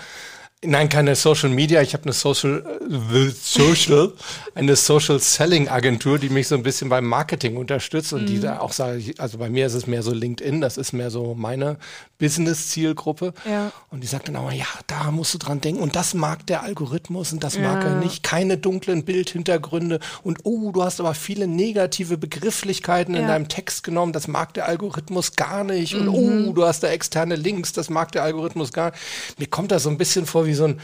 nein, 0.64 0.88
keine 0.88 1.14
Social 1.14 1.50
Media, 1.50 1.82
ich 1.82 1.92
habe 1.92 2.04
eine 2.04 2.12
Social, 2.12 2.64
äh, 2.90 3.30
Social, 3.30 4.12
eine 4.54 4.74
Social 4.76 5.20
Selling 5.20 5.68
Agentur, 5.68 6.18
die 6.18 6.28
mich 6.28 6.48
so 6.48 6.54
ein 6.54 6.62
bisschen 6.62 6.88
beim 6.88 7.04
Marketing 7.06 7.56
unterstützt 7.56 8.12
und 8.12 8.22
Mhm. 8.22 8.26
die 8.26 8.40
da 8.40 8.58
auch 8.60 8.72
sage 8.72 8.98
ich, 8.98 9.20
also 9.20 9.38
bei 9.38 9.48
mir 9.50 9.66
ist 9.66 9.74
es 9.74 9.86
mehr 9.86 10.02
so 10.02 10.12
LinkedIn, 10.12 10.60
das 10.60 10.76
ist 10.76 10.92
mehr 10.92 11.10
so 11.10 11.34
meine 11.34 11.76
Business-Zielgruppe. 12.18 13.32
Ja. 13.48 13.72
Und 13.90 14.02
die 14.02 14.06
sagt 14.06 14.28
dann 14.28 14.36
auch, 14.36 14.50
ja, 14.52 14.66
da 14.86 15.10
musst 15.10 15.34
du 15.34 15.38
dran 15.38 15.60
denken 15.60 15.82
und 15.82 15.96
das 15.96 16.14
mag 16.14 16.46
der 16.46 16.62
Algorithmus 16.62 17.32
und 17.32 17.42
das 17.44 17.56
Ja. 17.56 17.62
mag 17.62 17.84
er 17.84 17.96
nicht, 17.96 18.22
keine 18.22 18.56
dunklen 18.58 19.04
Bildhintergründe 19.04 20.00
und 20.22 20.38
oh, 20.44 20.70
du 20.72 20.82
hast 20.82 21.00
aber 21.00 21.14
viele 21.14 21.46
negative 21.46 22.16
Begrifflichkeiten 22.18 23.14
in 23.14 23.22
Ja. 23.22 23.28
deinem 23.28 23.48
Text 23.48 23.82
genommen, 23.82 24.12
das 24.12 24.28
mag 24.28 24.54
der 24.54 24.66
Algorithmus 24.66 25.36
gar 25.36 25.64
nicht 25.64 25.94
und 25.94 26.06
Mhm. 26.06 26.48
oh, 26.48 26.52
du 26.52 26.64
hast 26.64 26.82
da 26.82 26.88
externe 26.88 27.36
Links, 27.36 27.72
das 27.72 27.90
mag 27.90 28.12
der 28.12 28.22
Algorithmus 28.22 28.72
gar 28.72 28.90
nicht. 28.92 29.38
Mir 29.38 29.46
kommt 29.46 29.70
das 29.70 29.82
so 29.84 29.90
ein 29.90 29.98
bisschen 29.98 30.26
vor 30.26 30.46
wie 30.46 30.54
so 30.54 30.64
ein 30.64 30.80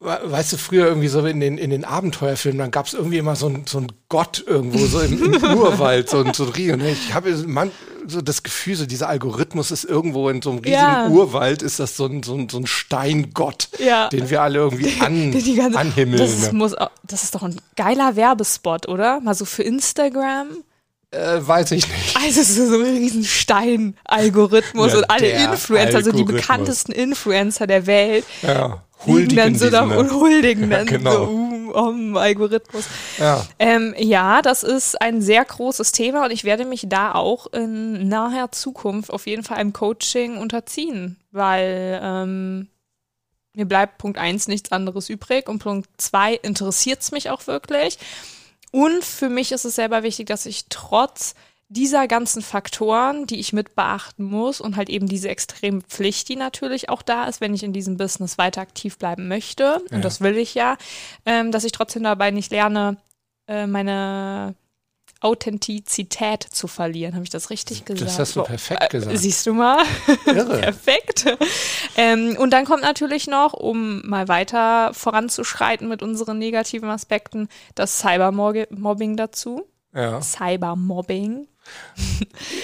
Weißt 0.00 0.52
du, 0.52 0.58
früher 0.58 0.86
irgendwie 0.86 1.08
so 1.08 1.24
in 1.24 1.40
den, 1.40 1.56
in 1.56 1.70
den 1.70 1.84
Abenteuerfilmen, 1.84 2.58
dann 2.58 2.70
gab 2.70 2.86
es 2.86 2.92
irgendwie 2.92 3.16
immer 3.16 3.36
so 3.36 3.46
ein, 3.48 3.64
so 3.66 3.78
ein 3.78 3.86
Gott 4.10 4.44
irgendwo, 4.46 4.84
so 4.84 5.00
im, 5.00 5.32
im 5.34 5.42
Urwald, 5.58 6.10
so 6.10 6.18
ein, 6.22 6.34
so 6.34 6.44
ein 6.44 6.50
Riesen. 6.50 6.84
Ich 6.84 7.14
habe 7.14 7.34
so 8.06 8.20
das 8.20 8.42
Gefühl, 8.42 8.76
so 8.76 8.84
dieser 8.84 9.08
Algorithmus 9.08 9.70
ist 9.70 9.84
irgendwo 9.84 10.28
in 10.28 10.42
so 10.42 10.50
einem 10.50 10.58
riesigen 10.58 10.74
Ja. 10.82 11.08
Urwald, 11.08 11.62
ist 11.62 11.80
das 11.80 11.96
so 11.96 12.04
ein, 12.04 12.22
so 12.22 12.34
ein, 12.34 12.50
so 12.50 12.58
ein 12.58 12.66
Steingott, 12.66 13.68
Ja. 13.78 14.08
den 14.08 14.28
wir 14.28 14.42
alle 14.42 14.58
irgendwie 14.58 14.92
an, 15.00 15.32
die 15.32 15.54
ganze, 15.54 15.78
anhimmeln. 15.78 16.18
das, 16.18 16.52
ne? 16.52 16.58
muss, 16.58 16.74
das 17.04 17.22
ist 17.22 17.34
doch 17.34 17.42
ein 17.42 17.58
geiler 17.76 18.14
Werbespot, 18.14 18.88
oder? 18.88 19.20
Mal 19.20 19.34
so 19.34 19.46
für 19.46 19.62
Instagram. 19.62 20.48
Äh, 21.14 21.46
weiß 21.46 21.72
ich 21.72 21.88
nicht. 21.88 22.16
Also 22.24 22.40
es 22.40 22.50
ist 22.50 22.68
so 22.68 22.74
ein 22.76 22.82
riesen 22.82 23.24
Stein-Algorithmus 23.24 24.92
Ja, 24.92 24.98
und 24.98 25.10
alle 25.10 25.28
Influencer, 25.28 25.96
also 25.96 26.12
die 26.12 26.24
bekanntesten 26.24 26.92
Influencer 26.92 27.66
der 27.66 27.86
Welt, 27.86 28.24
Ja, 28.42 28.82
liegen 29.06 29.36
dann 29.36 29.54
so 29.54 29.70
da 29.70 29.82
und 29.82 30.10
huldigen 30.12 30.70
Ja, 30.70 30.78
dann 30.78 30.86
genau. 30.86 31.12
so 31.12 31.22
um, 31.24 31.70
um 31.70 32.16
Algorithmus. 32.16 32.84
Ja. 33.18 33.44
Ähm, 33.58 33.94
ja, 33.98 34.42
das 34.42 34.62
ist 34.62 35.00
ein 35.00 35.20
sehr 35.20 35.44
großes 35.44 35.92
Thema 35.92 36.24
und 36.24 36.30
ich 36.30 36.44
werde 36.44 36.64
mich 36.64 36.86
da 36.88 37.12
auch 37.14 37.46
in 37.52 38.08
naher 38.08 38.52
Zukunft 38.52 39.12
auf 39.12 39.26
jeden 39.26 39.42
Fall 39.42 39.58
einem 39.58 39.72
Coaching 39.72 40.38
unterziehen, 40.38 41.16
weil 41.30 42.00
ähm, 42.02 42.68
mir 43.54 43.66
bleibt 43.66 43.98
Punkt 43.98 44.18
eins 44.18 44.48
nichts 44.48 44.72
anderes 44.72 45.08
übrig 45.08 45.48
und 45.48 45.58
Punkt 45.60 45.88
zwei 45.98 46.34
interessiert 46.34 47.02
es 47.02 47.12
mich 47.12 47.30
auch 47.30 47.46
wirklich. 47.46 47.98
Und 48.74 49.04
für 49.04 49.28
mich 49.28 49.52
ist 49.52 49.64
es 49.64 49.76
selber 49.76 50.02
wichtig, 50.02 50.26
dass 50.26 50.46
ich 50.46 50.64
trotz 50.68 51.36
dieser 51.68 52.08
ganzen 52.08 52.42
Faktoren, 52.42 53.24
die 53.24 53.38
ich 53.38 53.52
mit 53.52 53.76
beachten 53.76 54.24
muss 54.24 54.60
und 54.60 54.74
halt 54.74 54.88
eben 54.88 55.06
diese 55.06 55.28
extreme 55.28 55.80
Pflicht, 55.82 56.28
die 56.28 56.34
natürlich 56.34 56.88
auch 56.88 57.02
da 57.02 57.26
ist, 57.26 57.40
wenn 57.40 57.54
ich 57.54 57.62
in 57.62 57.72
diesem 57.72 57.96
Business 57.98 58.36
weiter 58.36 58.62
aktiv 58.62 58.98
bleiben 58.98 59.28
möchte, 59.28 59.62
ja. 59.62 59.96
und 59.96 60.04
das 60.04 60.20
will 60.20 60.36
ich 60.36 60.54
ja, 60.54 60.76
ähm, 61.24 61.52
dass 61.52 61.62
ich 61.62 61.70
trotzdem 61.70 62.02
dabei 62.02 62.32
nicht 62.32 62.50
lerne, 62.50 62.96
äh, 63.46 63.68
meine 63.68 64.56
Authentizität 65.24 66.42
zu 66.42 66.68
verlieren. 66.68 67.14
Habe 67.14 67.24
ich 67.24 67.30
das 67.30 67.50
richtig 67.50 67.84
gesagt? 67.84 68.06
Das 68.06 68.18
hast 68.18 68.36
du 68.36 68.42
perfekt 68.42 68.90
gesagt. 68.90 69.14
Äh, 69.14 69.16
siehst 69.16 69.46
du 69.46 69.54
mal? 69.54 69.82
Perfekt. 70.24 71.26
Ähm, 71.96 72.36
und 72.38 72.50
dann 72.50 72.64
kommt 72.66 72.82
natürlich 72.82 73.26
noch, 73.26 73.54
um 73.54 74.06
mal 74.06 74.28
weiter 74.28 74.92
voranzuschreiten 74.92 75.88
mit 75.88 76.02
unseren 76.02 76.38
negativen 76.38 76.90
Aspekten, 76.90 77.48
das 77.74 77.98
Cybermobbing 77.98 79.16
dazu. 79.16 79.66
Ja. 79.94 80.20
Cybermobbing. 80.20 81.48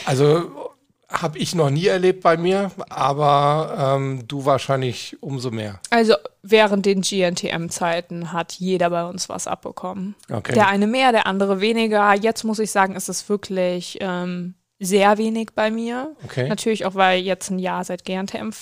Also 0.04 0.69
habe 1.10 1.38
ich 1.38 1.54
noch 1.54 1.70
nie 1.70 1.86
erlebt 1.86 2.22
bei 2.22 2.36
mir, 2.36 2.70
aber 2.88 3.96
ähm, 3.96 4.24
du 4.28 4.44
wahrscheinlich 4.44 5.16
umso 5.20 5.50
mehr. 5.50 5.80
Also 5.90 6.14
während 6.42 6.86
den 6.86 7.02
GNTM-Zeiten 7.02 8.32
hat 8.32 8.52
jeder 8.54 8.90
bei 8.90 9.04
uns 9.04 9.28
was 9.28 9.46
abbekommen. 9.46 10.14
Okay. 10.30 10.54
Der 10.54 10.68
eine 10.68 10.86
mehr, 10.86 11.12
der 11.12 11.26
andere 11.26 11.60
weniger. 11.60 12.14
Jetzt 12.14 12.44
muss 12.44 12.58
ich 12.58 12.70
sagen, 12.70 12.94
ist 12.94 13.08
es 13.08 13.28
wirklich 13.28 13.98
ähm, 14.00 14.54
sehr 14.78 15.18
wenig 15.18 15.50
bei 15.54 15.70
mir. 15.70 16.14
Okay. 16.24 16.48
Natürlich 16.48 16.86
auch, 16.86 16.94
weil 16.94 17.20
jetzt 17.20 17.50
ein 17.50 17.58
Jahr 17.58 17.84
seit 17.84 18.04
GNTM 18.04 18.52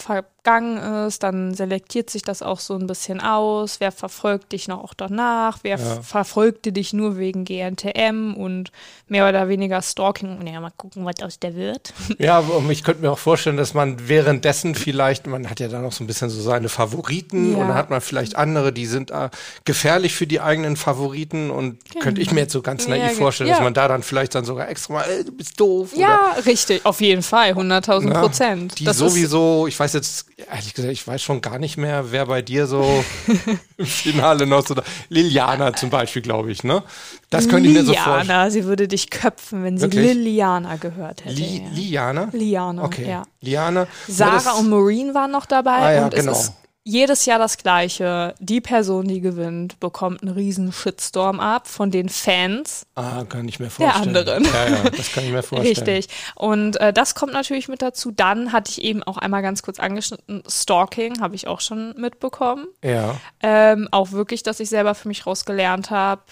vergangen 0.48 1.06
ist, 1.06 1.22
dann 1.22 1.54
selektiert 1.54 2.10
sich 2.10 2.22
das 2.22 2.42
auch 2.42 2.60
so 2.60 2.74
ein 2.74 2.86
bisschen 2.86 3.20
aus. 3.20 3.80
Wer 3.80 3.92
verfolgt 3.92 4.52
dich 4.52 4.68
noch 4.68 4.82
auch 4.82 4.94
danach? 4.94 5.58
Wer 5.62 5.78
ja. 5.78 6.02
verfolgte 6.02 6.72
dich 6.72 6.92
nur 6.92 7.18
wegen 7.18 7.44
GNTM 7.44 8.34
und 8.34 8.70
mehr 9.08 9.28
oder 9.28 9.48
weniger 9.48 9.82
Stalking? 9.82 10.46
Ja, 10.46 10.60
mal 10.60 10.72
gucken, 10.76 11.04
was 11.04 11.22
aus 11.22 11.38
der 11.38 11.54
wird. 11.54 11.92
Ja, 12.18 12.40
und 12.40 12.68
ich 12.70 12.82
könnte 12.82 13.02
mir 13.02 13.12
auch 13.12 13.18
vorstellen, 13.18 13.56
dass 13.56 13.74
man 13.74 14.08
währenddessen 14.08 14.74
vielleicht, 14.74 15.26
man 15.26 15.48
hat 15.48 15.60
ja 15.60 15.68
da 15.68 15.80
noch 15.80 15.92
so 15.92 16.02
ein 16.02 16.06
bisschen 16.06 16.30
so 16.30 16.40
seine 16.40 16.68
Favoriten 16.68 17.52
ja. 17.52 17.58
und 17.58 17.68
dann 17.68 17.76
hat 17.76 17.90
man 17.90 18.00
vielleicht 18.00 18.34
andere, 18.34 18.72
die 18.72 18.86
sind 18.86 19.10
äh, 19.10 19.30
gefährlich 19.64 20.14
für 20.14 20.26
die 20.26 20.40
eigenen 20.40 20.76
Favoriten 20.76 21.50
und 21.50 21.84
genau. 21.84 22.02
könnte 22.02 22.20
ich 22.20 22.32
mir 22.32 22.40
jetzt 22.40 22.52
so 22.52 22.60
ganz 22.60 22.88
naiv 22.88 23.02
ja, 23.02 23.08
vorstellen, 23.10 23.50
dass 23.50 23.60
man 23.60 23.72
da 23.72 23.86
dann 23.86 24.02
vielleicht 24.02 24.34
dann 24.34 24.44
sogar 24.44 24.68
extra 24.68 24.94
mal, 24.94 25.04
ey, 25.04 25.24
du 25.24 25.32
bist 25.32 25.60
doof. 25.60 25.90
Ja, 25.94 26.32
oder, 26.34 26.46
richtig, 26.46 26.84
auf 26.84 27.00
jeden 27.00 27.22
Fall, 27.22 27.52
100.000 27.52 28.20
Prozent. 28.20 28.78
Die 28.80 28.84
das 28.84 28.98
sowieso, 28.98 29.66
ich 29.68 29.78
weiß 29.78 29.92
jetzt 29.92 30.26
ehrlich 30.50 30.74
gesagt, 30.74 30.92
ich 30.92 31.06
weiß 31.06 31.20
schon 31.20 31.40
gar 31.40 31.58
nicht 31.58 31.76
mehr, 31.76 32.12
wer 32.12 32.26
bei 32.26 32.42
dir 32.42 32.66
so 32.66 33.04
im 33.76 33.86
Finale 33.86 34.46
noch 34.46 34.66
so. 34.66 34.74
Liliana 35.08 35.74
zum 35.74 35.90
Beispiel, 35.90 36.22
glaube 36.22 36.52
ich, 36.52 36.64
ne? 36.64 36.82
Das 37.30 37.48
könnte 37.48 37.68
ich 37.68 37.74
mir 37.74 37.84
so 37.84 37.92
vorstellen. 37.92 38.20
Liliana, 38.20 38.50
sie 38.50 38.64
würde 38.64 38.88
dich 38.88 39.10
köpfen, 39.10 39.64
wenn 39.64 39.78
sie 39.78 39.84
Wirklich? 39.84 40.14
Liliana 40.14 40.76
gehört 40.76 41.24
hätte. 41.24 41.34
Li 41.34 41.62
Liana? 41.72 42.28
Liana, 42.32 42.84
okay. 42.84 43.08
ja. 43.08 43.22
Liana. 43.40 43.86
Sarah 44.06 44.52
und 44.52 44.68
Maureen 44.70 45.14
waren 45.14 45.30
noch 45.30 45.46
dabei. 45.46 45.70
Ah, 45.70 45.92
ja, 45.92 46.04
und 46.04 46.14
genau. 46.14 46.32
es 46.32 46.40
ist 46.40 46.52
jedes 46.88 47.26
Jahr 47.26 47.38
das 47.38 47.58
Gleiche. 47.58 48.34
Die 48.38 48.62
Person, 48.62 49.06
die 49.06 49.20
gewinnt, 49.20 49.78
bekommt 49.78 50.22
einen 50.22 50.32
riesen 50.32 50.72
Shitstorm 50.72 51.38
ab 51.38 51.68
von 51.68 51.90
den 51.90 52.08
Fans. 52.08 52.86
Ah, 52.94 53.24
kann 53.24 53.46
ich 53.46 53.60
mir 53.60 53.68
vorstellen. 53.68 54.14
Der 54.14 54.34
anderen. 54.34 54.44
Ja, 54.44 54.68
ja, 54.68 54.90
das 54.90 55.12
kann 55.12 55.24
ich 55.24 55.30
mir 55.30 55.42
vorstellen. 55.42 55.86
Richtig. 55.86 56.08
Und 56.34 56.80
äh, 56.80 56.94
das 56.94 57.14
kommt 57.14 57.34
natürlich 57.34 57.68
mit 57.68 57.82
dazu. 57.82 58.10
Dann 58.10 58.52
hatte 58.52 58.70
ich 58.70 58.82
eben 58.82 59.02
auch 59.02 59.18
einmal 59.18 59.42
ganz 59.42 59.62
kurz 59.62 59.78
angeschnitten, 59.78 60.42
Stalking 60.48 61.20
habe 61.20 61.34
ich 61.34 61.46
auch 61.46 61.60
schon 61.60 61.94
mitbekommen. 61.98 62.66
Ja. 62.82 63.20
Ähm, 63.42 63.88
auch 63.90 64.12
wirklich, 64.12 64.42
dass 64.42 64.58
ich 64.58 64.70
selber 64.70 64.94
für 64.94 65.08
mich 65.08 65.26
rausgelernt 65.26 65.90
habe, 65.90 66.22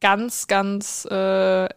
ganz, 0.00 0.48
ganz 0.48 1.04
äh, 1.04 1.68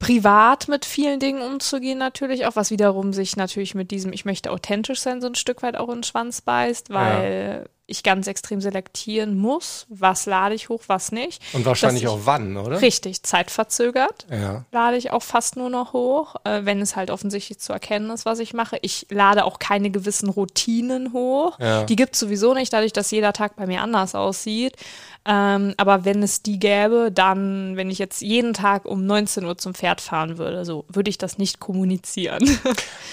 privat 0.00 0.66
mit 0.66 0.86
vielen 0.86 1.20
Dingen 1.20 1.42
umzugehen 1.42 1.98
natürlich 1.98 2.46
auch, 2.46 2.56
was 2.56 2.70
wiederum 2.72 3.12
sich 3.12 3.36
natürlich 3.36 3.76
mit 3.76 3.92
diesem 3.92 4.12
ich 4.12 4.24
möchte 4.24 4.50
authentisch 4.50 5.00
sein 5.00 5.20
so 5.20 5.28
ein 5.28 5.36
Stück 5.36 5.62
weit 5.62 5.76
auch 5.76 5.90
in 5.90 5.98
den 5.98 6.02
Schwanz 6.02 6.40
beißt, 6.40 6.90
weil 6.90 7.64
ja. 7.64 7.70
Ich 7.90 8.02
ganz 8.02 8.26
extrem 8.26 8.60
selektieren 8.60 9.36
muss, 9.36 9.86
was 9.88 10.26
lade 10.26 10.54
ich 10.54 10.68
hoch, 10.68 10.82
was 10.86 11.12
nicht. 11.12 11.42
Und 11.52 11.64
wahrscheinlich 11.64 12.06
auch 12.08 12.20
wann, 12.24 12.56
oder? 12.56 12.80
Richtig, 12.80 13.22
zeitverzögert 13.22 14.26
ja. 14.30 14.64
lade 14.72 14.96
ich 14.96 15.10
auch 15.10 15.22
fast 15.22 15.56
nur 15.56 15.70
noch 15.70 15.92
hoch, 15.92 16.36
äh, 16.44 16.64
wenn 16.64 16.80
es 16.80 16.96
halt 16.96 17.10
offensichtlich 17.10 17.58
zu 17.58 17.72
erkennen 17.72 18.10
ist, 18.10 18.24
was 18.24 18.38
ich 18.38 18.54
mache. 18.54 18.78
Ich 18.82 19.06
lade 19.10 19.44
auch 19.44 19.58
keine 19.58 19.90
gewissen 19.90 20.28
Routinen 20.28 21.12
hoch. 21.12 21.58
Ja. 21.58 21.84
Die 21.84 21.96
gibt 21.96 22.14
es 22.14 22.20
sowieso 22.20 22.54
nicht, 22.54 22.72
dadurch, 22.72 22.92
dass 22.92 23.10
jeder 23.10 23.32
Tag 23.32 23.56
bei 23.56 23.66
mir 23.66 23.82
anders 23.82 24.14
aussieht. 24.14 24.76
Ähm, 25.24 25.74
aber 25.76 26.04
wenn 26.04 26.22
es 26.22 26.42
die 26.42 26.58
gäbe, 26.58 27.10
dann, 27.12 27.76
wenn 27.76 27.90
ich 27.90 27.98
jetzt 27.98 28.22
jeden 28.22 28.54
Tag 28.54 28.86
um 28.86 29.04
19 29.04 29.44
Uhr 29.44 29.58
zum 29.58 29.74
Pferd 29.74 30.00
fahren 30.00 30.38
würde, 30.38 30.64
so 30.64 30.84
würde 30.88 31.10
ich 31.10 31.18
das 31.18 31.38
nicht 31.38 31.60
kommunizieren. 31.60 32.58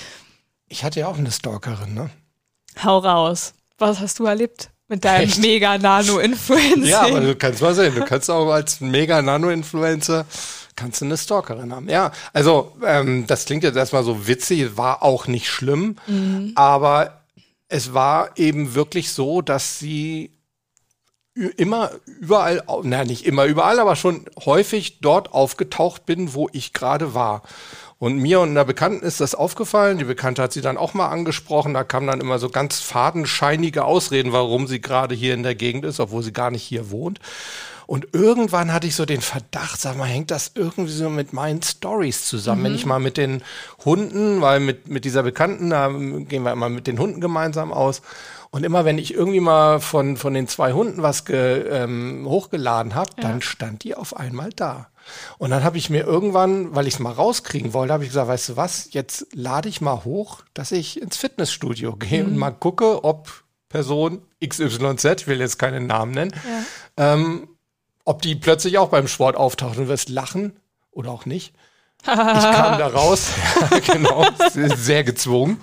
ich 0.69 0.83
hatte 0.83 1.01
ja 1.01 1.07
auch 1.07 1.17
eine 1.17 1.31
Stalkerin, 1.31 1.93
ne? 1.93 2.09
Hau 2.83 2.99
raus. 2.99 3.53
Was 3.77 3.99
hast 3.99 4.19
du 4.19 4.25
erlebt? 4.25 4.69
Mit 4.89 5.03
deinem 5.03 5.25
Echt? 5.25 5.39
Mega-Nano-Influencer. 5.39 6.87
Ja, 6.87 7.01
aber 7.01 7.19
du 7.19 7.35
kannst 7.35 7.61
mal 7.61 7.75
sehen, 7.75 7.93
du 7.93 8.05
kannst 8.05 8.31
auch 8.31 8.49
als 8.49 8.79
Mega-Nano-Influencer 8.79 10.25
kannst 10.77 11.01
du 11.01 11.05
eine 11.05 11.17
Stalkerin 11.17 11.73
haben. 11.73 11.89
Ja, 11.89 12.11
also 12.31 12.77
ähm, 12.85 13.25
das 13.27 13.45
klingt 13.45 13.63
jetzt 13.63 13.75
erstmal 13.75 14.03
so 14.03 14.27
witzig, 14.27 14.77
war 14.77 15.03
auch 15.03 15.27
nicht 15.27 15.49
schlimm, 15.49 15.97
mhm. 16.07 16.53
aber 16.55 17.21
es 17.67 17.93
war 17.93 18.37
eben 18.37 18.75
wirklich 18.75 19.11
so, 19.11 19.41
dass 19.41 19.79
sie 19.79 20.31
immer 21.33 21.91
überall, 22.05 22.63
na 22.83 23.03
nicht 23.03 23.25
immer 23.25 23.45
überall, 23.45 23.79
aber 23.79 23.95
schon 23.95 24.25
häufig 24.45 24.99
dort 25.01 25.33
aufgetaucht 25.33 26.05
bin, 26.05 26.33
wo 26.33 26.49
ich 26.51 26.73
gerade 26.73 27.13
war. 27.13 27.43
Und 27.99 28.17
mir 28.17 28.39
und 28.41 28.51
einer 28.51 28.65
Bekannten 28.65 29.03
ist 29.03 29.21
das 29.21 29.33
aufgefallen. 29.33 29.97
Die 29.97 30.03
Bekannte 30.03 30.43
hat 30.43 30.53
sie 30.53 30.61
dann 30.61 30.77
auch 30.77 30.93
mal 30.93 31.07
angesprochen. 31.07 31.73
Da 31.73 31.83
kamen 31.83 32.05
dann 32.05 32.21
immer 32.21 32.37
so 32.37 32.49
ganz 32.49 32.79
fadenscheinige 32.79 33.85
Ausreden, 33.85 34.33
warum 34.33 34.67
sie 34.67 34.81
gerade 34.81 35.15
hier 35.15 35.33
in 35.33 35.41
der 35.41 35.55
Gegend 35.55 35.83
ist, 35.83 35.99
obwohl 35.99 36.21
sie 36.21 36.33
gar 36.33 36.51
nicht 36.51 36.63
hier 36.63 36.91
wohnt. 36.91 37.19
Und 37.87 38.09
irgendwann 38.11 38.73
hatte 38.73 38.85
ich 38.85 38.95
so 38.95 39.05
den 39.05 39.21
Verdacht, 39.21 39.79
sag 39.79 39.97
mal, 39.97 40.05
hängt 40.05 40.29
das 40.29 40.51
irgendwie 40.55 40.91
so 40.91 41.09
mit 41.09 41.31
meinen 41.31 41.63
Stories 41.63 42.25
zusammen? 42.25 42.61
Mhm. 42.61 42.65
Wenn 42.65 42.75
ich 42.75 42.85
mal 42.85 42.99
mit 42.99 43.17
den 43.17 43.41
Hunden, 43.83 44.41
weil 44.41 44.59
mit, 44.59 44.89
mit 44.89 45.05
dieser 45.05 45.23
Bekannten, 45.23 45.69
da 45.69 45.87
gehen 45.87 46.43
wir 46.43 46.51
immer 46.51 46.69
mit 46.69 46.85
den 46.85 46.99
Hunden 46.99 47.21
gemeinsam 47.21 47.71
aus. 47.71 48.01
Und 48.51 48.65
immer 48.65 48.85
wenn 48.85 48.97
ich 48.97 49.13
irgendwie 49.13 49.39
mal 49.39 49.79
von, 49.79 50.17
von 50.17 50.33
den 50.33 50.47
zwei 50.47 50.73
Hunden 50.73 51.01
was 51.01 51.25
ge, 51.25 51.65
ähm, 51.69 52.25
hochgeladen 52.27 52.93
habe, 52.93 53.11
ja. 53.17 53.23
dann 53.23 53.41
stand 53.41 53.83
die 53.85 53.95
auf 53.95 54.15
einmal 54.15 54.49
da. 54.53 54.87
Und 55.37 55.49
dann 55.49 55.63
habe 55.63 55.77
ich 55.77 55.89
mir 55.89 56.03
irgendwann, 56.03 56.75
weil 56.75 56.87
ich 56.87 56.95
es 56.95 56.99
mal 56.99 57.11
rauskriegen 57.11 57.73
wollte, 57.73 57.93
habe 57.93 58.03
ich 58.03 58.09
gesagt, 58.09 58.27
weißt 58.27 58.49
du 58.49 58.57
was, 58.57 58.89
jetzt 58.91 59.27
lade 59.33 59.69
ich 59.69 59.81
mal 59.81 60.03
hoch, 60.03 60.43
dass 60.53 60.71
ich 60.71 61.01
ins 61.01 61.17
Fitnessstudio 61.17 61.95
gehe 61.95 62.23
mhm. 62.23 62.31
und 62.31 62.37
mal 62.37 62.51
gucke, 62.51 63.03
ob 63.03 63.43
Person 63.69 64.21
XYZ, 64.45 65.21
ich 65.21 65.27
will 65.27 65.39
jetzt 65.39 65.59
keinen 65.59 65.87
Namen 65.87 66.13
nennen, 66.13 66.33
ja. 66.97 67.13
ähm, 67.13 67.49
ob 68.05 68.21
die 68.21 68.35
plötzlich 68.35 68.77
auch 68.77 68.89
beim 68.89 69.07
Sport 69.07 69.35
auftaucht 69.35 69.77
und 69.77 69.87
wirst 69.87 70.09
lachen 70.09 70.59
oder 70.91 71.11
auch 71.11 71.25
nicht. 71.25 71.53
Ich 72.01 72.05
kam 72.05 72.77
da 72.77 72.87
raus, 72.93 73.31
genau, 73.91 74.25
sehr 74.53 75.03
gezwungen. 75.03 75.59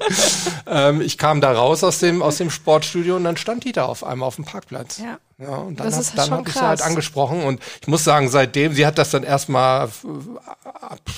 Ähm, 0.67 1.01
ich 1.01 1.17
kam 1.17 1.41
da 1.41 1.53
raus 1.53 1.85
aus 1.85 2.01
dem, 2.01 2.23
aus 2.23 2.37
dem 2.37 2.51
Sportstudio 2.51 3.17
und 3.17 3.25
dann 3.25 3.37
stand 3.37 3.65
die 3.65 3.73
da 3.73 3.87
auf 3.87 4.05
einmal 4.05 4.27
auf 4.27 4.37
dem 4.37 4.45
Parkplatz. 4.45 4.99
Ja. 4.99 5.19
Ja, 5.37 5.57
und 5.57 5.81
dann 5.81 5.93
habe 5.93 6.05
hab 6.05 6.47
ich 6.47 6.55
sie 6.55 6.61
halt 6.61 6.83
angesprochen 6.83 7.43
und 7.43 7.61
ich 7.81 7.89
muss 7.89 8.05
sagen, 8.05 8.29
seitdem, 8.29 8.73
sie 8.73 8.87
hat 8.87 8.99
das 8.99 9.11
dann 9.11 9.25
erstmal 9.25 9.89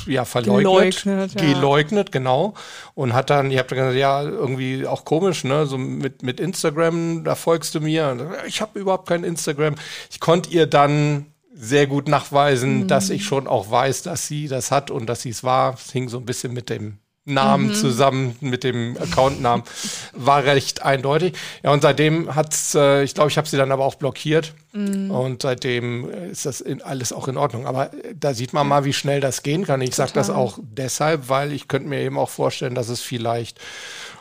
ja, 0.07 0.25
verleugnet, 0.25 1.03
geleugnet, 1.03 1.35
ja. 1.35 1.53
geleugnet, 1.53 2.13
genau. 2.13 2.55
Und 2.95 3.13
hat 3.13 3.29
dann, 3.29 3.51
ich 3.51 3.59
habe 3.59 3.69
dann 3.69 3.79
gesagt, 3.79 3.97
ja, 3.97 4.23
irgendwie 4.23 4.87
auch 4.87 5.05
komisch, 5.05 5.45
ne, 5.45 5.67
so 5.67 5.77
mit, 5.77 6.23
mit 6.23 6.41
Instagram, 6.41 7.25
da 7.25 7.35
folgst 7.35 7.75
du 7.75 7.81
mir. 7.81 8.43
Ich 8.47 8.63
habe 8.63 8.79
überhaupt 8.79 9.07
kein 9.07 9.23
Instagram. 9.23 9.75
Ich 10.11 10.19
konnte 10.19 10.49
ihr 10.49 10.67
dann 10.67 11.27
sehr 11.53 11.87
gut 11.87 12.09
nachweisen, 12.09 12.81
mhm. 12.81 12.89
dass 12.89 13.11
ich 13.11 13.25
schon 13.25 13.47
auch 13.47 13.71
weiß, 13.71 14.03
dass 14.03 14.27
sie 14.27 14.49
das 14.49 14.71
hat 14.71 14.91
und 14.91 15.07
dass 15.07 15.23
sie 15.23 15.31
es 15.31 15.45
war. 15.45 15.75
Es 15.75 15.93
hing 15.93 16.09
so 16.09 16.19
ein 16.19 16.25
bisschen 16.25 16.55
mit 16.55 16.71
dem 16.71 16.99
Namen 17.27 17.69
mhm. 17.69 17.75
zusammen 17.75 18.37
mit 18.41 18.65
dem 18.65 18.97
Accountnamen 18.97 19.65
war 20.13 20.45
recht 20.45 20.83
eindeutig. 20.83 21.35
Ja, 21.63 21.73
und 21.73 21.83
seitdem 21.83 22.35
hat's, 22.35 22.75
äh, 22.75 23.03
ich 23.03 23.15
glaube, 23.15 23.31
ich 23.31 23.37
habe 23.37 23.49
sie 23.49 23.57
dann 23.57 23.73
aber 23.73 23.85
auch 23.85 23.97
blockiert. 23.97 24.55
Mhm. 24.73 25.11
Und 25.11 25.43
seitdem 25.43 26.09
ist 26.09 26.47
das 26.47 26.61
in, 26.61 26.83
alles 26.83 27.13
auch 27.13 27.27
in 27.27 27.37
Ordnung. 27.37 27.67
Aber 27.67 27.93
äh, 27.93 28.15
da 28.19 28.33
sieht 28.33 28.53
man 28.53 28.69
mal, 28.69 28.85
wie 28.85 28.93
schnell 28.93 29.21
das 29.21 29.43
gehen 29.43 29.67
kann. 29.67 29.81
Ich 29.81 29.97
sage 29.97 30.13
das 30.15 30.31
auch 30.31 30.59
deshalb, 30.63 31.29
weil 31.29 31.53
ich 31.53 31.67
könnte 31.67 31.89
mir 31.89 32.01
eben 32.01 32.17
auch 32.17 32.31
vorstellen, 32.31 32.77
dass 32.77 32.89
es 32.89 33.01
vielleicht 33.01 33.59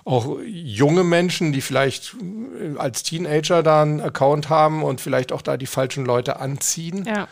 auch 0.03 0.37
junge 0.45 1.03
Menschen, 1.03 1.51
die 1.51 1.61
vielleicht 1.61 2.15
äh, 2.59 2.77
als 2.77 3.03
Teenager 3.03 3.61
da 3.61 3.83
einen 3.83 4.01
Account 4.01 4.49
haben 4.49 4.83
und 4.83 4.99
vielleicht 4.99 5.31
auch 5.31 5.43
da 5.43 5.57
die 5.57 5.67
falschen 5.67 6.05
Leute 6.05 6.39
anziehen. 6.39 7.05
Ja. 7.05 7.27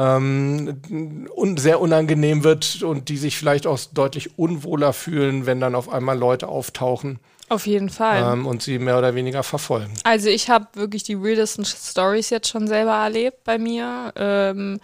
Ähm, 0.00 1.26
und 1.34 1.60
sehr 1.60 1.80
unangenehm 1.80 2.42
wird 2.42 2.82
und 2.82 3.10
die 3.10 3.18
sich 3.18 3.36
vielleicht 3.36 3.66
auch 3.66 3.78
deutlich 3.92 4.38
unwohler 4.38 4.92
fühlen, 4.94 5.44
wenn 5.44 5.60
dann 5.60 5.74
auf 5.74 5.90
einmal 5.90 6.18
Leute 6.18 6.48
auftauchen. 6.48 7.18
Auf 7.50 7.66
jeden 7.66 7.90
Fall. 7.90 8.32
Ähm, 8.32 8.46
und 8.46 8.62
sie 8.62 8.78
mehr 8.78 8.96
oder 8.96 9.14
weniger 9.14 9.42
verfolgen. 9.42 9.92
Also 10.04 10.28
ich 10.28 10.48
habe 10.48 10.68
wirklich 10.74 11.02
die 11.02 11.20
weirdesten 11.20 11.64
Stories 11.64 12.30
jetzt 12.30 12.48
schon 12.48 12.66
selber 12.66 12.92
erlebt 12.92 13.44
bei 13.44 13.58
mir. 13.58 14.12
Ähm, 14.16 14.80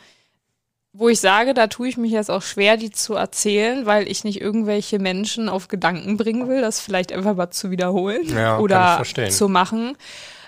wo 0.92 1.08
ich 1.08 1.20
sage, 1.20 1.54
da 1.54 1.66
tue 1.66 1.88
ich 1.88 1.96
mich 1.96 2.12
jetzt 2.12 2.30
auch 2.30 2.42
schwer, 2.42 2.76
die 2.76 2.90
zu 2.90 3.14
erzählen, 3.14 3.86
weil 3.86 4.08
ich 4.08 4.24
nicht 4.24 4.40
irgendwelche 4.40 4.98
Menschen 4.98 5.48
auf 5.48 5.68
Gedanken 5.68 6.16
bringen 6.16 6.48
will, 6.48 6.60
das 6.60 6.80
vielleicht 6.80 7.12
einfach 7.12 7.36
mal 7.36 7.50
zu 7.50 7.70
wiederholen 7.70 8.34
Ja, 8.34 8.58
oder 8.58 9.02
zu 9.28 9.48
machen. 9.48 9.96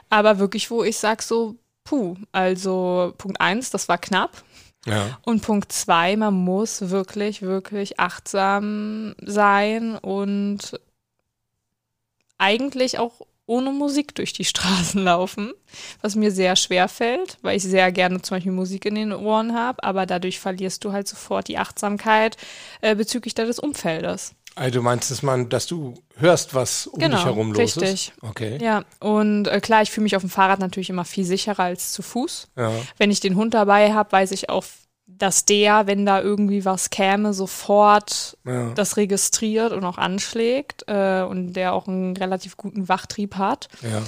Aber 0.09 0.39
wirklich, 0.39 0.71
wo 0.71 0.83
ich 0.85 0.97
sage 0.97 1.23
so, 1.23 1.57
puh, 1.85 2.17
also 2.33 3.13
Punkt 3.19 3.41
eins, 3.41 3.71
das 3.71 3.89
war 3.89 3.99
knapp. 3.99 4.43
Ja. 4.87 5.19
Und 5.23 5.43
Punkt 5.43 5.73
zwei, 5.73 6.17
man 6.17 6.35
muss 6.35 6.91
wirklich, 6.91 7.43
wirklich 7.43 7.99
achtsam 7.99 9.15
sein 9.21 9.97
und 9.97 10.79
eigentlich 12.39 12.99
auch 12.99 13.21
ohne 13.49 13.73
Musik 13.73 14.15
durch 14.15 14.33
die 14.33 14.45
Straßen 14.45 15.03
laufen, 15.05 15.53
was 16.03 16.15
mir 16.15 16.31
sehr 16.31 16.55
schwer 16.55 16.89
fällt, 16.89 17.39
weil 17.43 17.57
ich 17.57 17.65
sehr 17.65 17.91
gerne 17.91 18.23
zum 18.23 18.37
Beispiel 18.37 18.53
Musik 18.53 18.85
in 18.85 18.95
den 18.95 19.13
Ohren 19.13 19.55
habe, 19.55 19.83
aber 19.83 20.07
dadurch 20.07 20.39
verlierst 20.39 20.85
du 20.85 20.93
halt 20.93 21.09
sofort 21.09 21.49
die 21.49 21.59
Achtsamkeit 21.59 22.37
äh, 22.83 22.95
bezüglich 22.95 23.35
deines 23.35 23.59
Umfeldes. 23.59 24.35
Also 24.59 24.79
du 24.81 24.83
meinst, 24.83 25.11
dass 25.11 25.23
man, 25.23 25.49
dass 25.49 25.67
du 25.67 25.95
hörst, 26.17 26.55
was 26.55 26.87
um 26.87 26.99
Genau, 26.99 27.17
dich 27.17 27.25
herum 27.25 27.49
los 27.53 27.59
richtig. 27.59 28.09
ist? 28.09 28.13
Okay. 28.23 28.59
Ja, 28.61 28.85
und 29.01 29.47
äh, 29.47 29.61
klar, 29.61 29.83
ich 29.83 29.91
fühle 29.91 30.03
mich 30.05 30.17
auf 30.17 30.23
dem 30.23 30.31
Fahrrad 30.31 30.59
natürlich 30.61 30.91
immer 30.91 31.05
viel 31.05 31.25
sicherer 31.25 31.63
als 31.65 31.93
zu 31.93 32.03
Fuß. 32.03 32.49
Ja. 32.57 32.73
Wenn 32.97 33.11
ich 33.11 33.21
den 33.21 33.37
Hund 33.37 33.55
dabei 33.55 33.93
habe, 33.95 34.13
weiß 34.13 34.33
ich 34.33 34.51
auch, 34.51 34.65
dass 35.07 35.45
der, 35.47 35.87
wenn 35.87 36.05
da 36.05 36.21
irgendwie 36.21 36.65
was 36.65 36.91
käme, 36.91 37.33
sofort 37.33 38.37
Ja. 38.45 38.71
das 38.75 38.97
registriert 38.97 39.73
und 39.73 39.85
auch 39.85 39.97
anschlägt 39.99 40.85
äh, 40.87 41.23
und 41.23 41.55
der 41.55 41.73
auch 41.73 41.89
einen 41.89 42.17
relativ 42.17 42.57
guten 42.57 42.89
Wachtrieb 42.89 43.37
hat. 43.37 43.69
ja. 43.83 44.03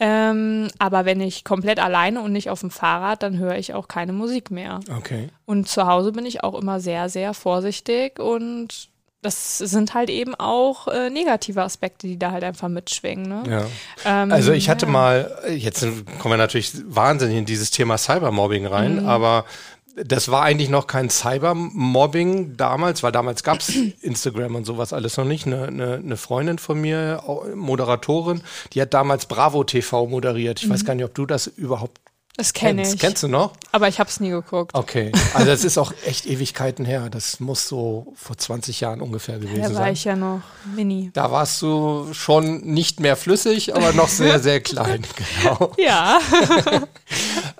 Ähm, 0.00 0.68
aber 0.80 1.04
wenn 1.04 1.20
ich 1.20 1.44
komplett 1.44 1.78
alleine 1.78 2.20
und 2.20 2.32
nicht 2.32 2.50
auf 2.50 2.58
dem 2.60 2.70
Fahrrad, 2.72 3.22
dann 3.22 3.38
höre 3.38 3.56
ich 3.58 3.74
auch 3.74 3.86
keine 3.86 4.12
Musik 4.12 4.50
mehr. 4.50 4.80
Okay. 4.98 5.28
Und 5.44 5.68
zu 5.68 5.86
Hause 5.86 6.10
bin 6.10 6.26
ich 6.26 6.42
auch 6.42 6.54
immer 6.60 6.80
sehr, 6.80 7.08
sehr 7.08 7.32
vorsichtig 7.32 8.18
und 8.18 8.88
das 9.24 9.58
sind 9.58 9.94
halt 9.94 10.10
eben 10.10 10.34
auch 10.34 10.86
äh, 10.88 11.10
negative 11.10 11.62
Aspekte, 11.62 12.06
die 12.06 12.18
da 12.18 12.30
halt 12.30 12.44
einfach 12.44 12.68
mitschwingen. 12.68 13.26
Ne? 13.28 13.42
Ja. 14.04 14.22
Ähm, 14.22 14.30
Also 14.32 14.52
ich 14.52 14.68
hatte 14.68 14.86
ja. 14.86 14.92
mal, 14.92 15.36
jetzt 15.56 15.80
kommen 16.18 16.32
wir 16.32 16.36
natürlich 16.36 16.72
wahnsinnig 16.86 17.38
in 17.38 17.44
dieses 17.46 17.70
Thema 17.70 17.98
Cybermobbing 17.98 18.66
rein, 18.66 19.02
Mhm. 19.02 19.08
aber 19.08 19.44
das 19.96 20.28
war 20.28 20.42
eigentlich 20.42 20.70
noch 20.70 20.86
kein 20.88 21.08
Cybermobbing 21.08 22.56
damals, 22.56 23.02
weil 23.02 23.12
damals 23.12 23.42
gab 23.42 23.60
es 23.60 23.68
Instagram 24.02 24.56
und 24.56 24.64
sowas 24.64 24.92
alles 24.92 25.16
noch 25.16 25.24
nicht. 25.24 25.46
Eine, 25.46 25.66
eine, 25.68 25.94
eine 25.94 26.16
Freundin 26.16 26.58
von 26.58 26.80
mir, 26.80 27.22
Moderatorin, 27.54 28.42
die 28.72 28.82
hat 28.82 28.92
damals 28.94 29.26
Bravo 29.26 29.64
TV 29.64 30.06
moderiert. 30.06 30.62
Ich 30.62 30.68
weiß 30.68 30.84
gar 30.84 30.94
nicht, 30.94 31.04
ob 31.04 31.14
du 31.14 31.26
das 31.26 31.46
überhaupt 31.46 32.00
Das 32.36 32.52
kenne 32.52 32.82
kennst. 32.82 32.94
ich. 32.94 33.00
Kennst 33.00 33.22
du 33.22 33.28
noch? 33.28 33.52
Aber 33.70 33.86
ich 33.86 34.00
habe 34.00 34.10
es 34.10 34.18
nie 34.18 34.30
geguckt. 34.30 34.74
Okay. 34.74 35.12
Also 35.34 35.46
das 35.46 35.62
ist 35.62 35.78
auch 35.78 35.92
echt 36.04 36.26
Ewigkeiten 36.26 36.84
her. 36.84 37.08
Das 37.08 37.38
muss 37.38 37.68
so 37.68 38.12
vor 38.16 38.36
20 38.36 38.80
Jahren 38.80 39.00
ungefähr 39.00 39.38
gewesen 39.38 39.62
da 39.62 39.68
war 39.68 39.74
sein. 39.74 39.92
ich 39.92 40.04
ja 40.04 40.16
noch 40.16 40.40
mini. 40.74 41.10
Da 41.12 41.30
warst 41.30 41.62
du 41.62 42.12
schon 42.12 42.62
nicht 42.62 42.98
mehr 42.98 43.16
flüssig, 43.16 43.76
aber 43.76 43.92
noch 43.92 44.08
sehr, 44.08 44.40
sehr 44.40 44.60
klein. 44.60 45.02
Genau. 45.42 45.72
Ja. 45.78 46.18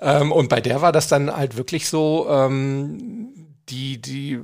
Ähm, 0.01 0.31
und 0.31 0.49
bei 0.49 0.59
der 0.61 0.81
war 0.81 0.91
das 0.91 1.07
dann 1.07 1.35
halt 1.35 1.55
wirklich 1.55 1.87
so, 1.87 2.27
ähm, 2.29 3.29
die, 3.69 3.99
die, 3.99 4.39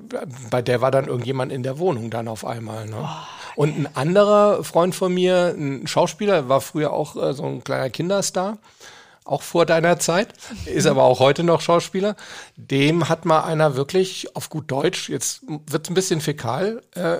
bei 0.50 0.62
der 0.62 0.82
war 0.82 0.92
dann 0.92 1.08
irgendjemand 1.08 1.52
in 1.52 1.62
der 1.62 1.78
Wohnung 1.78 2.10
dann 2.10 2.28
auf 2.28 2.46
einmal. 2.46 2.88
Ne? 2.88 3.08
Und 3.56 3.78
ein 3.78 3.96
anderer 3.96 4.64
Freund 4.64 4.96
von 4.96 5.14
mir, 5.14 5.54
ein 5.56 5.88
Schauspieler, 5.88 6.50
war 6.50 6.62
früher 6.62 6.94
auch 6.94 7.16
äh, 7.16 7.34
so 7.34 7.44
ein 7.44 7.64
kleiner 7.64 7.90
Kinderstar, 7.90 8.58
auch 9.24 9.42
vor 9.42 9.66
deiner 9.66 10.00
Zeit, 10.00 10.34
ist 10.66 10.88
aber 10.88 11.04
auch 11.04 11.20
heute 11.20 11.44
noch 11.44 11.62
Schauspieler. 11.62 12.16
Dem 12.56 13.08
hat 13.10 13.26
mal 13.26 13.42
einer 13.42 13.76
wirklich 13.76 14.36
auf 14.36 14.50
gut 14.50 14.72
Deutsch, 14.72 15.10
jetzt 15.10 15.44
wird 15.48 15.90
ein 15.90 15.94
bisschen 15.94 16.22
fäkal, 16.22 16.82
äh, 16.96 17.20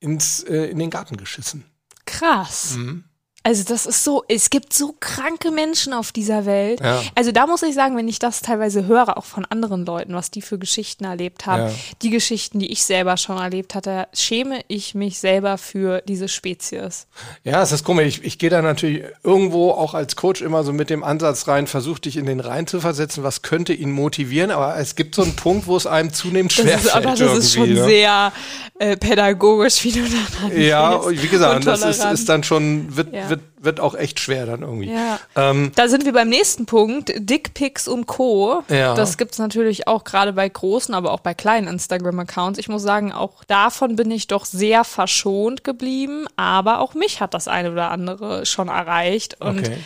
ins, 0.00 0.42
äh, 0.44 0.66
in 0.66 0.78
den 0.78 0.90
Garten 0.90 1.16
geschissen. 1.16 1.64
Krass. 2.04 2.76
Mhm. 2.76 3.04
Also 3.46 3.62
das 3.62 3.86
ist 3.86 4.02
so, 4.02 4.24
es 4.26 4.50
gibt 4.50 4.72
so 4.72 4.96
kranke 4.98 5.52
Menschen 5.52 5.92
auf 5.92 6.10
dieser 6.10 6.46
Welt. 6.46 6.80
Ja. 6.80 7.00
Also 7.14 7.30
da 7.30 7.46
muss 7.46 7.62
ich 7.62 7.76
sagen, 7.76 7.96
wenn 7.96 8.08
ich 8.08 8.18
das 8.18 8.40
teilweise 8.42 8.86
höre, 8.86 9.16
auch 9.16 9.24
von 9.24 9.44
anderen 9.44 9.86
Leuten, 9.86 10.14
was 10.14 10.32
die 10.32 10.42
für 10.42 10.58
Geschichten 10.58 11.04
erlebt 11.04 11.46
haben, 11.46 11.68
Ja. 11.68 11.72
die 12.02 12.10
Geschichten, 12.10 12.58
die 12.58 12.72
ich 12.72 12.82
selber 12.84 13.16
schon 13.16 13.38
erlebt 13.38 13.76
hatte, 13.76 14.08
schäme 14.12 14.62
ich 14.66 14.96
mich 14.96 15.20
selber 15.20 15.58
für 15.58 16.02
diese 16.08 16.26
Spezies. 16.26 17.06
Ja, 17.44 17.62
es 17.62 17.70
ist 17.70 17.84
komisch. 17.84 18.06
Ich, 18.18 18.24
ich 18.24 18.38
gehe 18.40 18.50
da 18.50 18.62
natürlich 18.62 19.04
irgendwo 19.22 19.70
auch 19.70 19.94
als 19.94 20.16
Coach 20.16 20.42
immer 20.42 20.64
so 20.64 20.72
mit 20.72 20.90
dem 20.90 21.04
Ansatz 21.04 21.46
rein, 21.46 21.68
versuche 21.68 22.00
dich 22.00 22.16
in 22.16 22.26
den 22.26 22.40
Rein 22.40 22.66
zu 22.66 22.80
versetzen, 22.80 23.22
was 23.22 23.42
könnte 23.42 23.72
ihn 23.74 23.92
motivieren, 23.92 24.50
aber 24.50 24.76
es 24.76 24.96
gibt 24.96 25.14
so 25.14 25.22
einen 25.22 25.36
Punkt, 25.36 25.68
wo 25.68 25.76
es 25.76 25.86
einem 25.86 26.12
zunehmend 26.12 26.50
Das 26.50 26.64
schwer 26.64 26.78
ist, 26.78 26.92
aber 26.92 27.14
das 27.14 27.20
ist 27.38 27.54
schon 27.54 27.72
ne? 27.72 27.84
sehr 27.84 28.32
äh, 28.80 28.96
pädagogisch, 28.96 29.84
wie 29.84 29.92
du 29.92 30.00
da 30.02 30.48
Ja, 30.52 31.00
wie 31.08 31.28
gesagt, 31.28 31.64
das 31.64 31.84
ist, 31.84 32.04
ist 32.04 32.28
dann 32.28 32.42
schon, 32.42 32.96
wird, 32.96 33.12
Ja. 33.14 33.30
wird, 33.30 33.35
wird 33.60 33.80
auch 33.80 33.94
echt 33.94 34.20
schwer 34.20 34.46
dann 34.46 34.62
irgendwie. 34.62 34.92
Ja. 34.92 35.18
Ähm, 35.34 35.72
Da 35.74 35.88
sind 35.88 36.04
wir 36.04 36.12
beim 36.12 36.28
nächsten 36.28 36.66
Punkt. 36.66 37.12
Dickpics 37.16 37.88
und 37.88 38.06
Co. 38.06 38.62
Ja. 38.68 38.94
Das 38.94 39.18
gibt's 39.18 39.38
natürlich 39.38 39.88
auch 39.88 40.04
gerade 40.04 40.32
bei 40.32 40.48
großen, 40.48 40.94
aber 40.94 41.12
auch 41.12 41.20
bei 41.20 41.34
kleinen 41.34 41.68
Instagram-Accounts. 41.68 42.58
Ich 42.58 42.68
muss 42.68 42.82
sagen, 42.82 43.12
auch 43.12 43.44
davon 43.44 43.96
bin 43.96 44.10
ich 44.10 44.26
doch 44.26 44.44
sehr 44.44 44.84
verschont 44.84 45.64
geblieben. 45.64 46.26
Aber 46.36 46.80
auch 46.80 46.94
mich 46.94 47.20
hat 47.20 47.34
das 47.34 47.48
eine 47.48 47.72
oder 47.72 47.90
andere 47.90 48.46
schon 48.46 48.68
erreicht. 48.68 49.40
Und 49.40 49.60
okay. 49.60 49.78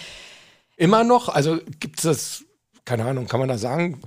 Immer 0.76 1.04
noch? 1.04 1.28
Also 1.28 1.58
gibt 1.78 1.98
es 1.98 2.04
das, 2.04 2.44
keine 2.84 3.04
Ahnung, 3.04 3.26
kann 3.28 3.40
man 3.40 3.48
da 3.48 3.58
sagen, 3.58 4.00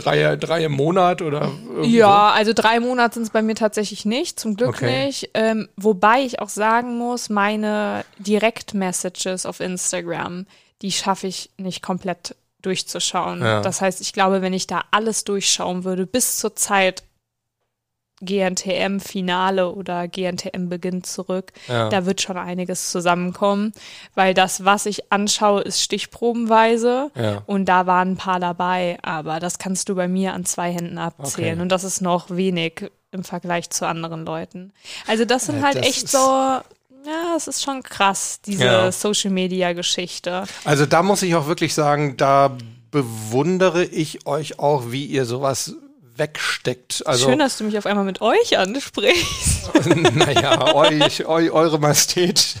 drei, 0.00 0.36
drei 0.36 0.64
im 0.64 0.72
Monat 0.72 1.22
oder 1.22 1.50
Ja, 1.82 2.30
also 2.30 2.52
drei 2.54 2.80
Monate 2.80 3.14
sind 3.14 3.24
es 3.24 3.30
bei 3.30 3.42
mir 3.42 3.54
tatsächlich 3.54 4.04
nicht, 4.04 4.38
zum 4.40 4.56
Glück 4.56 4.70
Okay. 4.70 5.06
nicht. 5.06 5.30
Ähm, 5.34 5.68
wobei 5.76 6.20
ich 6.20 6.40
auch 6.40 6.48
sagen 6.48 6.96
muss, 6.98 7.28
meine 7.28 8.04
Direct-Messages 8.18 9.46
auf 9.46 9.60
Instagram, 9.60 10.46
die 10.82 10.92
schaffe 10.92 11.26
ich 11.26 11.50
nicht 11.56 11.82
komplett 11.82 12.34
durchzuschauen. 12.62 13.40
Ja. 13.40 13.60
Das 13.62 13.80
heißt, 13.80 14.00
ich 14.00 14.12
glaube, 14.12 14.42
wenn 14.42 14.52
ich 14.52 14.66
da 14.66 14.82
alles 14.90 15.24
durchschauen 15.24 15.84
würde, 15.84 16.06
bis 16.06 16.38
zur 16.38 16.56
Zeit 16.56 17.02
GNTM-Finale 18.20 19.70
oder 19.72 20.08
GNTM-Beginn 20.08 21.04
zurück, 21.04 21.52
Ja. 21.68 21.88
da 21.88 22.06
wird 22.06 22.20
schon 22.20 22.36
einiges 22.36 22.90
zusammenkommen, 22.90 23.72
weil 24.14 24.34
das, 24.34 24.64
was 24.64 24.86
ich 24.86 25.12
anschaue, 25.12 25.62
ist 25.62 25.80
stichprobenweise 25.82 27.10
Ja. 27.14 27.42
und 27.46 27.66
da 27.66 27.86
waren 27.86 28.12
ein 28.12 28.16
paar 28.16 28.40
dabei, 28.40 28.98
aber 29.02 29.40
das 29.40 29.58
kannst 29.58 29.88
du 29.88 29.94
bei 29.94 30.08
mir 30.08 30.34
an 30.34 30.44
zwei 30.44 30.70
Händen 30.72 30.98
abzählen 30.98 31.52
Okay. 31.54 31.62
und 31.62 31.68
das 31.70 31.84
ist 31.84 32.00
noch 32.00 32.30
wenig 32.30 32.90
im 33.10 33.24
Vergleich 33.24 33.70
zu 33.70 33.86
anderen 33.86 34.24
Leuten. 34.26 34.72
Also 35.06 35.24
das 35.24 35.46
sind 35.46 35.62
halt 35.64 35.76
das 35.78 35.86
echt 35.86 36.08
so, 36.10 36.18
ja, 36.18 36.62
es 37.36 37.48
ist 37.48 37.62
schon 37.62 37.82
krass, 37.82 38.40
diese 38.44 38.64
Ja. 38.64 38.92
Social-Media-Geschichte. 38.92 40.44
Also 40.64 40.84
da 40.86 41.02
muss 41.02 41.22
ich 41.22 41.34
auch 41.34 41.46
wirklich 41.46 41.72
sagen, 41.74 42.16
da 42.16 42.56
bewundere 42.90 43.84
ich 43.84 44.26
euch 44.26 44.58
auch, 44.58 44.90
wie 44.90 45.04
ihr 45.06 45.24
sowas 45.24 45.74
wegsteckt. 46.18 47.02
Also, 47.06 47.28
Schön, 47.28 47.38
dass 47.38 47.58
du 47.58 47.64
mich 47.64 47.78
auf 47.78 47.86
einmal 47.86 48.04
mit 48.04 48.20
euch 48.20 48.58
ansprichst. 48.58 49.70
naja, 50.14 50.74
euch, 50.74 51.26
eu, 51.26 51.50
eure 51.52 51.78
Majestät. 51.78 52.56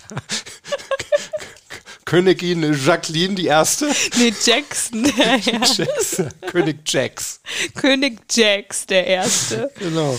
Königin 2.04 2.74
Jacqueline 2.74 3.34
die 3.34 3.46
erste. 3.46 3.86
nee, 4.16 4.32
Jackson, 4.42 5.02
der 5.02 5.46
Erste. 5.52 5.82
Jax, 5.82 6.22
König 6.50 6.78
Jax. 6.86 7.40
König 7.74 8.20
Jax, 8.32 8.86
der 8.86 9.06
Erste. 9.06 9.70
Genau. 9.78 10.18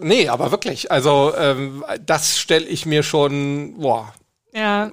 Nee, 0.00 0.28
aber 0.28 0.50
wirklich. 0.50 0.90
Also 0.90 1.32
ähm, 1.36 1.84
das 2.04 2.36
stelle 2.38 2.66
ich 2.66 2.84
mir 2.84 3.04
schon 3.04 3.74
boah, 3.78 4.12
Ja, 4.52 4.90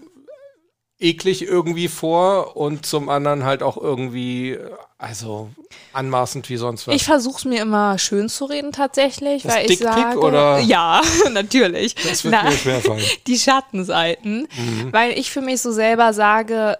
eklig 1.00 1.42
irgendwie 1.44 1.88
vor 1.88 2.58
und 2.58 2.86
zum 2.86 3.08
anderen 3.10 3.44
halt 3.46 3.64
auch 3.64 3.78
irgendwie, 3.78 4.58
also 4.98 5.50
anmaßend 5.94 6.50
wie 6.50 6.58
sonst 6.58 6.88
was. 6.88 6.96
ich 6.96 7.06
versuche 7.06 7.38
es 7.38 7.46
mir 7.46 7.62
immer 7.62 7.98
schön 7.98 8.28
zu 8.28 8.44
reden 8.46 8.72
tatsächlich, 8.74 9.44
Das 9.44 9.56
weil 9.56 9.62
ich 9.72 9.80
Dickpic 9.80 9.94
sage, 9.94 10.20
oder? 10.20 10.60
ja, 10.60 11.02
natürlich. 11.32 11.96
das 11.96 12.24
wird 12.26 12.34
Na, 12.34 12.44
mir 12.44 12.52
schwerfallen. 12.52 13.04
die 13.28 13.38
Schattenseiten, 13.40 14.48
Mhm. 14.58 14.92
weil 14.92 15.18
ich 15.18 15.32
für 15.32 15.42
mich 15.42 15.62
so 15.62 15.72
selber 15.72 16.12
sage, 16.14 16.78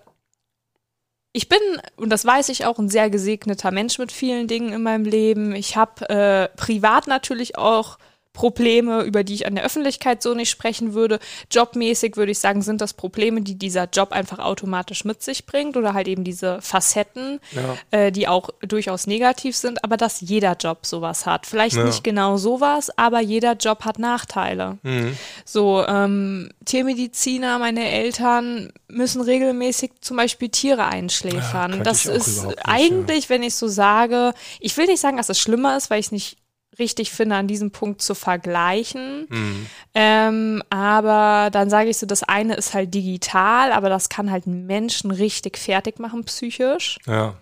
ich 1.32 1.48
bin, 1.48 1.60
und 1.96 2.10
das 2.10 2.26
weiß 2.26 2.50
ich 2.50 2.66
auch, 2.66 2.80
ein 2.80 2.90
sehr 2.90 3.10
gesegneter 3.10 3.72
Mensch 3.72 4.00
mit 4.00 4.12
vielen 4.12 4.48
Dingen 4.48 4.74
in 4.74 4.82
meinem 4.82 5.06
Leben. 5.06 5.54
Ich 5.56 5.76
habe 5.78 6.10
äh, 6.10 6.50
privat 6.58 7.08
natürlich 7.08 7.58
auch 7.58 8.00
Probleme, 8.40 9.04
über 9.04 9.26
die 9.26 9.34
ich 9.34 9.48
an 9.48 9.56
der 9.56 9.66
Öffentlichkeit 9.66 10.24
so 10.24 10.34
nicht 10.34 10.50
sprechen 10.50 10.94
würde. 10.94 11.20
Jobmäßig 11.52 12.16
würde 12.16 12.32
ich 12.32 12.40
sagen, 12.40 12.62
sind 12.62 12.80
das 12.80 12.94
Probleme, 12.94 13.42
die 13.42 13.56
dieser 13.56 13.90
Job 13.92 14.14
einfach 14.14 14.40
automatisch 14.40 15.04
mit 15.04 15.22
sich 15.22 15.46
bringt 15.46 15.76
oder 15.76 15.94
halt 15.94 16.08
eben 16.08 16.24
diese 16.24 16.62
Facetten, 16.62 17.42
ja. 17.52 17.76
äh, 17.92 18.14
die 18.14 18.30
auch 18.30 18.50
durchaus 18.62 19.08
negativ 19.08 19.58
sind, 19.58 19.84
aber 19.84 19.98
dass 19.98 20.22
jeder 20.22 20.54
Job 20.54 20.86
sowas 20.86 21.26
hat. 21.26 21.48
Vielleicht 21.48 21.76
ja. 21.76 21.84
nicht 21.84 22.02
genau 22.02 22.38
sowas, 22.38 22.90
aber 22.96 23.20
jeder 23.20 23.56
Job 23.56 23.84
hat 23.84 24.00
Nachteile. 24.00 24.78
Mhm. 24.84 25.18
So, 25.44 25.84
ähm, 25.86 26.50
Tiermediziner, 26.64 27.60
meine 27.60 27.90
Eltern 27.92 28.72
müssen 28.88 29.20
regelmäßig 29.20 29.92
zum 30.00 30.16
Beispiel 30.16 30.48
Tiere 30.48 30.86
einschläfern. 30.86 31.74
Ja, 31.74 31.84
das 31.84 32.06
ist 32.06 32.46
nicht, 32.46 32.66
eigentlich, 32.66 33.30
wenn 33.30 33.44
ich 33.44 33.56
so 33.56 33.68
sage, 33.68 34.34
ich 34.62 34.78
will 34.78 34.86
nicht 34.86 35.02
sagen, 35.02 35.18
dass 35.18 35.28
es 35.28 35.40
schlimmer 35.40 35.76
ist, 35.76 35.90
weil 35.90 36.00
ich 36.00 36.06
es 36.06 36.12
nicht 36.14 36.38
richtig 36.80 37.12
finde, 37.12 37.36
an 37.36 37.48
diesem 37.48 37.72
Punkt 37.72 38.02
zu 38.02 38.16
vergleichen. 38.16 39.28
Mhm. 39.30 39.66
Ähm, 39.94 40.64
aber 40.70 41.50
dann 41.52 41.70
sage 41.70 41.90
ich 41.90 41.98
so, 41.98 42.06
das 42.06 42.24
eine 42.24 42.56
ist 42.56 42.74
halt 42.74 42.94
digital, 42.94 43.72
aber 43.72 43.90
das 43.90 44.10
kann 44.10 44.32
halt 44.32 44.48
Menschen 44.48 45.12
richtig 45.12 45.58
fertig 45.58 46.00
machen, 46.00 46.24
psychisch. 46.24 47.00
Ja. 47.06 47.36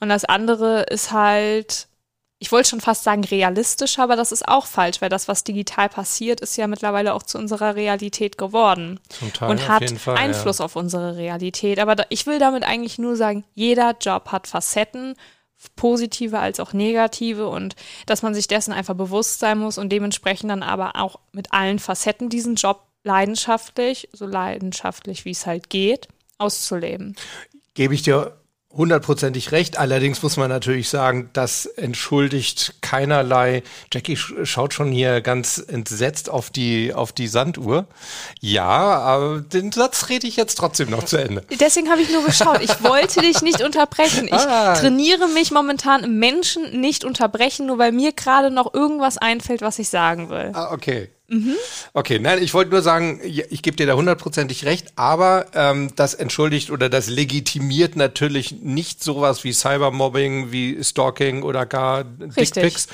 Und 0.00 0.08
das 0.08 0.24
andere 0.24 0.82
ist 0.82 1.10
halt, 1.12 1.88
ich 2.38 2.52
wollte 2.52 2.70
schon 2.70 2.80
fast 2.80 3.02
sagen 3.02 3.24
realistischer, 3.24 4.04
aber 4.04 4.14
das 4.14 4.30
ist 4.30 4.46
auch 4.46 4.66
falsch, 4.66 5.00
weil 5.00 5.08
das, 5.08 5.26
was 5.26 5.42
digital 5.42 5.88
passiert, 5.88 6.40
ist 6.40 6.56
ja 6.56 6.68
mittlerweile 6.68 7.14
auch 7.14 7.24
zu 7.24 7.36
unserer 7.36 7.74
Realität 7.74 8.38
geworden. 8.38 9.00
Zum 9.08 9.32
Teil 9.32 9.50
und 9.50 9.68
hat 9.68 9.90
Fall, 9.98 10.16
Einfluss 10.16 10.58
ja. 10.58 10.64
auf 10.64 10.76
unsere 10.76 11.16
Realität. 11.16 11.80
Aber 11.80 11.96
da, 11.96 12.04
ich 12.10 12.26
will 12.26 12.38
damit 12.38 12.62
eigentlich 12.64 12.98
nur 12.98 13.16
sagen, 13.16 13.44
jeder 13.54 13.96
Job 14.00 14.30
hat 14.30 14.46
Facetten 14.46 15.16
positive 15.76 16.38
als 16.38 16.60
auch 16.60 16.72
negative 16.72 17.48
und 17.48 17.74
dass 18.06 18.22
man 18.22 18.34
sich 18.34 18.48
dessen 18.48 18.72
einfach 18.72 18.94
bewusst 18.94 19.40
sein 19.40 19.58
muss 19.58 19.78
und 19.78 19.90
dementsprechend 19.90 20.50
dann 20.50 20.62
aber 20.62 20.96
auch 20.96 21.18
mit 21.32 21.52
allen 21.52 21.78
Facetten 21.78 22.28
diesen 22.28 22.54
Job 22.54 22.82
leidenschaftlich, 23.04 24.08
so 24.12 24.26
leidenschaftlich 24.26 25.24
wie 25.24 25.30
es 25.30 25.46
halt 25.46 25.70
geht, 25.70 26.08
auszuleben. 26.38 27.16
Gebe 27.74 27.94
ich 27.94 28.02
dir 28.02 28.37
hundertprozentig 28.70 29.52
recht. 29.52 29.78
Allerdings 29.78 30.22
muss 30.22 30.36
man 30.36 30.50
natürlich 30.50 30.88
sagen, 30.88 31.30
das 31.32 31.66
entschuldigt 31.66 32.74
keinerlei. 32.80 33.62
Jackie 33.92 34.16
schaut 34.16 34.74
schon 34.74 34.92
hier 34.92 35.20
ganz 35.20 35.58
entsetzt 35.58 36.28
auf 36.28 36.50
die, 36.50 36.92
auf 36.92 37.12
die 37.12 37.28
Sanduhr. 37.28 37.86
Ja, 38.40 38.68
aber 38.68 39.40
den 39.40 39.72
Satz 39.72 40.10
rede 40.10 40.26
ich 40.26 40.36
jetzt 40.36 40.56
trotzdem 40.56 40.90
noch 40.90 41.04
zu 41.04 41.16
Ende. 41.16 41.44
Deswegen 41.58 41.90
habe 41.90 42.02
ich 42.02 42.10
nur 42.10 42.24
geschaut. 42.24 42.60
Ich 42.60 42.82
wollte 42.82 43.22
dich 43.22 43.40
nicht 43.40 43.62
unterbrechen. 43.62 44.26
Ich 44.26 44.34
ah. 44.34 44.74
trainiere 44.74 45.28
mich 45.28 45.50
momentan 45.50 46.18
Menschen 46.18 46.80
nicht 46.80 47.04
unterbrechen, 47.04 47.66
nur 47.66 47.78
weil 47.78 47.92
mir 47.92 48.12
gerade 48.12 48.50
noch 48.50 48.74
irgendwas 48.74 49.16
einfällt, 49.16 49.62
was 49.62 49.78
ich 49.78 49.88
sagen 49.88 50.28
will. 50.28 50.50
Ah, 50.52 50.72
okay. 50.72 51.08
Mhm. 51.28 51.54
Okay, 51.92 52.18
nein, 52.18 52.42
ich 52.42 52.54
wollte 52.54 52.70
nur 52.70 52.80
sagen, 52.80 53.20
ich 53.22 53.62
gebe 53.62 53.76
dir 53.76 53.86
da 53.86 53.94
hundertprozentig 53.94 54.64
recht, 54.64 54.92
aber 54.96 55.46
ähm, 55.54 55.90
das 55.94 56.14
entschuldigt 56.14 56.70
oder 56.70 56.88
das 56.88 57.08
legitimiert 57.08 57.96
natürlich 57.96 58.62
nicht 58.62 59.04
sowas 59.04 59.44
wie 59.44 59.52
Cybermobbing, 59.52 60.52
wie 60.52 60.82
Stalking 60.82 61.42
oder 61.42 61.66
gar 61.66 62.04
Dickpics. 62.04 62.88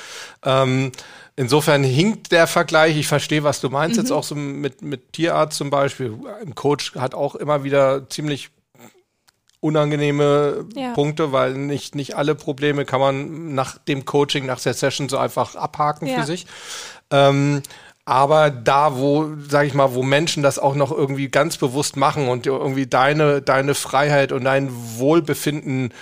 Ähm, 0.44 0.90
insofern 1.36 1.84
hinkt 1.84 2.32
der 2.32 2.48
Vergleich. 2.48 2.96
Ich 2.96 3.06
verstehe, 3.06 3.44
was 3.44 3.60
du 3.60 3.70
meinst, 3.70 3.96
mhm. 3.96 4.02
jetzt 4.02 4.10
auch 4.10 4.24
so 4.24 4.34
mit, 4.34 4.82
mit 4.82 5.12
Tierarzt 5.12 5.56
zum 5.56 5.70
Beispiel. 5.70 6.18
Ein 6.42 6.56
Coach 6.56 6.96
hat 6.96 7.14
auch 7.14 7.36
immer 7.36 7.62
wieder 7.62 8.08
ziemlich 8.10 8.50
unangenehme 9.60 10.66
ja. 10.74 10.92
Punkte, 10.92 11.30
weil 11.30 11.54
nicht, 11.54 11.94
nicht 11.94 12.16
alle 12.16 12.34
Probleme 12.34 12.84
kann 12.84 13.00
man 13.00 13.54
nach 13.54 13.78
dem 13.78 14.04
Coaching, 14.04 14.44
nach 14.44 14.60
der 14.60 14.74
Session 14.74 15.08
so 15.08 15.18
einfach 15.18 15.54
abhaken 15.54 16.08
ja. 16.08 16.18
für 16.18 16.26
sich. 16.26 16.46
Ähm, 17.10 17.62
aber 18.04 18.50
da, 18.50 18.98
wo, 18.98 19.28
sag 19.48 19.66
ich 19.66 19.74
mal, 19.74 19.94
wo 19.94 20.02
Menschen 20.02 20.42
das 20.42 20.58
auch 20.58 20.74
noch 20.74 20.92
irgendwie 20.92 21.28
ganz 21.28 21.56
bewusst 21.56 21.96
machen 21.96 22.28
und 22.28 22.46
irgendwie 22.46 22.86
deine, 22.86 23.40
deine 23.40 23.74
Freiheit 23.74 24.32
und 24.32 24.44
dein 24.44 24.70
Wohlbefinden 24.98 25.92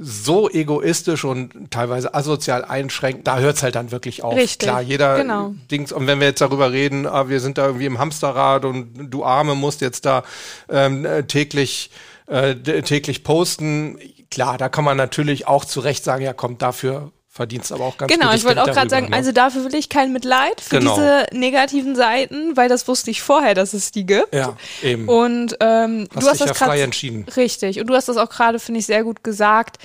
so 0.00 0.48
egoistisch 0.48 1.24
und 1.24 1.72
teilweise 1.72 2.14
asozial 2.14 2.64
einschränken, 2.64 3.24
da 3.24 3.40
hört's 3.40 3.64
halt 3.64 3.74
dann 3.74 3.90
wirklich 3.90 4.22
auf. 4.22 4.36
Richtig, 4.36 4.68
Klar, 4.68 4.80
jeder 4.80 5.16
genau. 5.16 5.54
Dings, 5.72 5.90
und 5.90 6.06
wenn 6.06 6.20
wir 6.20 6.28
jetzt 6.28 6.40
darüber 6.40 6.70
reden, 6.70 7.04
ah, 7.04 7.28
wir 7.28 7.40
sind 7.40 7.58
da 7.58 7.66
irgendwie 7.66 7.86
im 7.86 7.98
Hamsterrad 7.98 8.64
und 8.64 9.10
du 9.10 9.24
Arme 9.24 9.56
musst 9.56 9.80
jetzt 9.80 10.06
da 10.06 10.22
ähm, 10.68 11.04
täglich, 11.26 11.90
äh, 12.28 12.54
täglich 12.54 13.24
posten, 13.24 13.98
klar, 14.30 14.56
da 14.56 14.68
kann 14.68 14.84
man 14.84 14.96
natürlich 14.96 15.48
auch 15.48 15.64
zu 15.64 15.80
Recht 15.80 16.04
sagen, 16.04 16.22
ja 16.22 16.32
komm, 16.32 16.58
dafür 16.58 17.10
verdienst 17.38 17.70
aber 17.70 17.84
auch 17.84 17.96
ganz 17.96 18.12
Genau, 18.12 18.34
ich 18.34 18.44
wollte 18.44 18.60
auch 18.60 18.66
gerade 18.66 18.90
sagen, 18.90 19.10
ne? 19.10 19.16
also 19.16 19.30
dafür 19.30 19.64
will 19.64 19.74
ich 19.76 19.88
kein 19.88 20.12
Mitleid 20.12 20.60
für 20.60 20.80
genau. 20.80 20.96
diese 20.96 21.26
negativen 21.30 21.94
Seiten, 21.94 22.56
weil 22.56 22.68
das 22.68 22.88
wusste 22.88 23.12
ich 23.12 23.22
vorher, 23.22 23.54
dass 23.54 23.74
es 23.74 23.92
die 23.92 24.04
gibt. 24.04 24.34
Ja, 24.34 24.56
eben. 24.82 25.08
Und 25.08 25.56
ähm, 25.60 26.08
hast 26.12 26.24
du 26.24 26.30
hast 26.30 26.40
das 26.40 26.48
ja 26.48 26.54
frei 26.54 26.80
entschieden. 26.80 27.26
Richtig. 27.36 27.80
Und 27.80 27.86
du 27.86 27.94
hast 27.94 28.08
das 28.08 28.16
auch 28.16 28.28
gerade, 28.28 28.58
finde 28.58 28.80
ich, 28.80 28.86
sehr 28.86 29.04
gut 29.04 29.22
gesagt. 29.22 29.78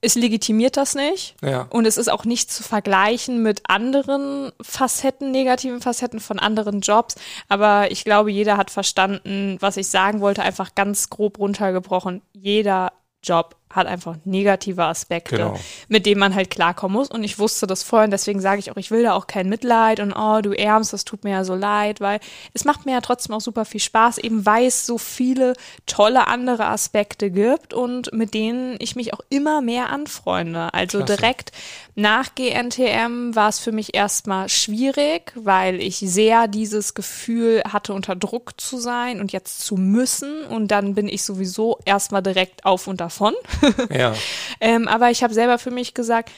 Es 0.00 0.16
legitimiert 0.16 0.76
das 0.76 0.96
nicht. 0.96 1.36
Ja. 1.42 1.68
Und 1.70 1.86
es 1.86 1.96
ist 1.96 2.08
auch 2.08 2.24
nicht 2.24 2.50
zu 2.50 2.64
vergleichen 2.64 3.40
mit 3.40 3.62
anderen 3.68 4.50
Facetten, 4.60 5.30
negativen 5.30 5.80
Facetten 5.80 6.18
von 6.18 6.40
anderen 6.40 6.80
Jobs. 6.80 7.14
Aber 7.48 7.92
ich 7.92 8.02
glaube, 8.02 8.32
jeder 8.32 8.56
hat 8.56 8.72
verstanden, 8.72 9.58
was 9.60 9.76
ich 9.76 9.86
sagen 9.86 10.20
wollte, 10.20 10.42
einfach 10.42 10.74
ganz 10.74 11.08
grob 11.08 11.38
runtergebrochen. 11.38 12.20
Jeder 12.32 12.92
Job 13.22 13.54
hat 13.76 13.86
einfach 13.86 14.16
negative 14.24 14.84
Aspekte, 14.84 15.36
genau. 15.36 15.60
mit 15.88 16.06
denen 16.06 16.18
man 16.18 16.34
halt 16.34 16.50
klarkommen 16.50 16.96
muss. 16.96 17.10
Und 17.10 17.22
ich 17.22 17.38
wusste 17.38 17.66
das 17.66 17.82
vorhin, 17.82 18.10
deswegen 18.10 18.40
sage 18.40 18.58
ich 18.58 18.70
auch, 18.70 18.76
ich 18.76 18.90
will 18.90 19.02
da 19.02 19.12
auch 19.12 19.26
kein 19.26 19.48
Mitleid 19.48 20.00
und 20.00 20.12
oh, 20.12 20.40
du 20.40 20.52
ärmst, 20.52 20.92
das 20.92 21.04
tut 21.04 21.24
mir 21.24 21.30
ja 21.30 21.44
so 21.44 21.54
leid, 21.54 22.00
weil 22.00 22.20
es 22.54 22.64
macht 22.64 22.86
mir 22.86 22.92
ja 22.92 23.00
trotzdem 23.00 23.34
auch 23.34 23.40
super 23.40 23.64
viel 23.64 23.80
Spaß, 23.80 24.18
eben 24.18 24.46
weil 24.46 24.66
es 24.66 24.86
so 24.86 24.98
viele 24.98 25.54
tolle 25.86 26.26
andere 26.26 26.66
Aspekte 26.66 27.30
gibt 27.30 27.74
und 27.74 28.12
mit 28.12 28.34
denen 28.34 28.76
ich 28.78 28.96
mich 28.96 29.12
auch 29.12 29.20
immer 29.28 29.60
mehr 29.60 29.90
anfreunde. 29.90 30.72
Also 30.72 30.98
Klasse. 30.98 31.16
direkt 31.16 31.52
nach 31.98 32.34
GNTM 32.34 33.34
war 33.34 33.48
es 33.48 33.58
für 33.58 33.72
mich 33.72 33.94
erstmal 33.94 34.50
schwierig, 34.50 35.32
weil 35.34 35.80
ich 35.80 35.96
sehr 35.98 36.46
dieses 36.46 36.92
Gefühl 36.92 37.62
hatte, 37.66 37.94
unter 37.94 38.14
Druck 38.14 38.60
zu 38.60 38.78
sein 38.78 39.18
und 39.18 39.32
jetzt 39.32 39.60
zu 39.60 39.76
müssen. 39.76 40.44
Und 40.44 40.68
dann 40.68 40.94
bin 40.94 41.08
ich 41.08 41.22
sowieso 41.22 41.78
erstmal 41.86 42.22
direkt 42.22 42.66
auf 42.66 42.86
und 42.86 43.00
davon. 43.00 43.34
Ja. 43.90 44.14
ähm, 44.60 44.88
aber 44.88 45.10
ich 45.10 45.22
habe 45.22 45.34
selber 45.34 45.58
für 45.58 45.70
mich 45.70 45.94
gesagt, 45.94 46.30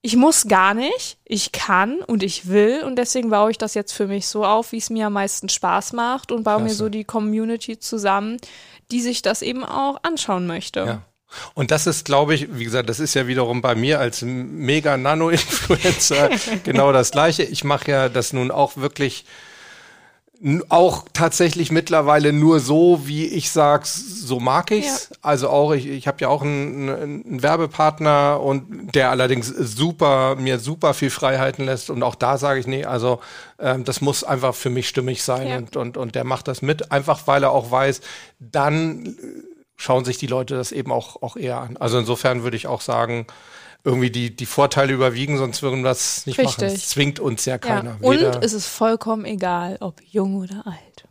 ich 0.00 0.16
muss 0.16 0.46
gar 0.46 0.74
nicht, 0.74 1.18
ich 1.24 1.52
kann 1.52 1.98
und 1.98 2.22
ich 2.22 2.48
will 2.48 2.82
und 2.84 2.96
deswegen 2.96 3.30
baue 3.30 3.50
ich 3.50 3.58
das 3.58 3.74
jetzt 3.74 3.92
für 3.92 4.06
mich 4.06 4.28
so 4.28 4.44
auf, 4.44 4.72
wie 4.72 4.78
es 4.78 4.90
mir 4.90 5.06
am 5.06 5.14
meisten 5.14 5.48
Spaß 5.48 5.92
macht 5.92 6.30
und 6.30 6.44
baue 6.44 6.58
Klasse. 6.58 6.64
mir 6.64 6.74
so 6.74 6.88
die 6.88 7.04
Community 7.04 7.78
zusammen, 7.78 8.36
die 8.90 9.00
sich 9.00 9.22
das 9.22 9.42
eben 9.42 9.64
auch 9.64 9.98
anschauen 10.02 10.46
möchte. 10.46 10.80
Ja. 10.80 11.02
Und 11.54 11.70
das 11.70 11.86
ist, 11.86 12.06
glaube 12.06 12.34
ich, 12.34 12.58
wie 12.58 12.64
gesagt, 12.64 12.88
das 12.88 13.00
ist 13.00 13.14
ja 13.14 13.26
wiederum 13.26 13.60
bei 13.60 13.74
mir 13.74 14.00
als 14.00 14.22
mega 14.22 14.96
Nano-Influencer 14.96 16.30
genau 16.64 16.92
das 16.92 17.10
Gleiche. 17.10 17.42
Ich 17.42 17.64
mache 17.64 17.90
ja 17.90 18.08
das 18.08 18.32
nun 18.32 18.50
auch 18.50 18.76
wirklich 18.76 19.24
auch 20.68 21.04
tatsächlich 21.12 21.72
mittlerweile 21.72 22.32
nur 22.32 22.60
so, 22.60 23.00
wie 23.06 23.26
ich 23.26 23.50
sag's, 23.50 23.96
so 23.96 24.38
mag 24.38 24.70
ich's. 24.70 25.08
Ja. 25.10 25.16
Also 25.20 25.48
auch, 25.48 25.72
ich, 25.72 25.86
ich 25.88 26.06
habe 26.06 26.18
ja 26.20 26.28
auch 26.28 26.42
einen, 26.42 26.88
einen, 26.88 27.42
Werbepartner 27.42 28.40
und 28.40 28.94
der 28.94 29.10
allerdings 29.10 29.48
super, 29.48 30.36
mir 30.36 30.60
super 30.60 30.94
viel 30.94 31.10
Freiheiten 31.10 31.64
lässt. 31.64 31.90
Und 31.90 32.04
auch 32.04 32.14
da 32.14 32.38
sage 32.38 32.60
ich, 32.60 32.68
nee, 32.68 32.84
also 32.84 33.20
ähm, 33.58 33.82
das 33.82 34.00
muss 34.00 34.22
einfach 34.22 34.54
für 34.54 34.70
mich 34.70 34.88
stimmig 34.88 35.24
sein 35.24 35.48
ja. 35.48 35.56
und, 35.56 35.76
und, 35.76 35.96
und 35.96 36.14
der 36.14 36.24
macht 36.24 36.46
das 36.46 36.62
mit, 36.62 36.92
einfach 36.92 37.26
weil 37.26 37.42
er 37.42 37.50
auch 37.50 37.72
weiß, 37.72 38.00
dann 38.38 39.16
schauen 39.74 40.04
sich 40.04 40.18
die 40.18 40.26
Leute 40.28 40.54
das 40.54 40.70
eben 40.70 40.92
auch, 40.92 41.20
auch 41.20 41.36
eher 41.36 41.58
an. 41.58 41.76
Also 41.78 41.98
insofern 41.98 42.44
würde 42.44 42.56
ich 42.56 42.68
auch 42.68 42.80
sagen, 42.80 43.26
irgendwie 43.84 44.10
die, 44.10 44.34
die 44.34 44.46
Vorteile 44.46 44.92
überwiegen, 44.92 45.38
sonst 45.38 45.62
würden 45.62 45.82
wir 45.82 45.88
das 45.88 46.26
nicht 46.26 46.38
Richtig. 46.38 46.56
machen. 46.58 46.74
Es 46.74 46.88
zwingt 46.88 47.20
uns 47.20 47.44
ja 47.44 47.58
keiner. 47.58 47.96
Ja. 48.00 48.08
Und 48.08 48.44
es 48.44 48.52
ist 48.52 48.66
vollkommen 48.66 49.24
egal, 49.24 49.78
ob 49.80 50.00
jung 50.10 50.36
oder 50.36 50.66
alt. 50.66 51.07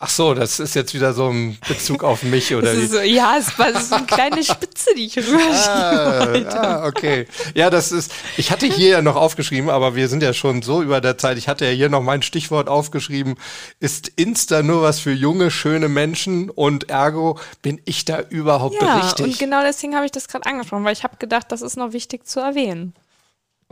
Ach 0.00 0.10
so, 0.10 0.34
das 0.34 0.58
ist 0.58 0.74
jetzt 0.74 0.92
wieder 0.92 1.14
so 1.14 1.28
ein 1.28 1.56
Bezug 1.68 2.02
auf 2.02 2.24
mich 2.24 2.54
oder 2.54 2.74
so, 2.74 3.00
Ja, 3.00 3.36
es 3.38 3.56
war 3.58 3.72
so 3.80 3.94
eine 3.94 4.06
kleine 4.06 4.42
Spitze, 4.42 4.90
die 4.96 5.06
ich 5.06 5.16
rüberschieben 5.16 6.34
wollte. 6.34 6.60
Ah, 6.60 6.86
okay. 6.86 7.26
Ja, 7.54 7.70
das 7.70 7.92
ist, 7.92 8.12
ich 8.36 8.50
hatte 8.50 8.66
hier 8.66 8.88
ja 8.88 9.02
noch 9.02 9.14
aufgeschrieben, 9.14 9.70
aber 9.70 9.94
wir 9.94 10.08
sind 10.08 10.22
ja 10.22 10.34
schon 10.34 10.62
so 10.62 10.82
über 10.82 11.00
der 11.00 11.16
Zeit. 11.16 11.38
Ich 11.38 11.46
hatte 11.46 11.64
ja 11.64 11.70
hier 11.70 11.88
noch 11.88 12.02
mein 12.02 12.22
Stichwort 12.22 12.68
aufgeschrieben. 12.68 13.36
Ist 13.78 14.08
Insta 14.16 14.62
nur 14.62 14.82
was 14.82 14.98
für 14.98 15.12
junge, 15.12 15.52
schöne 15.52 15.88
Menschen 15.88 16.50
und 16.50 16.90
ergo 16.90 17.38
bin 17.62 17.80
ich 17.84 18.04
da 18.04 18.20
überhaupt 18.20 18.82
ja, 18.82 18.98
richtig? 18.98 19.24
und 19.24 19.38
genau 19.38 19.62
deswegen 19.62 19.94
habe 19.94 20.06
ich 20.06 20.12
das 20.12 20.26
gerade 20.26 20.46
angesprochen, 20.46 20.84
weil 20.84 20.92
ich 20.92 21.04
habe 21.04 21.16
gedacht, 21.18 21.52
das 21.52 21.62
ist 21.62 21.76
noch 21.76 21.92
wichtig 21.92 22.26
zu 22.26 22.40
erwähnen. 22.40 22.94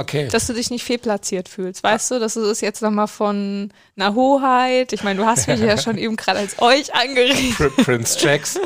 Okay. 0.02 0.28
Dass 0.28 0.46
du 0.46 0.52
dich 0.52 0.70
nicht 0.70 0.84
fehlplatziert 0.84 1.48
fühlst. 1.48 1.82
Weißt 1.82 2.10
du, 2.10 2.18
dass 2.18 2.34
du 2.34 2.40
das 2.40 2.60
jetzt 2.60 2.82
nochmal 2.82 3.08
von 3.08 3.70
einer 3.96 4.14
Hoheit, 4.14 4.92
ich 4.92 5.04
meine, 5.04 5.20
du 5.20 5.26
hast 5.26 5.46
mich 5.46 5.60
ja 5.60 5.78
schon 5.78 5.96
eben 5.98 6.16
gerade 6.16 6.40
als 6.40 6.60
euch 6.60 6.94
angeredet. 6.94 7.76
Prince 7.76 8.18
Jacks. 8.20 8.58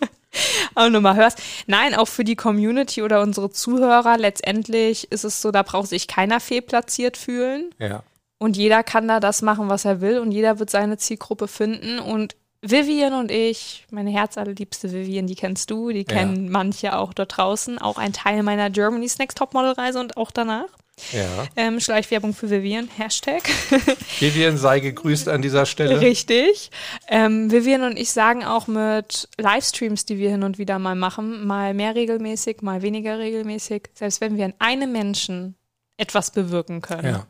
auch 0.74 0.88
nur 0.88 1.00
mal 1.00 1.14
hörst. 1.14 1.38
Nein, 1.66 1.94
auch 1.94 2.08
für 2.08 2.24
die 2.24 2.36
Community 2.36 3.02
oder 3.02 3.22
unsere 3.22 3.50
Zuhörer, 3.50 4.18
letztendlich 4.18 5.10
ist 5.12 5.24
es 5.24 5.40
so, 5.40 5.50
da 5.50 5.62
braucht 5.62 5.88
sich 5.88 6.08
keiner 6.08 6.40
fehlplatziert 6.40 7.16
fühlen. 7.16 7.70
Ja. 7.78 8.02
Und 8.38 8.56
jeder 8.56 8.82
kann 8.82 9.06
da 9.06 9.20
das 9.20 9.40
machen, 9.40 9.68
was 9.68 9.84
er 9.84 10.00
will 10.00 10.18
und 10.18 10.32
jeder 10.32 10.58
wird 10.58 10.68
seine 10.68 10.98
Zielgruppe 10.98 11.46
finden. 11.46 12.00
Und 12.00 12.34
Vivian 12.64 13.12
und 13.14 13.30
ich, 13.32 13.86
meine 13.90 14.10
herzallerliebste 14.10 14.92
Vivian, 14.92 15.26
die 15.26 15.34
kennst 15.34 15.70
du, 15.70 15.90
die 15.90 16.04
kennen 16.04 16.48
manche 16.48 16.96
auch 16.96 17.12
dort 17.12 17.36
draußen, 17.36 17.78
auch 17.78 17.98
ein 17.98 18.12
Teil 18.12 18.42
meiner 18.44 18.70
Germany's 18.70 19.18
Next 19.18 19.36
Topmodel 19.38 19.72
Reise 19.72 19.98
und 19.98 20.16
auch 20.16 20.30
danach. 20.30 20.68
Ja. 21.10 21.26
Ähm, 21.56 21.80
Schleichwerbung 21.80 22.34
für 22.34 22.50
Vivian, 22.50 22.88
Hashtag. 22.96 23.42
Vivian 24.20 24.56
sei 24.58 24.78
gegrüßt 24.78 25.28
an 25.28 25.42
dieser 25.42 25.66
Stelle. 25.66 26.00
Richtig. 26.00 26.70
Ähm, 27.08 27.50
Vivian 27.50 27.82
und 27.82 27.98
ich 27.98 28.12
sagen 28.12 28.44
auch 28.44 28.68
mit 28.68 29.28
Livestreams, 29.38 30.04
die 30.04 30.18
wir 30.18 30.30
hin 30.30 30.44
und 30.44 30.58
wieder 30.58 30.78
mal 30.78 30.94
machen, 30.94 31.44
mal 31.46 31.74
mehr 31.74 31.96
regelmäßig, 31.96 32.62
mal 32.62 32.82
weniger 32.82 33.18
regelmäßig, 33.18 33.88
selbst 33.94 34.20
wenn 34.20 34.36
wir 34.36 34.44
an 34.44 34.54
einem 34.60 34.92
Menschen 34.92 35.56
etwas 35.96 36.30
bewirken 36.30 36.80
können, 36.82 37.06
Ja. 37.14 37.26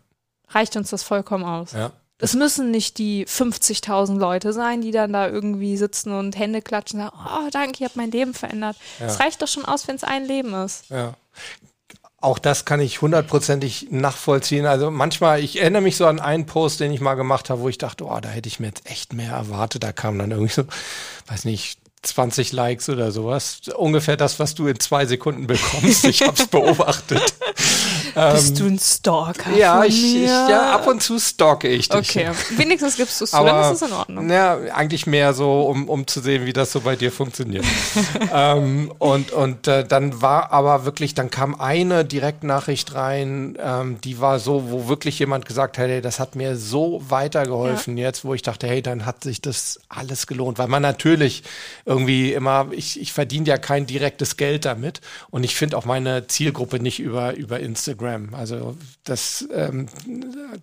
reicht 0.48 0.76
uns 0.76 0.90
das 0.90 1.02
vollkommen 1.04 1.44
aus. 1.44 1.72
Ja. 1.72 1.92
Es 2.22 2.34
müssen 2.34 2.70
nicht 2.70 2.98
die 2.98 3.26
50.000 3.26 4.16
Leute 4.16 4.52
sein, 4.52 4.80
die 4.80 4.92
dann 4.92 5.12
da 5.12 5.28
irgendwie 5.28 5.76
sitzen 5.76 6.12
und 6.12 6.38
Hände 6.38 6.62
klatschen 6.62 7.00
und 7.00 7.06
sagen, 7.06 7.16
oh, 7.26 7.48
danke, 7.50 7.80
ihr 7.80 7.86
habt 7.86 7.96
mein 7.96 8.12
Leben 8.12 8.32
verändert. 8.32 8.76
Es 9.00 9.18
reicht 9.18 9.42
doch 9.42 9.48
schon 9.48 9.64
aus, 9.64 9.88
wenn 9.88 9.96
es 9.96 10.04
ein 10.04 10.24
Leben 10.24 10.54
ist. 10.54 10.88
Ja. 10.88 11.14
Auch 12.20 12.38
das 12.38 12.64
kann 12.64 12.78
ich 12.78 13.02
hundertprozentig 13.02 13.88
nachvollziehen. 13.90 14.66
Also 14.66 14.92
manchmal, 14.92 15.40
ich 15.40 15.60
erinnere 15.60 15.82
mich 15.82 15.96
so 15.96 16.06
an 16.06 16.20
einen 16.20 16.46
Post, 16.46 16.78
den 16.78 16.92
ich 16.92 17.00
mal 17.00 17.14
gemacht 17.14 17.50
habe, 17.50 17.60
wo 17.60 17.68
ich 17.68 17.78
dachte, 17.78 18.04
oh, 18.04 18.20
da 18.20 18.28
hätte 18.28 18.48
ich 18.48 18.60
mir 18.60 18.68
jetzt 18.68 18.88
echt 18.88 19.12
mehr 19.12 19.32
erwartet. 19.32 19.82
Da 19.82 19.90
kam 19.90 20.16
dann 20.16 20.30
irgendwie 20.30 20.52
so, 20.52 20.62
weiß 21.26 21.44
nicht, 21.44 21.80
20 22.02 22.52
Likes 22.52 22.88
oder 22.88 23.12
sowas. 23.12 23.60
Ungefähr 23.76 24.16
das, 24.16 24.38
was 24.40 24.54
du 24.54 24.66
in 24.66 24.78
zwei 24.80 25.06
Sekunden 25.06 25.46
bekommst. 25.46 26.04
Ich 26.04 26.22
habe 26.22 26.34
es 26.36 26.46
beobachtet. 26.48 27.22
Bist 28.32 28.60
du 28.60 28.66
ein 28.66 28.78
Stalker? 28.78 29.50
Ähm, 29.50 29.58
Ja, 29.58 29.84
ich, 29.84 30.16
ich, 30.16 30.28
ja, 30.28 30.74
ab 30.74 30.86
und 30.86 31.02
zu 31.02 31.18
stalke 31.18 31.68
ich 31.68 31.88
dich. 31.88 32.10
Okay, 32.10 32.30
wenigstens 32.56 32.96
gibst 32.96 33.20
du 33.20 33.24
es 33.24 33.30
zu, 33.30 33.36
Aber 33.36 33.50
dann 33.50 33.72
ist 33.72 33.82
es 33.82 33.88
in 33.88 33.94
Ordnung. 33.94 34.30
Ja, 34.30 34.58
eigentlich 34.74 35.06
mehr 35.06 35.32
so, 35.32 35.62
um, 35.62 35.88
um 35.88 36.06
zu 36.06 36.20
sehen, 36.20 36.44
wie 36.44 36.52
das 36.52 36.72
so 36.72 36.80
bei 36.80 36.96
dir 36.96 37.10
funktioniert. 37.10 37.64
ähm, 38.32 38.92
und 38.98 39.30
und 39.32 39.66
äh, 39.66 39.86
dann 39.86 40.20
war 40.20 40.52
aber 40.52 40.84
wirklich, 40.84 41.14
dann 41.14 41.30
kam 41.30 41.58
eine 41.58 42.04
Direktnachricht 42.04 42.94
rein, 42.94 43.56
ähm, 43.62 43.98
die 44.02 44.20
war 44.20 44.38
so, 44.40 44.70
wo 44.70 44.88
wirklich 44.88 45.18
jemand 45.18 45.46
gesagt 45.46 45.78
hat, 45.78 45.86
hey, 45.86 46.00
das 46.02 46.20
hat 46.20 46.36
mir 46.36 46.56
so 46.56 47.02
weitergeholfen 47.08 47.96
jetzt, 47.96 48.24
wo 48.24 48.34
ich 48.34 48.42
dachte, 48.42 48.66
hey, 48.66 48.82
dann 48.82 49.06
hat 49.06 49.22
sich 49.22 49.40
das 49.40 49.80
alles 49.88 50.26
gelohnt. 50.26 50.58
Weil 50.58 50.68
man 50.68 50.82
natürlich 50.82 51.44
irgendwie 51.92 52.32
immer, 52.32 52.68
ich, 52.72 53.00
ich 53.00 53.12
verdiene 53.12 53.46
ja 53.46 53.58
kein 53.58 53.86
direktes 53.86 54.36
Geld 54.36 54.64
damit 54.64 55.00
und 55.30 55.44
ich 55.44 55.54
finde 55.54 55.76
auch 55.76 55.84
meine 55.84 56.26
Zielgruppe 56.26 56.80
nicht 56.80 56.98
über, 57.00 57.34
über 57.36 57.60
Instagram. 57.60 58.34
Also 58.34 58.76
das, 59.04 59.46
ähm, 59.54 59.86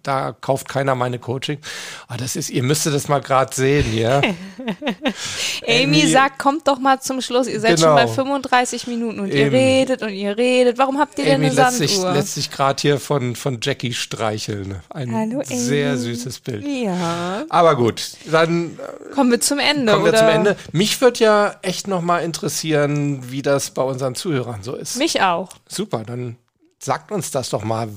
da 0.03 0.31
kauft 0.39 0.67
keiner 0.69 0.95
meine 0.95 1.19
Coaching. 1.19 1.59
Aber 2.07 2.17
das 2.17 2.35
ist, 2.35 2.49
ihr 2.49 2.63
müsstet 2.63 2.93
das 2.93 3.07
mal 3.07 3.19
gerade 3.21 3.55
sehen, 3.55 3.95
ja. 3.97 4.21
Amy 5.67 5.83
Amy- 6.01 6.07
sagt, 6.07 6.39
kommt 6.39 6.67
doch 6.67 6.79
mal 6.79 6.99
zum 7.01 7.21
Schluss. 7.21 7.47
Ihr 7.47 7.59
seid 7.59 7.79
schon 7.79 7.89
Genau. 7.89 7.95
bei 7.95 8.07
35 8.07 8.87
Minuten 8.87 9.19
und 9.19 9.29
ihr 9.29 9.47
Eben. 9.47 9.55
redet 9.55 10.01
und 10.01 10.09
ihr 10.09 10.37
redet. 10.37 10.77
Warum 10.77 10.99
habt 10.99 11.17
ihr 11.19 11.25
denn 11.25 11.35
Amy 11.35 11.47
eine 11.47 11.55
lässt 11.55 11.77
sich, 11.77 11.95
Sanduhr? 11.95 12.13
lässt 12.13 12.33
sich 12.35 12.51
gerade 12.51 12.81
hier 12.81 12.99
von, 12.99 13.35
von 13.35 13.59
Jackie 13.61 13.93
streicheln. 13.93 14.77
Ein 14.89 15.13
Hallo, 15.13 15.41
sehr 15.45 15.97
süßes 15.97 16.39
Bild. 16.39 16.65
ja. 16.65 17.45
Aber 17.49 17.75
gut, 17.75 18.11
dann 18.31 18.77
Kommen 19.13 19.31
wir 19.31 19.41
zum 19.41 19.59
Ende, 19.59 19.91
kommen 19.91 20.05
wir 20.05 20.09
oder? 20.11 20.19
zum 20.19 20.27
Ende. 20.27 20.55
Mich 20.71 20.99
würde 21.01 21.18
ja 21.19 21.55
echt 21.61 21.87
noch 21.87 22.01
mal 22.01 22.19
interessieren, 22.19 23.31
wie 23.31 23.41
das 23.41 23.71
bei 23.71 23.81
unseren 23.83 24.15
Zuhörern 24.15 24.63
so 24.63 24.75
ist. 24.75 24.97
Mich 24.97 25.21
auch. 25.21 25.49
Super, 25.67 26.03
dann 26.05 26.37
sagt 26.79 27.11
uns 27.11 27.31
das 27.31 27.49
doch 27.49 27.63
mal. 27.63 27.89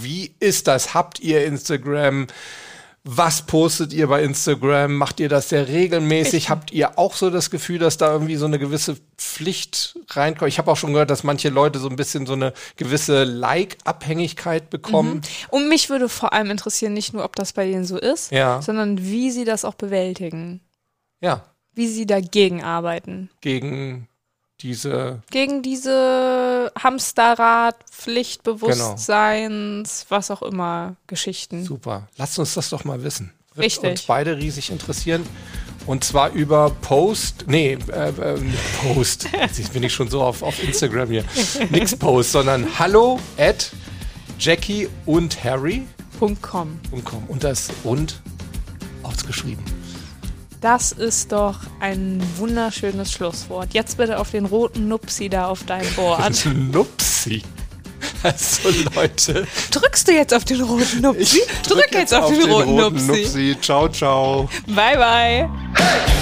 Wie 0.00 0.34
ist 0.40 0.66
das? 0.66 0.94
Habt 0.94 1.20
ihr 1.20 1.44
Instagram? 1.44 2.26
Was 3.04 3.42
postet 3.42 3.92
ihr 3.92 4.06
bei 4.06 4.22
Instagram? 4.22 4.94
Macht 4.94 5.18
ihr 5.18 5.28
das 5.28 5.48
sehr 5.48 5.66
regelmäßig? 5.66 6.50
Habt 6.50 6.70
ihr 6.72 7.00
auch 7.00 7.16
so 7.16 7.30
das 7.30 7.50
Gefühl, 7.50 7.80
dass 7.80 7.96
da 7.96 8.12
irgendwie 8.12 8.36
so 8.36 8.46
eine 8.46 8.60
gewisse 8.60 8.96
Pflicht 9.18 9.98
reinkommt? 10.10 10.48
Ich 10.48 10.58
habe 10.58 10.70
auch 10.70 10.76
schon 10.76 10.92
gehört, 10.92 11.10
dass 11.10 11.24
manche 11.24 11.48
Leute 11.48 11.80
so 11.80 11.88
ein 11.88 11.96
bisschen 11.96 12.26
so 12.26 12.34
eine 12.34 12.52
gewisse 12.76 13.24
Like-Abhängigkeit 13.24 14.70
bekommen. 14.70 15.20
Und 15.50 15.68
mich 15.68 15.90
würde 15.90 16.08
vor 16.08 16.32
allem 16.32 16.50
interessieren, 16.50 16.92
nicht 16.94 17.12
nur, 17.12 17.24
ob 17.24 17.34
das 17.34 17.52
bei 17.52 17.66
denen 17.66 17.84
so 17.84 17.98
ist, 17.98 18.30
Ja. 18.30 18.62
sondern 18.62 19.02
wie 19.02 19.32
sie 19.32 19.44
das 19.44 19.64
auch 19.64 19.74
bewältigen. 19.74 20.60
Ja, 21.20 21.42
Wie 21.74 21.88
sie 21.88 22.06
dagegen 22.06 22.62
arbeiten. 22.62 23.30
gegen 23.40 24.08
diese 24.60 25.22
Gegen 25.30 25.62
diese 25.62 26.70
Hamsterrad, 26.78 27.76
Pflichtbewusstseins, 27.90 30.06
was 30.08 30.30
auch 30.30 30.42
immer, 30.42 30.96
Geschichten. 31.06 31.64
Super. 31.64 32.08
Lasst 32.16 32.38
uns 32.38 32.54
das 32.54 32.70
doch 32.70 32.84
mal 32.84 33.02
wissen. 33.02 33.32
Wird 33.54 33.66
Richtig. 33.66 33.90
uns 33.90 34.02
beide 34.02 34.36
riesig 34.38 34.70
interessieren. 34.70 35.26
Und 35.86 36.04
zwar 36.04 36.30
über 36.30 36.70
Post, 36.70 37.44
nee, 37.48 37.76
äh, 37.92 38.08
äh, 38.10 38.40
Post. 38.82 39.28
Jetzt 39.32 39.72
bin 39.72 39.82
ich 39.82 39.92
schon 39.92 40.08
so 40.08 40.22
auf, 40.22 40.42
auf 40.42 40.62
Instagram 40.62 41.10
hier. 41.10 41.24
Nix 41.70 41.96
Post, 41.96 42.32
sondern 42.32 42.78
hallo 42.78 43.18
at 43.36 43.72
Jackie 44.38 44.88
und 45.06 45.42
Harry. 45.42 45.82
.com. 46.40 46.78
.com. 47.04 47.24
Und 47.26 47.42
das 47.42 47.68
und 47.82 48.20
ausgeschrieben. 49.02 49.64
Das 50.62 50.92
ist 50.92 51.32
doch 51.32 51.56
ein 51.80 52.22
wunderschönes 52.36 53.10
Schlusswort. 53.10 53.74
Jetzt 53.74 53.96
bitte 53.96 54.20
auf 54.20 54.30
den 54.30 54.46
roten 54.46 54.86
Nupsi 54.86 55.28
da 55.28 55.48
auf 55.48 55.64
deinem 55.64 55.92
Board. 55.94 56.46
Nupsi. 56.72 57.42
Also 58.22 58.70
Leute, 58.94 59.46
Drückst 59.72 60.06
du 60.06 60.12
jetzt 60.12 60.32
auf 60.32 60.44
den 60.44 60.60
roten 60.60 61.00
Nupsi? 61.00 61.42
Drück, 61.68 61.88
jetzt 61.90 62.14
auf, 62.14 62.30
den, 62.30 62.48
roten, 62.48 62.76
Nupsi. 62.76 63.06
Nupsi. 63.06 63.56
Ciao, 63.60 63.88
ciao. 63.88 64.48
Bye, 64.68 64.96
bye. 64.96 66.12